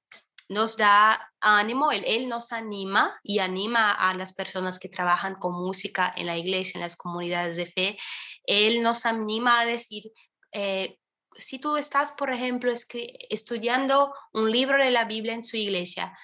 nos 0.49 0.77
da 0.77 1.33
ánimo, 1.39 1.91
él, 1.91 2.03
él, 2.05 2.29
nos 2.29 2.51
anima 2.51 3.11
y 3.23 3.39
anima 3.39 3.91
a 3.91 4.13
las 4.13 4.33
personas 4.33 4.77
que 4.77 4.87
trabajan 4.87 5.33
con 5.33 5.53
música 5.53 6.13
en 6.15 6.27
la 6.27 6.37
iglesia, 6.37 6.77
en 6.77 6.83
las 6.83 6.95
comunidades 6.95 7.55
de 7.55 7.65
fe. 7.65 7.97
Él 8.45 8.83
nos 8.83 9.07
anima 9.07 9.61
a 9.61 9.65
decir, 9.65 10.03
eh, 10.51 10.99
si 11.35 11.57
tú 11.57 11.75
estás, 11.75 12.11
por 12.11 12.31
ejemplo, 12.31 12.71
estudiando 12.71 14.13
un 14.33 14.51
libro 14.51 14.83
de 14.83 14.91
la 14.91 15.05
Biblia 15.05 15.33
en 15.33 15.43
su 15.43 15.57
iglesia, 15.57 16.15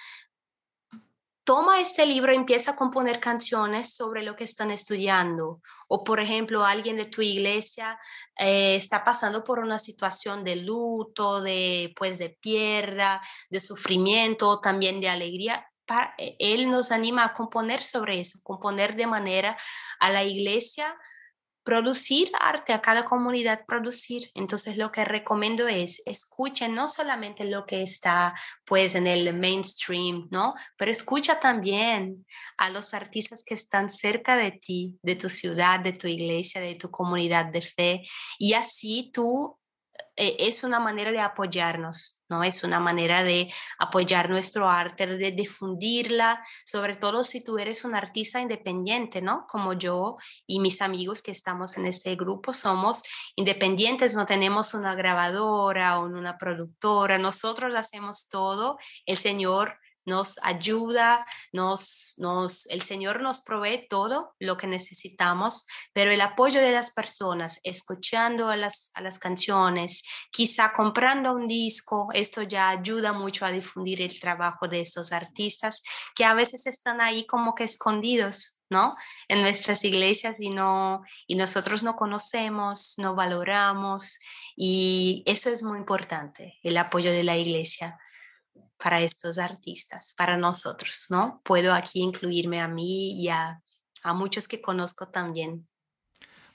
toma 1.50 1.82
este 1.82 2.06
libro 2.06 2.32
y 2.32 2.36
empieza 2.36 2.70
a 2.70 2.76
componer 2.76 3.20
canciones 3.20 3.96
sobre 3.96 4.22
lo 4.22 4.36
que 4.36 4.44
están 4.44 4.70
estudiando. 4.70 5.64
O, 5.88 6.04
por 6.04 6.20
ejemplo, 6.20 6.64
alguien 6.64 6.96
de 6.96 7.06
tu 7.06 7.24
iglesia 7.24 7.98
eh, 8.38 8.76
está 8.76 9.04
pasando 9.04 9.44
por 9.44 9.58
una 9.58 9.80
situación 9.80 10.44
de 10.44 10.58
luto, 10.58 11.42
de, 11.42 11.92
pues, 11.96 12.20
de 12.20 12.30
pierda, 12.30 13.20
de 13.50 13.60
sufrimiento, 13.60 14.60
también 14.60 15.02
de 15.02 15.10
alegría. 15.10 15.68
Eh, 16.20 16.36
él 16.38 16.70
nos 16.70 16.92
anima 16.92 17.26
a 17.26 17.34
componer 17.34 17.82
sobre 17.82 18.20
eso, 18.20 18.38
componer 18.44 18.96
de 18.96 19.08
manera 19.08 19.58
a 20.00 20.12
la 20.12 20.24
iglesia 20.24 20.96
producir 21.70 22.32
arte, 22.40 22.74
a 22.74 22.82
cada 22.82 23.06
comunidad 23.06 23.64
producir. 23.68 24.32
Entonces 24.34 24.76
lo 24.76 24.92
que 24.92 25.06
recomiendo 25.06 25.68
es 25.68 26.02
escuchen 26.08 26.74
no 26.74 26.88
solamente 26.88 27.46
lo 27.46 27.68
que 27.68 27.84
está 27.84 28.34
pues 28.66 28.96
en 28.96 29.06
el 29.06 29.38
mainstream, 29.38 30.28
¿no? 30.32 30.56
Pero 30.78 30.90
escucha 30.90 31.40
también 31.40 32.26
a 32.58 32.72
los 32.72 32.96
artistas 32.96 33.44
que 33.46 33.54
están 33.54 33.92
cerca 33.92 34.36
de 34.36 34.50
ti, 34.50 34.98
de 35.04 35.16
tu 35.16 35.30
ciudad, 35.30 35.80
de 35.80 35.94
tu 35.94 36.08
iglesia, 36.08 36.60
de 36.60 36.74
tu 36.74 36.90
comunidad 36.90 37.46
de 37.46 37.62
fe 37.62 38.02
y 38.40 38.54
así 38.54 39.12
tú 39.14 39.59
eh, 40.20 40.36
es 40.38 40.66
una 40.66 40.82
manera 40.82 41.14
de 41.14 41.22
apoyarnos, 41.22 42.22
¿no? 42.28 42.44
Es 42.44 42.66
una 42.66 42.82
manera 42.82 43.24
de 43.24 43.50
apoyar 43.78 44.30
nuestro 44.30 44.70
arte, 44.70 45.08
de 45.08 45.32
difundirla, 45.32 46.44
sobre 46.66 46.98
todo 46.98 47.24
si 47.24 47.42
tú 47.42 47.58
eres 47.58 47.86
un 47.86 47.96
artista 47.96 48.42
independiente, 48.42 49.22
¿no? 49.22 49.48
Como 49.48 49.72
yo 49.72 50.18
y 50.46 50.60
mis 50.60 50.82
amigos 50.82 51.22
que 51.22 51.32
estamos 51.32 51.78
en 51.78 51.86
este 51.86 52.18
grupo 52.18 52.52
somos 52.52 53.02
independientes, 53.38 54.14
no 54.14 54.26
tenemos 54.26 54.74
una 54.74 54.94
grabadora 54.94 56.00
o 56.00 56.06
una 56.06 56.38
productora, 56.38 57.18
nosotros 57.18 57.74
hacemos 57.74 58.28
todo, 58.28 58.78
el 59.06 59.16
Señor 59.16 59.80
nos 60.10 60.40
ayuda, 60.44 61.26
nos, 61.54 62.16
nos, 62.18 62.66
el 62.68 62.82
Señor 62.82 63.22
nos 63.22 63.42
provee 63.42 63.88
todo 63.88 64.36
lo 64.40 64.58
que 64.58 64.68
necesitamos, 64.68 65.68
pero 65.94 66.12
el 66.12 66.20
apoyo 66.20 66.60
de 66.60 66.72
las 66.72 66.92
personas, 66.92 67.60
escuchando 67.64 68.50
a 68.50 68.58
las, 68.58 68.92
a 68.96 69.02
las 69.02 69.20
canciones, 69.20 70.04
quizá 70.32 70.74
comprando 70.74 71.34
un 71.34 71.48
disco, 71.48 72.10
esto 72.14 72.42
ya 72.42 72.70
ayuda 72.70 73.14
mucho 73.14 73.46
a 73.46 73.52
difundir 73.52 74.02
el 74.02 74.20
trabajo 74.20 74.68
de 74.68 74.82
estos 74.82 75.14
artistas 75.14 75.82
que 76.16 76.26
a 76.26 76.34
veces 76.34 76.68
están 76.68 77.00
ahí 77.00 77.26
como 77.26 77.56
que 77.56 77.64
escondidos. 77.64 78.56
¿no? 78.72 78.96
En 79.28 79.42
nuestras 79.42 79.84
iglesias 79.84 80.40
y, 80.40 80.52
no, 80.52 81.02
y 81.26 81.34
nosotros 81.34 81.82
no 81.82 81.96
conocemos, 81.96 82.94
no 82.98 83.16
valoramos 83.16 84.20
y 84.56 85.24
eso 85.26 85.50
es 85.50 85.64
muy 85.64 85.80
importante, 85.80 86.60
el 86.62 86.78
apoyo 86.78 87.12
de 87.12 87.24
la 87.24 87.36
iglesia 87.36 87.98
para 88.82 89.02
estos 89.02 89.38
artistas, 89.38 90.14
para 90.18 90.38
nosotros, 90.38 91.08
¿no? 91.10 91.42
Puedo 91.44 91.74
aquí 91.74 92.02
incluirme 92.02 92.62
a 92.62 92.68
mí 92.68 93.22
y 93.22 93.28
a, 93.28 93.62
muchos 94.16 94.48
que 94.48 94.62
conozco 94.62 95.10
también. 95.10 95.68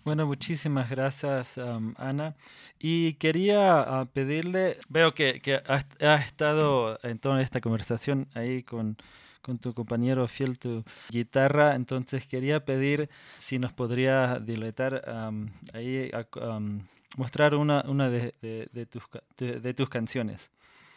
Bueno, 0.03 0.27
muchísimas 0.27 0.91
gracias, 0.91 1.59
Ana. 1.97 2.35
Y 2.79 3.15
quería 3.15 3.81
ah, 3.81 4.07
pedirle, 4.07 4.79
veo 4.89 5.15
que, 5.15 5.41
que 5.41 5.57
has, 5.67 5.87
estado 6.27 6.99
en 7.03 7.19
toda 7.19 7.41
esta 7.43 7.61
conversación 7.61 8.29
ahí 8.35 8.63
con, 8.63 8.97
con 9.43 9.59
tu 9.59 9.75
compañero 9.75 10.27
fiel, 10.27 10.59
tu 10.59 10.85
guitarra, 11.11 11.75
entonces 11.75 12.27
quería 12.27 12.65
pedir 12.65 13.11
si 13.39 13.59
nos 13.59 13.73
podría 13.73 14.39
diletar 14.41 15.05
ahí, 15.75 16.11
mostrar 17.17 17.55
una, 17.55 17.83
una 17.87 18.09
de, 18.09 18.35
de, 18.41 18.87
tus, 18.87 19.03
de 19.37 19.75
tus 19.75 19.89
canciones. 19.89 20.51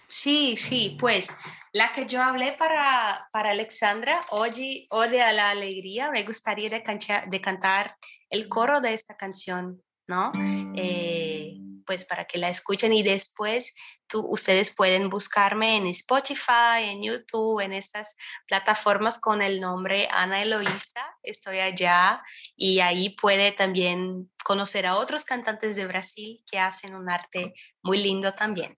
Sí, 0.10 0.56
sí, 0.56 0.96
pues 1.00 1.36
la 1.74 1.92
que 1.92 2.06
yo 2.06 2.22
hablé 2.22 2.54
para, 2.54 3.28
para 3.34 3.52
Alexandra, 3.52 4.22
Oye, 4.30 4.88
Ode 4.90 5.22
a 5.22 5.34
la 5.34 5.50
Alegría, 5.50 6.10
me 6.12 6.24
gustaría 6.24 6.70
de, 6.70 6.82
de 7.28 7.42
cantar 7.42 7.98
el 8.30 8.48
coro 8.48 8.80
de 8.80 8.94
esta 8.94 9.18
canción, 9.18 9.84
¿no? 10.08 10.32
Eh, 10.76 11.58
pues 11.86 12.06
para 12.06 12.26
que 12.26 12.38
la 12.38 12.50
escuchen 12.50 12.94
y 12.94 13.04
después 13.04 13.74
tú, 14.08 14.26
ustedes 14.30 14.76
pueden 14.76 15.10
buscarme 15.10 15.76
en 15.76 15.88
Spotify, 15.88 16.84
en 16.84 17.04
YouTube, 17.04 17.60
en 17.60 17.74
estas 17.74 18.16
plataformas 18.48 19.20
con 19.20 19.42
el 19.42 19.60
nombre 19.60 20.08
Ana 20.12 20.42
Eloísa, 20.42 21.06
estoy 21.22 21.60
allá 21.60 22.24
y 22.56 22.80
ahí 22.80 23.10
puede 23.10 23.52
también 23.52 24.32
conocer 24.44 24.86
a 24.86 24.96
otros 24.96 25.26
cantantes 25.26 25.76
de 25.76 25.86
Brasil 25.86 26.42
que 26.50 26.60
hacen 26.60 26.96
un 26.96 27.10
arte 27.10 27.54
muy 27.82 27.98
lindo 27.98 28.32
también. 28.32 28.78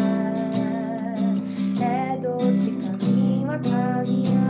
my 3.51 3.57
cloudy 3.57 4.40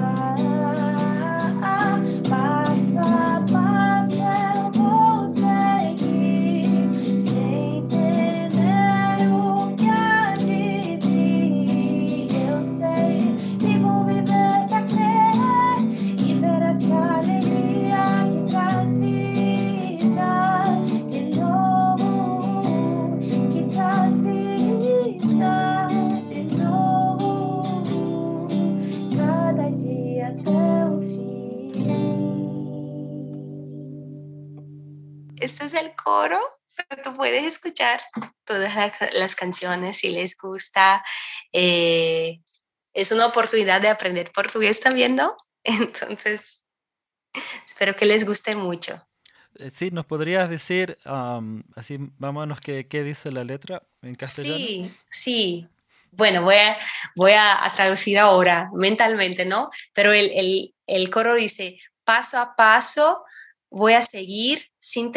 coro, 36.03 36.39
pero 36.75 37.03
tú 37.03 37.15
puedes 37.15 37.43
escuchar 37.43 38.01
todas 38.45 38.73
las, 39.13 39.35
canciones 39.35 39.97
si 39.97 40.09
les 40.09 40.37
gusta. 40.37 41.03
Eh, 41.51 42.39
es 42.93 43.11
una 43.11 43.25
oportunidad 43.25 43.81
de 43.81 43.89
aprender 43.89 44.31
portugués 44.31 44.79
también, 44.79 45.15
¿no? 45.15 45.35
Entonces, 45.63 46.63
espero 47.65 47.95
que 47.95 48.05
les 48.05 48.25
guste 48.25 48.55
mucho. 48.55 49.05
Eh, 49.55 49.69
sí, 49.69 49.91
¿nos 49.91 50.05
podrías 50.05 50.49
decir, 50.49 50.97
así, 51.75 51.97
vámonos, 52.17 52.59
¿qué, 52.61 52.87
¿qué, 52.87 53.03
dice 53.03 53.31
la 53.31 53.43
letra 53.43 53.83
en 54.01 54.15
castellano? 54.15 54.57
Sí, 54.57 54.97
sí. 55.09 55.67
Bueno, 56.11 56.41
voy 56.41 56.55
a, 56.55 56.77
voy 57.15 57.31
a, 57.33 57.71
traducir 57.73 58.19
ahora 58.19 58.69
mentalmente, 58.73 59.45
¿no? 59.45 59.69
Pero 59.93 60.11
el, 60.11 60.29
el, 60.33 60.75
el, 60.87 61.09
coro 61.09 61.35
dice, 61.35 61.79
paso 62.03 62.37
a 62.37 62.55
paso 62.55 63.23
voy 63.71 63.93
a 63.93 64.01
seguir 64.01 64.67
sin, 64.79 65.11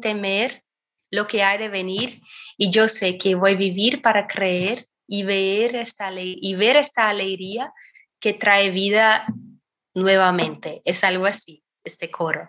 temer 0.00 0.64
lo 1.10 1.26
que 1.26 1.42
hay 1.42 1.58
de 1.58 1.68
venir 1.68 2.22
y 2.56 2.70
yo 2.70 2.88
sé 2.88 3.18
que 3.18 3.34
voy 3.34 3.52
a 3.52 3.56
vivir 3.56 4.00
para 4.00 4.26
creer 4.26 4.86
y 5.08 5.24
ver 5.24 5.74
esta, 5.74 6.12
y 6.14 6.54
ver 6.54 6.76
esta 6.76 7.10
alegría 7.10 7.72
que 8.20 8.32
trae 8.32 8.70
vida 8.70 9.26
nuevamente. 9.94 10.80
Es 10.84 11.02
algo 11.02 11.26
así, 11.26 11.64
este 11.84 12.10
coro. 12.10 12.48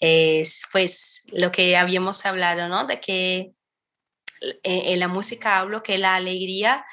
Es 0.00 0.62
pues 0.72 1.22
lo 1.32 1.52
que 1.52 1.76
habíamos 1.76 2.24
hablado, 2.24 2.68
¿no? 2.68 2.86
De 2.86 2.98
que 2.98 3.52
en 4.62 5.00
la 5.00 5.08
música 5.08 5.58
hablo 5.58 5.82
que 5.82 5.98
la 5.98 6.16
alegría 6.16 6.86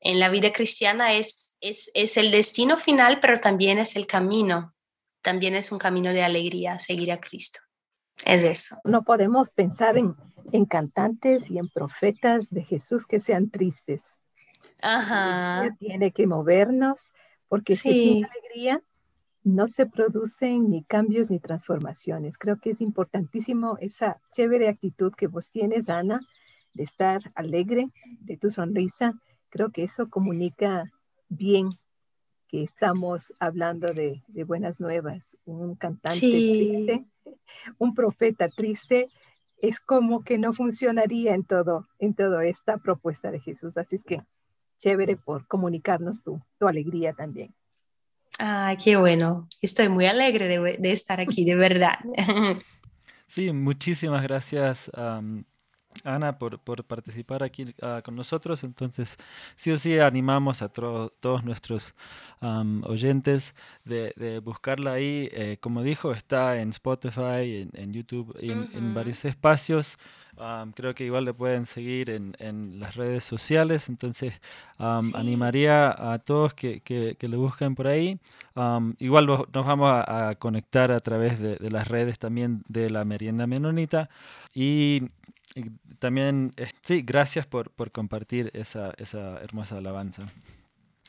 en 0.00 0.18
la 0.18 0.28
vida 0.28 0.52
cristiana 0.52 1.12
es, 1.12 1.56
es, 1.60 1.90
es 1.94 2.16
el 2.16 2.30
destino 2.30 2.78
final, 2.78 3.20
pero 3.20 3.38
también 3.40 3.78
es 3.78 3.94
el 3.94 4.06
camino. 4.06 4.74
También 5.22 5.54
es 5.54 5.72
un 5.72 5.78
camino 5.78 6.10
de 6.10 6.22
alegría, 6.22 6.78
seguir 6.78 7.12
a 7.12 7.20
Cristo. 7.20 7.60
Es 8.24 8.42
eso. 8.42 8.76
No 8.84 9.04
podemos 9.04 9.50
pensar 9.50 9.96
en, 9.96 10.14
en 10.52 10.64
cantantes 10.64 11.50
y 11.50 11.58
en 11.58 11.68
profetas 11.68 12.50
de 12.50 12.64
Jesús 12.64 13.06
que 13.06 13.20
sean 13.20 13.50
tristes. 13.50 14.02
Ajá. 14.82 15.76
Tiene 15.78 16.12
que 16.12 16.26
movernos 16.26 17.10
porque 17.48 17.76
sin 17.76 18.24
alegría 18.24 18.82
no 19.44 19.66
se 19.66 19.86
producen 19.86 20.70
ni 20.70 20.84
cambios 20.84 21.30
ni 21.30 21.38
transformaciones. 21.38 22.36
Creo 22.36 22.58
que 22.58 22.70
es 22.70 22.80
importantísimo 22.80 23.78
esa 23.80 24.20
chévere 24.32 24.68
actitud 24.68 25.12
que 25.16 25.26
vos 25.26 25.50
tienes, 25.50 25.88
Ana, 25.88 26.20
de 26.74 26.82
estar 26.82 27.20
alegre, 27.34 27.88
de 28.20 28.36
tu 28.36 28.50
sonrisa. 28.50 29.14
Creo 29.48 29.70
que 29.70 29.84
eso 29.84 30.10
comunica 30.10 30.84
bien 31.28 31.78
que 32.48 32.62
estamos 32.62 33.32
hablando 33.38 33.92
de, 33.92 34.22
buenas 34.44 34.80
nuevas. 34.80 35.36
Un 35.44 35.74
cantante 35.74 36.18
triste, 36.18 37.04
un 37.78 37.94
profeta 37.94 38.48
triste, 38.48 39.08
es 39.60 39.80
como 39.80 40.22
que 40.24 40.38
no 40.38 40.52
funcionaría 40.52 41.34
en 41.34 41.44
todo, 41.44 41.86
en 41.98 42.14
toda 42.14 42.44
esta 42.44 42.78
propuesta 42.78 43.30
de 43.30 43.40
Jesús. 43.40 43.76
Así 43.76 43.96
es 43.96 44.04
que 44.04 44.22
chévere 44.78 45.16
por 45.16 45.46
comunicarnos 45.46 46.22
tu, 46.22 46.40
tu 46.58 46.68
alegría 46.68 47.12
también. 47.12 47.54
Ah, 48.38 48.76
qué 48.82 48.96
bueno. 48.96 49.48
Estoy 49.60 49.88
muy 49.88 50.06
alegre 50.06 50.46
de, 50.48 50.92
estar 50.92 51.20
aquí, 51.20 51.44
de 51.44 51.54
verdad. 51.54 51.98
Sí, 53.30 53.52
muchísimas 53.52 54.22
gracias. 54.22 54.90
Ana, 56.04 56.38
por, 56.38 56.58
participar 56.84 57.42
aquí 57.42 57.74
ah, 57.82 58.02
con 58.04 58.16
nosotros. 58.16 58.64
Entonces, 58.64 59.16
sí 59.56 59.70
o 59.70 59.78
sí 59.78 59.98
animamos 59.98 60.62
a 60.62 60.68
todos 60.68 61.44
nuestros 61.44 61.94
oyentes 62.40 63.54
de, 63.84 64.40
buscarla 64.44 64.92
ahí. 64.92 65.28
Eh, 65.32 65.58
como 65.60 65.82
dijo, 65.82 66.12
está 66.12 66.60
en 66.60 66.70
Spotify, 66.70 67.68
en, 67.72 67.92
YouTube, 67.92 68.36
en, 68.40 68.68
en, 68.72 68.94
varios 68.94 69.24
espacios. 69.24 69.98
creo 70.74 70.94
que 70.94 71.04
igual 71.04 71.24
le 71.24 71.34
pueden 71.34 71.66
seguir 71.66 72.10
en, 72.10 72.80
las 72.80 72.96
redes 72.96 73.24
sociales. 73.24 73.88
Entonces, 73.88 74.34
animaría 74.78 76.12
a 76.12 76.18
todos 76.18 76.54
que, 76.54 76.80
que, 76.80 77.28
lo 77.28 77.38
busquen 77.38 77.74
por 77.74 77.88
ahí. 77.88 78.18
igual 78.98 79.26
nos 79.26 79.46
vamos 79.52 79.90
a, 80.06 80.34
conectar 80.38 80.92
a 80.92 81.00
través 81.00 81.38
de, 81.40 81.56
de 81.56 81.70
las 81.70 81.88
redes 81.88 82.18
también 82.18 82.62
de 82.68 82.90
la 82.90 83.04
merienda 83.04 83.46
menonita. 83.46 84.08
Y 84.54 85.02
también, 85.98 86.52
eh, 86.56 86.70
sí, 86.82 87.02
gracias 87.02 87.46
por, 87.46 87.70
por 87.70 87.92
compartir 87.92 88.50
esa, 88.54 88.92
esa, 88.98 89.38
hermosa 89.40 89.78
alabanza. 89.78 90.26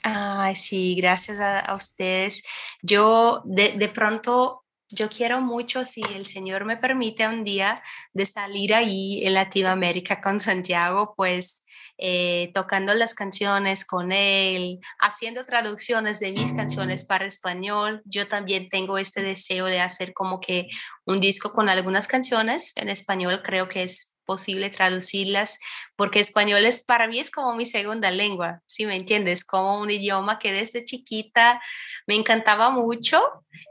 Ay, 0.04 0.56
sí, 0.56 0.96
gracias 0.96 1.40
a, 1.40 1.76
ustedes. 1.76 2.44
Yo 2.82 3.42
de, 3.46 3.74
de, 3.74 3.90
pronto, 3.90 4.64
yo 4.90 5.10
quiero 5.10 5.42
mucho, 5.42 5.84
si 5.84 6.02
el 6.16 6.26
Señor 6.26 6.66
me 6.66 6.78
permite 6.78 7.28
un 7.28 7.44
día, 7.44 7.76
de 8.14 8.26
salir 8.26 8.74
ahí 8.74 9.26
en 9.26 9.34
Latinoamérica 9.34 10.22
con 10.22 10.40
Santiago, 10.40 11.14
pues 11.18 11.66
eh, 12.02 12.50
tocando 12.54 12.94
las 12.94 13.14
canciones 13.14 13.84
con 13.84 14.14
él, 14.14 14.80
haciendo 15.00 15.44
traducciones 15.44 16.22
de 16.22 16.32
mis 16.32 16.54
canciones 16.54 17.04
para 17.04 17.26
español. 17.26 18.02
Yo 18.06 18.26
también 18.26 18.70
tengo 18.70 18.98
este 18.98 19.22
deseo 19.22 19.66
de 19.66 19.82
hacer 19.82 20.14
como 20.14 20.40
que 20.40 20.70
un 21.06 21.20
disco 21.20 21.52
con 21.52 21.68
algunas 21.68 22.08
canciones 22.08 22.72
en 22.78 22.88
español, 22.88 23.42
creo 23.44 23.68
que 23.68 23.84
es 23.84 24.16
posible 24.30 24.70
traducirlas, 24.70 25.58
porque 25.96 26.20
español 26.20 26.64
es 26.64 26.84
para 26.84 27.08
mí 27.08 27.18
es 27.18 27.32
como 27.32 27.56
mi 27.56 27.66
segunda 27.66 28.12
lengua, 28.12 28.62
si 28.68 28.86
me 28.86 28.96
entiendes, 28.96 29.44
como 29.44 29.80
un 29.80 29.90
idioma 29.90 30.38
que 30.38 30.52
desde 30.52 30.84
chiquita 30.84 31.60
me 32.06 32.14
encantaba 32.14 32.70
mucho 32.70 33.20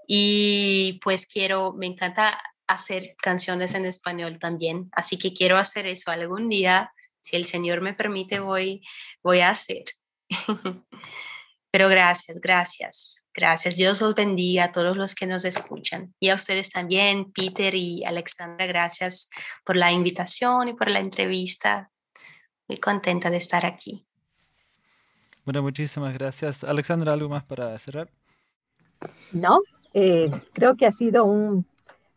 y 0.09 0.99
pues 1.05 1.27
quiero, 1.27 1.75
me 1.75 1.87
encanta 1.87 2.43
hacer 2.67 3.15
canciones 3.23 3.75
en 3.75 3.87
español 3.87 4.41
también, 4.41 4.89
así 4.91 5.17
que 5.17 5.33
quiero 5.33 5.59
hacer 5.59 5.87
eso 5.87 6.11
algún 6.11 6.49
día, 6.49 6.93
si 7.21 7.37
el 7.37 7.45
Señor 7.45 7.81
me 7.81 7.95
permite 7.95 8.41
voy 8.41 8.83
voy 9.23 9.39
a 9.39 9.51
hacer. 9.51 9.85
Pero 11.71 11.89
gracias, 11.89 12.41
gracias, 12.41 13.23
gracias. 13.39 13.76
Dios 13.76 14.03
os 14.03 14.14
bendiga 14.14 14.64
a 14.64 14.72
todos 14.72 14.97
los 14.97 15.14
que 15.14 15.26
nos 15.26 15.45
escuchan. 15.45 16.12
Y 16.18 16.30
a 16.30 16.34
ustedes 16.34 16.70
también, 16.70 17.32
Peter 17.32 17.74
y 17.74 18.05
Alexandra, 18.05 18.66
gracias 18.66 19.30
por 19.64 19.76
la 19.76 19.93
invitación 19.93 20.68
y 20.68 20.74
por 20.74 20.91
la 20.91 20.99
entrevista. 20.99 21.91
Muy 22.66 22.78
contenta 22.78 23.30
de 23.30 23.36
estar 23.36 23.64
aquí. 23.64 24.05
Bueno, 25.45 25.62
muchísimas 25.62 26.12
gracias. 26.14 26.64
Alexandra, 26.64 27.12
¿algo 27.12 27.28
más 27.28 27.45
para 27.45 27.78
cerrar? 27.78 28.11
No, 29.32 29.61
eh, 29.95 30.28
creo 30.53 30.76
que 30.76 30.86
ha 30.86 30.93
sido 30.93 31.24
un, 31.24 31.64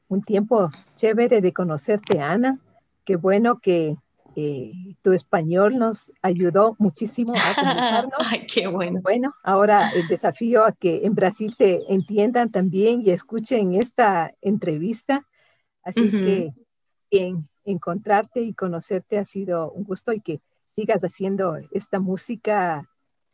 un 0.08 0.24
tiempo 0.24 0.70
chévere 0.96 1.40
de 1.40 1.54
conocerte, 1.54 2.20
Ana. 2.20 2.60
Qué 3.06 3.16
bueno 3.16 3.60
que 3.60 3.96
eh, 4.36 4.96
tu 5.02 5.12
español 5.12 5.78
nos 5.78 6.12
ayudó 6.22 6.76
muchísimo 6.80 7.34
a 7.34 7.56
comunicarnos. 7.56 8.14
Ay, 8.32 8.46
qué 8.54 8.68
bueno. 8.68 9.00
Bueno, 9.02 9.34
ahora 9.44 9.92
el 9.92 10.08
desafío 10.08 10.66
a 10.66 10.72
que 10.72 11.06
en 11.06 11.16
Brasil 11.16 11.56
te 11.58 11.82
entiendan 11.94 12.50
también 12.50 13.02
y 13.06 13.12
escuchen 13.12 13.76
esta 13.76 14.34
entrevista. 14.42 15.28
Así 15.84 16.06
es 16.06 16.12
que 16.12 16.54
en 17.10 17.50
encontrarte 17.66 18.42
y 18.42 18.54
conocerte 18.54 19.18
ha 19.18 19.26
sido 19.26 19.72
un 19.72 19.84
gusto 19.84 20.14
y 20.14 20.22
que 20.22 20.40
sigas 20.68 21.04
haciendo 21.04 21.58
esta 21.72 22.00
música 22.00 22.88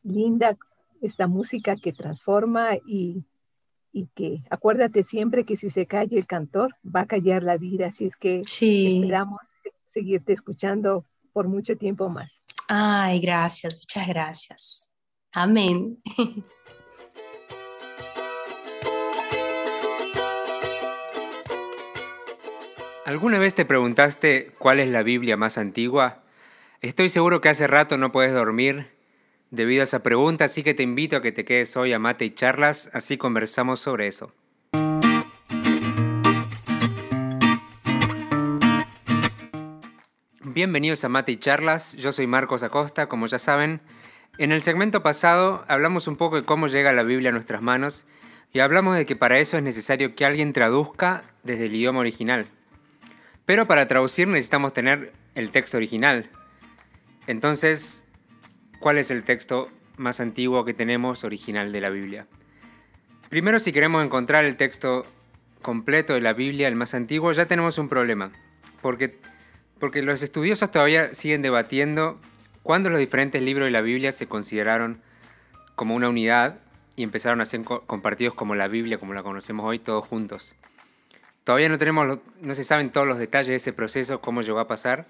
linda, 0.04 0.58
esta 1.02 1.28
música 1.28 1.76
que 1.76 1.93
transforma 1.93 2.76
y, 2.88 3.24
y 3.91 4.08
que 4.16 4.43
acuérdate 4.50 5.04
siempre 5.04 5.43
que 5.43 5.56
si 5.56 5.70
se 5.70 5.86
calle 5.86 6.18
el 6.18 6.26
cantor, 6.26 6.74
va 6.84 7.02
a 7.02 7.08
callar 7.08 7.43
la 7.43 7.58
vida. 7.58 7.88
Así 7.88 8.06
es 8.06 8.16
que 8.16 8.41
esperamos 8.41 9.41
seguirte 9.98 10.34
escuchando 10.34 11.06
por 11.34 11.48
mucho 11.48 11.76
tiempo 11.76 12.08
más. 12.08 12.39
Ay, 12.68 13.20
gracias, 13.20 13.78
muchas 13.78 14.08
gracias. 14.08 14.93
Amén. 15.34 15.98
¿Alguna 23.06 23.39
vez 23.39 23.56
te 23.56 23.66
preguntaste 23.66 24.52
cuál 24.60 24.80
es 24.80 24.89
la 24.89 25.02
Biblia 25.02 25.36
más 25.36 25.58
antigua? 25.58 26.24
Estoy 26.82 27.10
seguro 27.10 27.41
que 27.41 27.50
hace 27.50 27.66
rato 27.66 27.98
no 27.98 28.12
puedes 28.12 28.34
dormir 28.34 28.91
debido 29.50 29.82
a 29.82 29.86
esa 29.86 30.04
pregunta, 30.04 30.45
así 30.45 30.62
que 30.62 30.76
te 30.76 30.84
invito 30.84 31.16
a 31.18 31.22
que 31.24 31.32
te 31.32 31.43
quedes 31.43 31.76
hoy 31.76 31.93
a 31.93 32.00
mate 32.00 32.26
y 32.26 32.36
charlas, 32.36 32.91
así 32.93 33.18
conversamos 33.18 33.80
sobre 33.80 34.08
eso. 34.08 34.32
Bienvenidos 40.58 41.03
a 41.03 41.10
Mate 41.10 41.34
y 41.34 41.38
Charlas, 41.38 41.93
yo 41.97 42.12
soy 42.12 42.26
Marcos 42.26 42.64
Acosta, 42.64 43.05
como 43.05 43.28
ya 43.28 43.38
saben. 43.38 43.80
En 44.39 44.51
el 44.51 44.64
segmento 44.64 45.03
pasado 45.03 45.64
hablamos 45.68 46.08
un 46.08 46.16
poco 46.18 46.38
de 46.38 46.47
cómo 46.47 46.66
llega 46.66 46.91
la 46.93 47.03
Biblia 47.03 47.30
a 47.30 47.32
nuestras 47.32 47.62
manos 47.62 48.08
y 48.51 48.58
hablamos 48.58 48.95
de 48.95 49.05
que 49.05 49.16
para 49.16 49.38
eso 49.38 49.58
es 49.58 49.62
necesario 49.62 50.16
que 50.16 50.26
alguien 50.26 50.53
traduzca 50.53 51.22
desde 51.43 51.68
el 51.68 51.76
idioma 51.76 51.99
original. 51.99 52.47
Pero 53.45 53.68
para 53.68 53.88
traducir 53.88 54.28
necesitamos 54.28 54.74
tener 54.74 55.14
el 55.36 55.51
texto 55.51 55.78
original. 55.78 56.32
Entonces, 57.28 58.03
¿cuál 58.80 58.97
es 58.97 59.12
el 59.12 59.22
texto 59.22 59.70
más 59.95 60.20
antiguo 60.20 60.66
que 60.66 60.74
tenemos 60.74 61.24
original 61.24 61.72
de 61.72 61.82
la 61.82 61.91
Biblia? 61.91 62.26
Primero, 63.30 63.60
si 63.60 63.72
queremos 63.72 64.03
encontrar 64.03 64.43
el 64.43 64.58
texto 64.58 65.05
completo 65.62 66.16
de 66.16 66.22
la 66.22 66.34
Biblia, 66.34 66.68
el 66.68 66.76
más 66.76 66.95
antiguo, 66.95 67.32
ya 67.32 67.45
tenemos 67.45 67.78
un 67.78 67.89
problema. 67.89 68.32
porque, 68.82 69.20
porque 69.80 70.01
los 70.01 70.21
estudiosos 70.21 70.71
todavía 70.71 71.13
siguen 71.13 71.41
debatiendo 71.41 72.19
cuándo 72.63 72.89
los 72.89 72.99
diferentes 72.99 73.41
libros 73.41 73.67
de 73.67 73.71
la 73.71 73.82
Biblia 73.82 74.11
se 74.11 74.28
consideraron 74.28 75.01
como 75.75 75.95
una 75.95 76.09
unidad 76.09 76.59
y 76.95 77.03
empezaron 77.03 77.39
a 77.41 77.45
ser 77.45 77.61
compartidos 77.63 78.34
como 78.34 78.55
la 78.55 78.67
Biblia, 78.67 78.97
como 78.97 79.13
la 79.13 79.23
conocemos 79.23 79.65
hoy, 79.65 79.80
todos 79.80 80.05
juntos. 80.07 80.55
Todavía 81.43 81.69
no 81.69 81.78
tenemos, 81.78 82.19
no 82.41 82.55
se 82.55 82.63
saben 82.63 82.89
todos 82.89 83.07
los 83.07 83.19
detalles 83.19 83.47
de 83.47 83.55
ese 83.55 83.71
proceso, 83.71 84.19
cómo 84.19 84.41
llegó 84.41 84.59
a 84.59 84.67
pasar, 84.67 85.05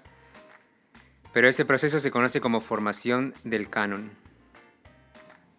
pero 1.32 1.48
ese 1.48 1.64
proceso 1.64 1.98
se 1.98 2.10
conoce 2.10 2.40
como 2.40 2.60
formación 2.60 3.34
del 3.42 3.68
canon. 3.70 4.10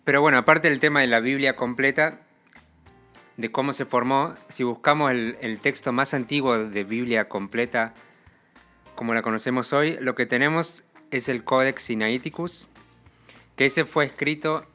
Pero 0.03 0.21
bueno, 0.21 0.37
aparte 0.37 0.69
del 0.69 0.79
tema 0.79 1.01
de 1.01 1.07
la 1.07 1.19
Biblia 1.19 1.55
completa, 1.55 2.19
de 3.35 3.51
cómo 3.51 3.73
se 3.73 3.85
formó, 3.85 4.35
si 4.47 4.63
buscamos 4.63 5.11
el, 5.11 5.37
el 5.41 5.59
texto 5.59 5.91
más 5.91 6.13
antiguo 6.13 6.57
de 6.57 6.83
Biblia 6.83 7.27
completa, 7.27 7.93
como 8.99 9.13
la 9.13 9.21
conocemos 9.21 9.71
hoy, 9.71 9.95
lo 10.01 10.13
que 10.13 10.25
tenemos 10.25 10.83
es 11.09 11.29
el 11.29 11.45
Codex 11.45 11.83
Sinaiticus, 11.83 12.67
que 13.55 13.63
ese 13.63 13.85
fue 13.85 14.03
escrito 14.03 14.65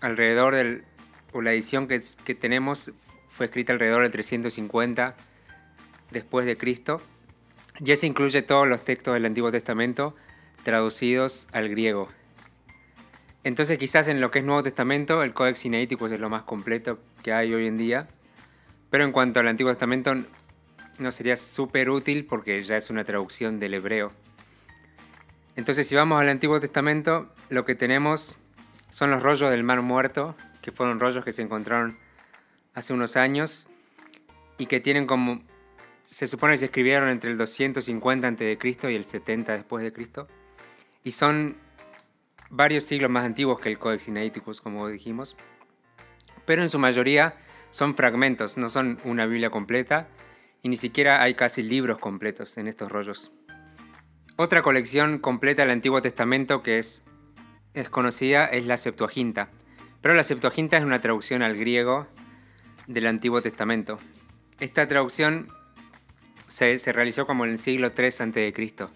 alrededor 0.00 0.56
del, 0.56 0.82
o 1.30 1.42
la 1.42 1.52
edición 1.52 1.86
que, 1.86 2.02
que 2.24 2.34
tenemos 2.34 2.90
fue 3.28 3.46
escrita 3.46 3.72
alrededor 3.72 4.02
del 4.02 4.10
350 4.10 5.14
después 6.10 6.44
de 6.44 6.56
Cristo, 6.56 7.00
y 7.78 7.92
ese 7.92 8.08
incluye 8.08 8.42
todos 8.42 8.66
los 8.66 8.84
textos 8.84 9.14
del 9.14 9.26
Antiguo 9.26 9.52
Testamento 9.52 10.16
traducidos 10.64 11.46
al 11.52 11.68
griego. 11.68 12.08
Entonces 13.44 13.78
quizás 13.78 14.08
en 14.08 14.20
lo 14.20 14.32
que 14.32 14.40
es 14.40 14.44
Nuevo 14.44 14.64
Testamento 14.64 15.22
el 15.22 15.34
Codex 15.34 15.60
Sinaítico 15.60 16.08
es 16.08 16.18
lo 16.18 16.28
más 16.28 16.42
completo 16.42 16.98
que 17.22 17.32
hay 17.32 17.54
hoy 17.54 17.68
en 17.68 17.78
día, 17.78 18.08
pero 18.90 19.04
en 19.04 19.12
cuanto 19.12 19.38
al 19.38 19.46
Antiguo 19.46 19.70
Testamento 19.70 20.16
no 21.02 21.12
sería 21.12 21.36
súper 21.36 21.90
útil 21.90 22.24
porque 22.24 22.62
ya 22.62 22.76
es 22.76 22.90
una 22.90 23.04
traducción 23.04 23.60
del 23.60 23.74
hebreo. 23.74 24.12
Entonces 25.56 25.86
si 25.86 25.94
vamos 25.94 26.20
al 26.20 26.28
Antiguo 26.28 26.60
Testamento 26.60 27.32
lo 27.50 27.64
que 27.64 27.74
tenemos 27.74 28.38
son 28.90 29.10
los 29.10 29.22
rollos 29.22 29.50
del 29.50 29.64
Mar 29.64 29.82
Muerto, 29.82 30.36
que 30.62 30.72
fueron 30.72 31.00
rollos 31.00 31.24
que 31.24 31.32
se 31.32 31.42
encontraron 31.42 31.98
hace 32.74 32.92
unos 32.92 33.16
años 33.16 33.66
y 34.58 34.66
que 34.66 34.80
tienen 34.80 35.06
como 35.06 35.42
se 36.04 36.26
supone 36.26 36.54
que 36.54 36.58
se 36.58 36.64
escribieron 36.66 37.08
entre 37.08 37.30
el 37.30 37.38
250 37.38 38.28
a.C. 38.28 38.58
y 38.90 38.94
el 38.94 39.04
70 39.04 39.52
después 39.52 39.82
de 39.82 39.92
Cristo. 39.92 40.28
Y 41.04 41.12
son 41.12 41.56
varios 42.50 42.84
siglos 42.84 43.10
más 43.10 43.24
antiguos 43.24 43.60
que 43.60 43.70
el 43.70 43.78
Codex 43.78 44.04
Sinaiticus, 44.04 44.60
como 44.60 44.88
dijimos. 44.88 45.36
Pero 46.44 46.62
en 46.62 46.68
su 46.68 46.78
mayoría 46.78 47.34
son 47.70 47.94
fragmentos, 47.94 48.56
no 48.56 48.68
son 48.68 48.98
una 49.04 49.26
Biblia 49.26 49.50
completa. 49.50 50.08
Y 50.62 50.68
ni 50.68 50.76
siquiera 50.76 51.22
hay 51.22 51.34
casi 51.34 51.62
libros 51.62 51.98
completos 51.98 52.56
en 52.56 52.68
estos 52.68 52.90
rollos. 52.90 53.32
Otra 54.36 54.62
colección 54.62 55.18
completa 55.18 55.62
del 55.62 55.72
Antiguo 55.72 56.00
Testamento 56.00 56.62
que 56.62 56.78
es, 56.78 57.04
es 57.74 57.88
conocida 57.88 58.46
es 58.46 58.64
la 58.64 58.76
Septuaginta. 58.76 59.50
Pero 60.00 60.14
la 60.14 60.24
Septuaginta 60.24 60.76
es 60.76 60.84
una 60.84 61.00
traducción 61.00 61.42
al 61.42 61.56
griego 61.56 62.06
del 62.86 63.06
Antiguo 63.06 63.42
Testamento. 63.42 63.98
Esta 64.60 64.86
traducción 64.86 65.48
se, 66.48 66.76
realizó 66.92 67.26
como 67.26 67.44
en 67.44 67.52
el 67.52 67.58
siglo 67.58 67.92
III 67.96 68.06
a.C. 68.06 68.88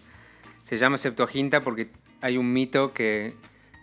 Se 0.63 0.77
llama 0.77 0.97
Septuaginta 0.97 1.61
porque 1.61 1.89
hay 2.21 2.37
un 2.37 2.53
mito 2.53 2.93
que, 2.93 3.33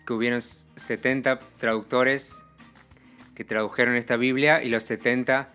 que 0.07 0.13
hubieron 0.13 0.41
70 0.41 1.39
traductores 1.59 2.45
que 3.35 3.45
tradujeron 3.45 3.97
esta 3.97 4.17
Biblia 4.17 4.63
y 4.63 4.69
los 4.69 4.85
70 4.85 5.53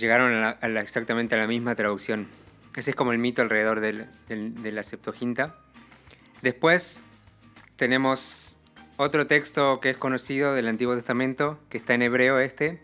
llegaron 0.00 0.34
a, 0.34 0.58
exactamente 0.80 1.34
a 1.34 1.38
la 1.38 1.46
misma 1.46 1.74
traducción. 1.74 2.26
Ese 2.76 2.90
es 2.90 2.96
como 2.96 3.12
el 3.12 3.18
mito 3.18 3.42
alrededor 3.42 3.80
de 3.80 4.72
la 4.72 4.82
Septuaginta. 4.82 5.56
Después 6.42 7.00
tenemos 7.76 8.58
otro 8.96 9.26
texto 9.26 9.80
que 9.80 9.90
es 9.90 9.96
conocido 9.96 10.54
del 10.54 10.68
Antiguo 10.68 10.94
Testamento, 10.94 11.58
que 11.68 11.78
está 11.78 11.94
en 11.94 12.02
hebreo 12.02 12.38
este, 12.38 12.82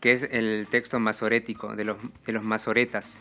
que 0.00 0.12
es 0.12 0.28
el 0.30 0.66
texto 0.70 1.00
masorético, 1.00 1.74
de 1.74 1.84
los, 1.84 1.96
de 2.26 2.32
los 2.32 2.44
masoretas. 2.44 3.20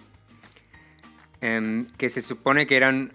Em, 1.40 1.86
que 1.98 2.10
se 2.10 2.22
supone 2.22 2.68
que 2.68 2.76
eran 2.78 3.12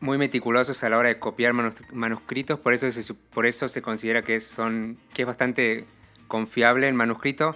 muy 0.00 0.18
meticulosos 0.18 0.82
a 0.84 0.88
la 0.88 0.98
hora 0.98 1.08
de 1.08 1.18
copiar 1.18 1.52
manuscritos, 1.92 2.60
por 2.60 2.74
eso 2.74 2.90
se, 2.90 3.14
por 3.14 3.46
eso 3.46 3.68
se 3.68 3.82
considera 3.82 4.22
que, 4.22 4.40
son, 4.40 4.98
que 5.14 5.22
es 5.22 5.26
bastante 5.26 5.84
confiable 6.28 6.88
el 6.88 6.94
manuscrito, 6.94 7.54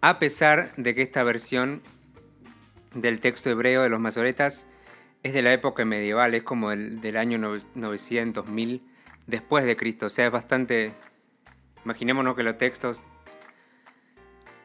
a 0.00 0.18
pesar 0.18 0.74
de 0.76 0.94
que 0.94 1.02
esta 1.02 1.22
versión 1.22 1.82
del 2.94 3.20
texto 3.20 3.50
hebreo 3.50 3.82
de 3.82 3.88
los 3.88 4.00
masoretas 4.00 4.66
es 5.22 5.32
de 5.32 5.42
la 5.42 5.52
época 5.52 5.84
medieval, 5.84 6.34
es 6.34 6.42
como 6.42 6.72
el, 6.72 7.00
del 7.00 7.16
año 7.16 7.38
900, 7.74 8.48
1000 8.48 8.82
después 9.26 9.64
de 9.64 9.76
Cristo, 9.76 10.06
o 10.06 10.10
sea, 10.10 10.26
es 10.26 10.32
bastante... 10.32 10.92
Imaginémonos 11.84 12.36
que 12.36 12.42
los 12.42 12.58
textos, 12.58 13.02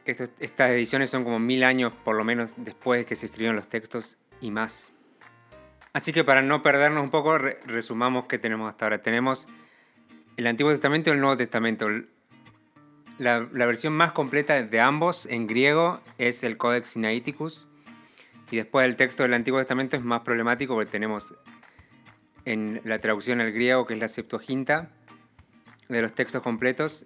estas 0.05 0.69
ediciones 0.71 1.09
son 1.09 1.23
como 1.23 1.39
mil 1.39 1.63
años 1.63 1.93
por 2.03 2.15
lo 2.15 2.25
menos 2.25 2.53
después 2.57 2.99
de 2.99 3.05
que 3.05 3.15
se 3.15 3.27
escribieron 3.27 3.55
los 3.55 3.67
textos 3.67 4.17
y 4.41 4.51
más. 4.51 4.91
Así 5.93 6.11
que 6.11 6.25
para 6.25 6.41
no 6.41 6.61
perdernos 6.61 7.03
un 7.03 7.09
poco, 7.09 7.37
resumamos 7.37 8.25
qué 8.25 8.37
tenemos 8.37 8.67
hasta 8.67 8.85
ahora. 8.85 9.01
Tenemos 9.01 9.47
el 10.35 10.45
Antiguo 10.47 10.71
Testamento 10.71 11.09
y 11.09 11.13
el 11.13 11.21
Nuevo 11.21 11.37
Testamento. 11.37 11.87
La, 13.17 13.39
versión 13.39 13.93
más 13.93 14.11
completa 14.11 14.61
de 14.61 14.79
ambos 14.79 15.25
en 15.25 15.47
griego 15.47 16.01
es 16.17 16.43
el 16.43 16.57
Codex 16.57 16.89
Sinaiticus. 16.89 17.67
Y 18.51 18.57
después 18.57 18.85
el 18.85 18.95
texto 18.95 19.23
del 19.23 19.33
Antiguo 19.33 19.59
Testamento 19.59 19.95
es 19.97 20.03
más 20.03 20.21
problemático 20.21 20.75
porque 20.75 20.91
tenemos 20.91 21.33
en 22.45 22.81
la 22.83 22.99
traducción 22.99 23.41
al 23.41 23.51
griego, 23.51 23.85
que 23.85 23.95
es 23.95 23.99
la 23.99 24.07
Septuaginta, 24.07 24.91
de 25.89 26.01
los 26.01 26.13
textos 26.13 26.41
completos, 26.41 27.05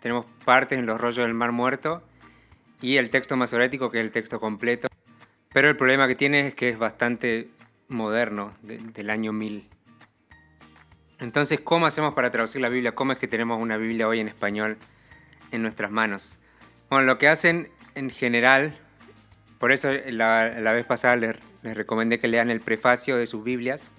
tenemos 0.00 0.26
partes 0.44 0.78
en 0.78 0.86
los 0.86 1.00
rollos 1.00 1.26
del 1.26 1.34
Mar 1.34 1.52
Muerto 1.52 2.02
y 2.80 2.96
el 2.96 3.10
texto 3.10 3.36
masorético, 3.36 3.90
que 3.90 3.98
es 3.98 4.04
el 4.04 4.12
texto 4.12 4.40
completo. 4.40 4.88
Pero 5.52 5.68
el 5.68 5.76
problema 5.76 6.06
que 6.06 6.14
tiene 6.14 6.48
es 6.48 6.54
que 6.54 6.68
es 6.68 6.78
bastante 6.78 7.50
moderno, 7.88 8.52
del 8.62 9.10
año 9.10 9.32
1000. 9.32 9.68
Entonces, 11.20 11.60
¿cómo 11.60 11.86
hacemos 11.86 12.14
para 12.14 12.30
traducir 12.30 12.60
la 12.60 12.68
Biblia? 12.68 12.94
¿Cómo 12.94 13.12
es 13.12 13.18
que 13.18 13.26
tenemos 13.26 13.60
una 13.60 13.76
Biblia 13.76 14.06
hoy 14.06 14.20
en 14.20 14.28
español 14.28 14.76
en 15.52 15.62
nuestras 15.62 15.90
manos? 15.90 16.38
Bueno, 16.90 17.06
lo 17.06 17.18
que 17.18 17.28
hacen 17.28 17.70
en 17.94 18.10
general, 18.10 18.76
por 19.58 19.72
eso 19.72 19.90
la, 20.06 20.72
vez 20.72 20.86
pasada 20.86 21.16
les, 21.16 21.36
recomendé 21.62 22.18
que 22.18 22.28
lean 22.28 22.50
el 22.50 22.60
prefacio 22.60 23.16
de 23.16 23.26
sus 23.26 23.44
Biblias, 23.44 23.92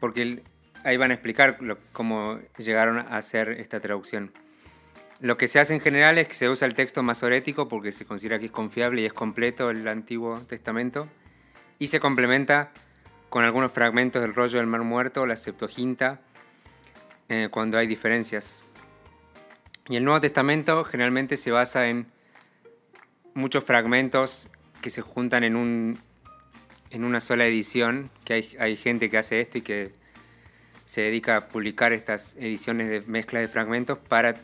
porque 0.00 0.42
ahí 0.84 0.96
van 0.96 1.10
a 1.10 1.14
explicar 1.14 1.58
cómo 1.92 2.40
llegaron 2.58 2.98
a 2.98 3.16
hacer 3.16 3.50
esta 3.50 3.80
traducción. 3.80 4.32
Lo 5.20 5.36
que 5.36 5.46
se 5.46 5.60
hace 5.60 5.72
en 5.74 5.80
general 5.80 6.18
es 6.18 6.26
que 6.26 6.34
se 6.34 6.48
usa 6.48 6.66
el 6.66 6.74
texto 6.74 7.02
masorético 7.04 7.68
porque 7.68 7.92
se 7.92 8.04
considera 8.04 8.40
que 8.40 8.46
es 8.46 8.50
confiable 8.50 9.02
y 9.02 9.04
es 9.04 9.12
completo 9.12 9.70
el 9.70 9.86
Antiguo 9.86 10.40
Testamento 10.40 11.06
y 11.78 11.86
se 11.86 12.00
complementa 12.00 12.72
con 13.28 13.44
algunos 13.44 13.70
fragmentos 13.70 14.20
del 14.20 14.34
rollo 14.34 14.58
del 14.58 14.66
Mar 14.66 14.82
Muerto, 14.82 15.24
la 15.24 15.36
Septuaginta, 15.36 16.20
eh, 17.28 17.48
cuando 17.50 17.78
hay 17.78 17.86
diferencias. 17.86 18.64
Y 19.88 19.96
el 19.96 20.04
Nuevo 20.04 20.20
Testamento 20.20 20.84
generalmente 20.84 21.36
se 21.36 21.50
basa 21.50 21.88
en 21.88 22.06
muchos 23.34 23.64
fragmentos 23.64 24.48
que 24.80 24.90
se 24.90 25.02
juntan 25.02 25.42
en, 25.42 25.56
un, 25.56 25.98
en 26.90 27.04
una 27.04 27.20
sola 27.20 27.46
edición, 27.46 28.10
que 28.24 28.34
hay, 28.34 28.56
hay 28.60 28.76
gente 28.76 29.10
que 29.10 29.18
hace 29.18 29.40
esto 29.40 29.58
y 29.58 29.62
que 29.62 29.92
se 30.84 31.00
dedica 31.00 31.36
a 31.36 31.48
publicar 31.48 31.92
estas 31.92 32.36
ediciones 32.36 32.88
de 32.88 33.00
mezcla 33.10 33.40
de 33.40 33.48
fragmentos 33.48 33.98
para 33.98 34.36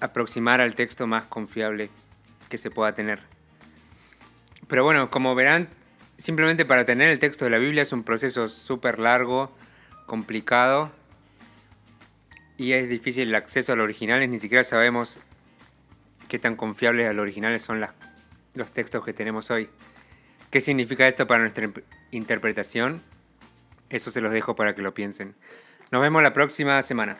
aproximar 0.00 0.60
al 0.60 0.74
texto 0.74 1.06
más 1.06 1.24
confiable 1.24 1.90
que 2.48 2.58
se 2.58 2.70
pueda 2.70 2.94
tener. 2.94 3.20
Pero 4.66 4.84
bueno, 4.84 5.10
como 5.10 5.34
verán, 5.34 5.68
simplemente 6.18 6.66
para 6.66 6.84
tener 6.84 7.08
el 7.08 7.18
texto 7.18 7.46
de 7.46 7.50
la 7.50 7.58
Biblia 7.58 7.82
es 7.82 7.92
un 7.92 8.04
proceso 8.04 8.48
súper 8.48 8.98
largo, 8.98 9.56
complicado 10.06 10.92
y 12.58 12.72
es 12.72 12.88
difícil 12.90 13.28
el 13.28 13.34
acceso 13.36 13.72
al 13.72 13.80
original, 13.80 14.28
ni 14.28 14.38
siquiera 14.40 14.64
sabemos 14.64 15.20
qué 16.28 16.40
tan 16.40 16.56
confiables 16.56 17.08
al 17.08 17.20
originales 17.20 17.62
son 17.62 17.80
los 18.54 18.70
textos 18.72 19.04
que 19.04 19.12
tenemos 19.12 19.50
hoy. 19.50 19.70
¿Qué 20.50 20.60
significa 20.60 21.06
esto 21.06 21.26
para 21.26 21.40
nuestra 21.42 21.70
interpretación? 22.10 23.00
Eso 23.90 24.10
se 24.10 24.20
los 24.20 24.32
dejo 24.32 24.56
para 24.56 24.74
que 24.74 24.82
lo 24.82 24.92
piensen. 24.92 25.36
Nos 25.92 26.02
vemos 26.02 26.20
la 26.20 26.32
próxima 26.32 26.82
semana. 26.82 27.18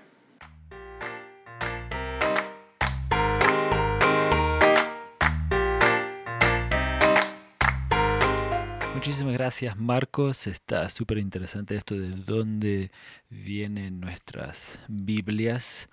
Muchísimas 9.09 9.33
gracias 9.33 9.75
Marcos, 9.79 10.47
está 10.47 10.91
súper 10.91 11.17
interesante 11.17 11.75
esto 11.75 11.95
de 11.95 12.11
dónde 12.11 12.91
vienen 13.31 14.01
nuestras 14.01 14.79
Biblias, 14.87 15.89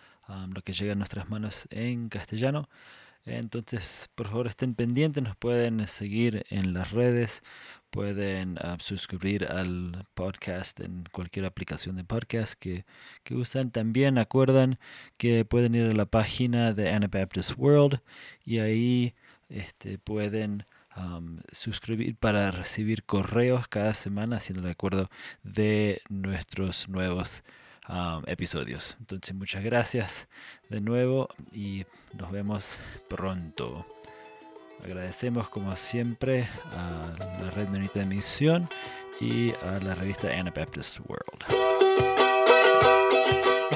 lo 0.54 0.62
que 0.62 0.74
llega 0.74 0.92
a 0.92 0.96
nuestras 0.98 1.30
manos 1.30 1.66
en 1.72 2.10
castellano. 2.10 2.68
Entonces, 3.24 4.10
por 4.16 4.28
favor, 4.28 4.48
estén 4.48 4.76
pendientes, 4.76 5.24
nos 5.24 5.38
pueden 5.38 5.88
seguir 5.88 6.46
en 6.50 6.74
las 6.74 6.92
redes, 6.92 7.42
pueden 7.90 8.58
suscribir 8.80 9.46
al 9.46 10.06
podcast 10.14 10.82
en 10.82 11.06
cualquier 11.14 11.46
aplicación 11.46 11.96
de 11.96 12.04
podcast 12.04 12.56
que, 12.56 12.84
que 13.24 13.36
usan. 13.36 13.72
También 13.72 14.18
acuerdan 14.18 14.78
que 15.16 15.46
pueden 15.46 15.74
ir 15.74 15.90
a 15.90 15.94
la 15.94 16.06
página 16.06 16.74
de 16.74 16.92
Anabaptist 16.92 17.54
World 17.56 18.02
y 18.44 18.60
ahí 18.60 19.16
este, 19.48 20.00
pueden 20.00 20.66
suscribir 21.52 22.16
para 22.16 22.52
recibir 22.52 23.04
correos 23.04 23.68
cada 23.68 23.94
semana 23.94 24.38
haciendo 24.38 24.66
el 24.66 24.72
acuerdo 24.72 25.10
de 25.44 26.02
nuestros 26.10 26.88
nuevos 26.90 27.44
episodios. 28.26 28.98
Entonces 29.00 29.36
muchas 29.36 29.64
gracias 29.64 30.28
de 30.70 30.82
nuevo 30.82 31.30
y 31.52 31.86
nos 32.14 32.32
vemos 32.32 32.78
pronto. 33.10 33.86
Agradecemos 34.84 35.50
como 35.50 35.76
siempre 35.78 36.48
a 36.74 37.16
la 37.42 37.52
Red 37.52 37.70
Menonita 37.70 38.00
de 38.00 38.06
Misión 38.06 38.70
y 39.20 39.52
a 39.64 39.80
la 39.84 39.96
revista 39.96 40.30
Anabaptist 40.30 41.00
World. 41.08 41.75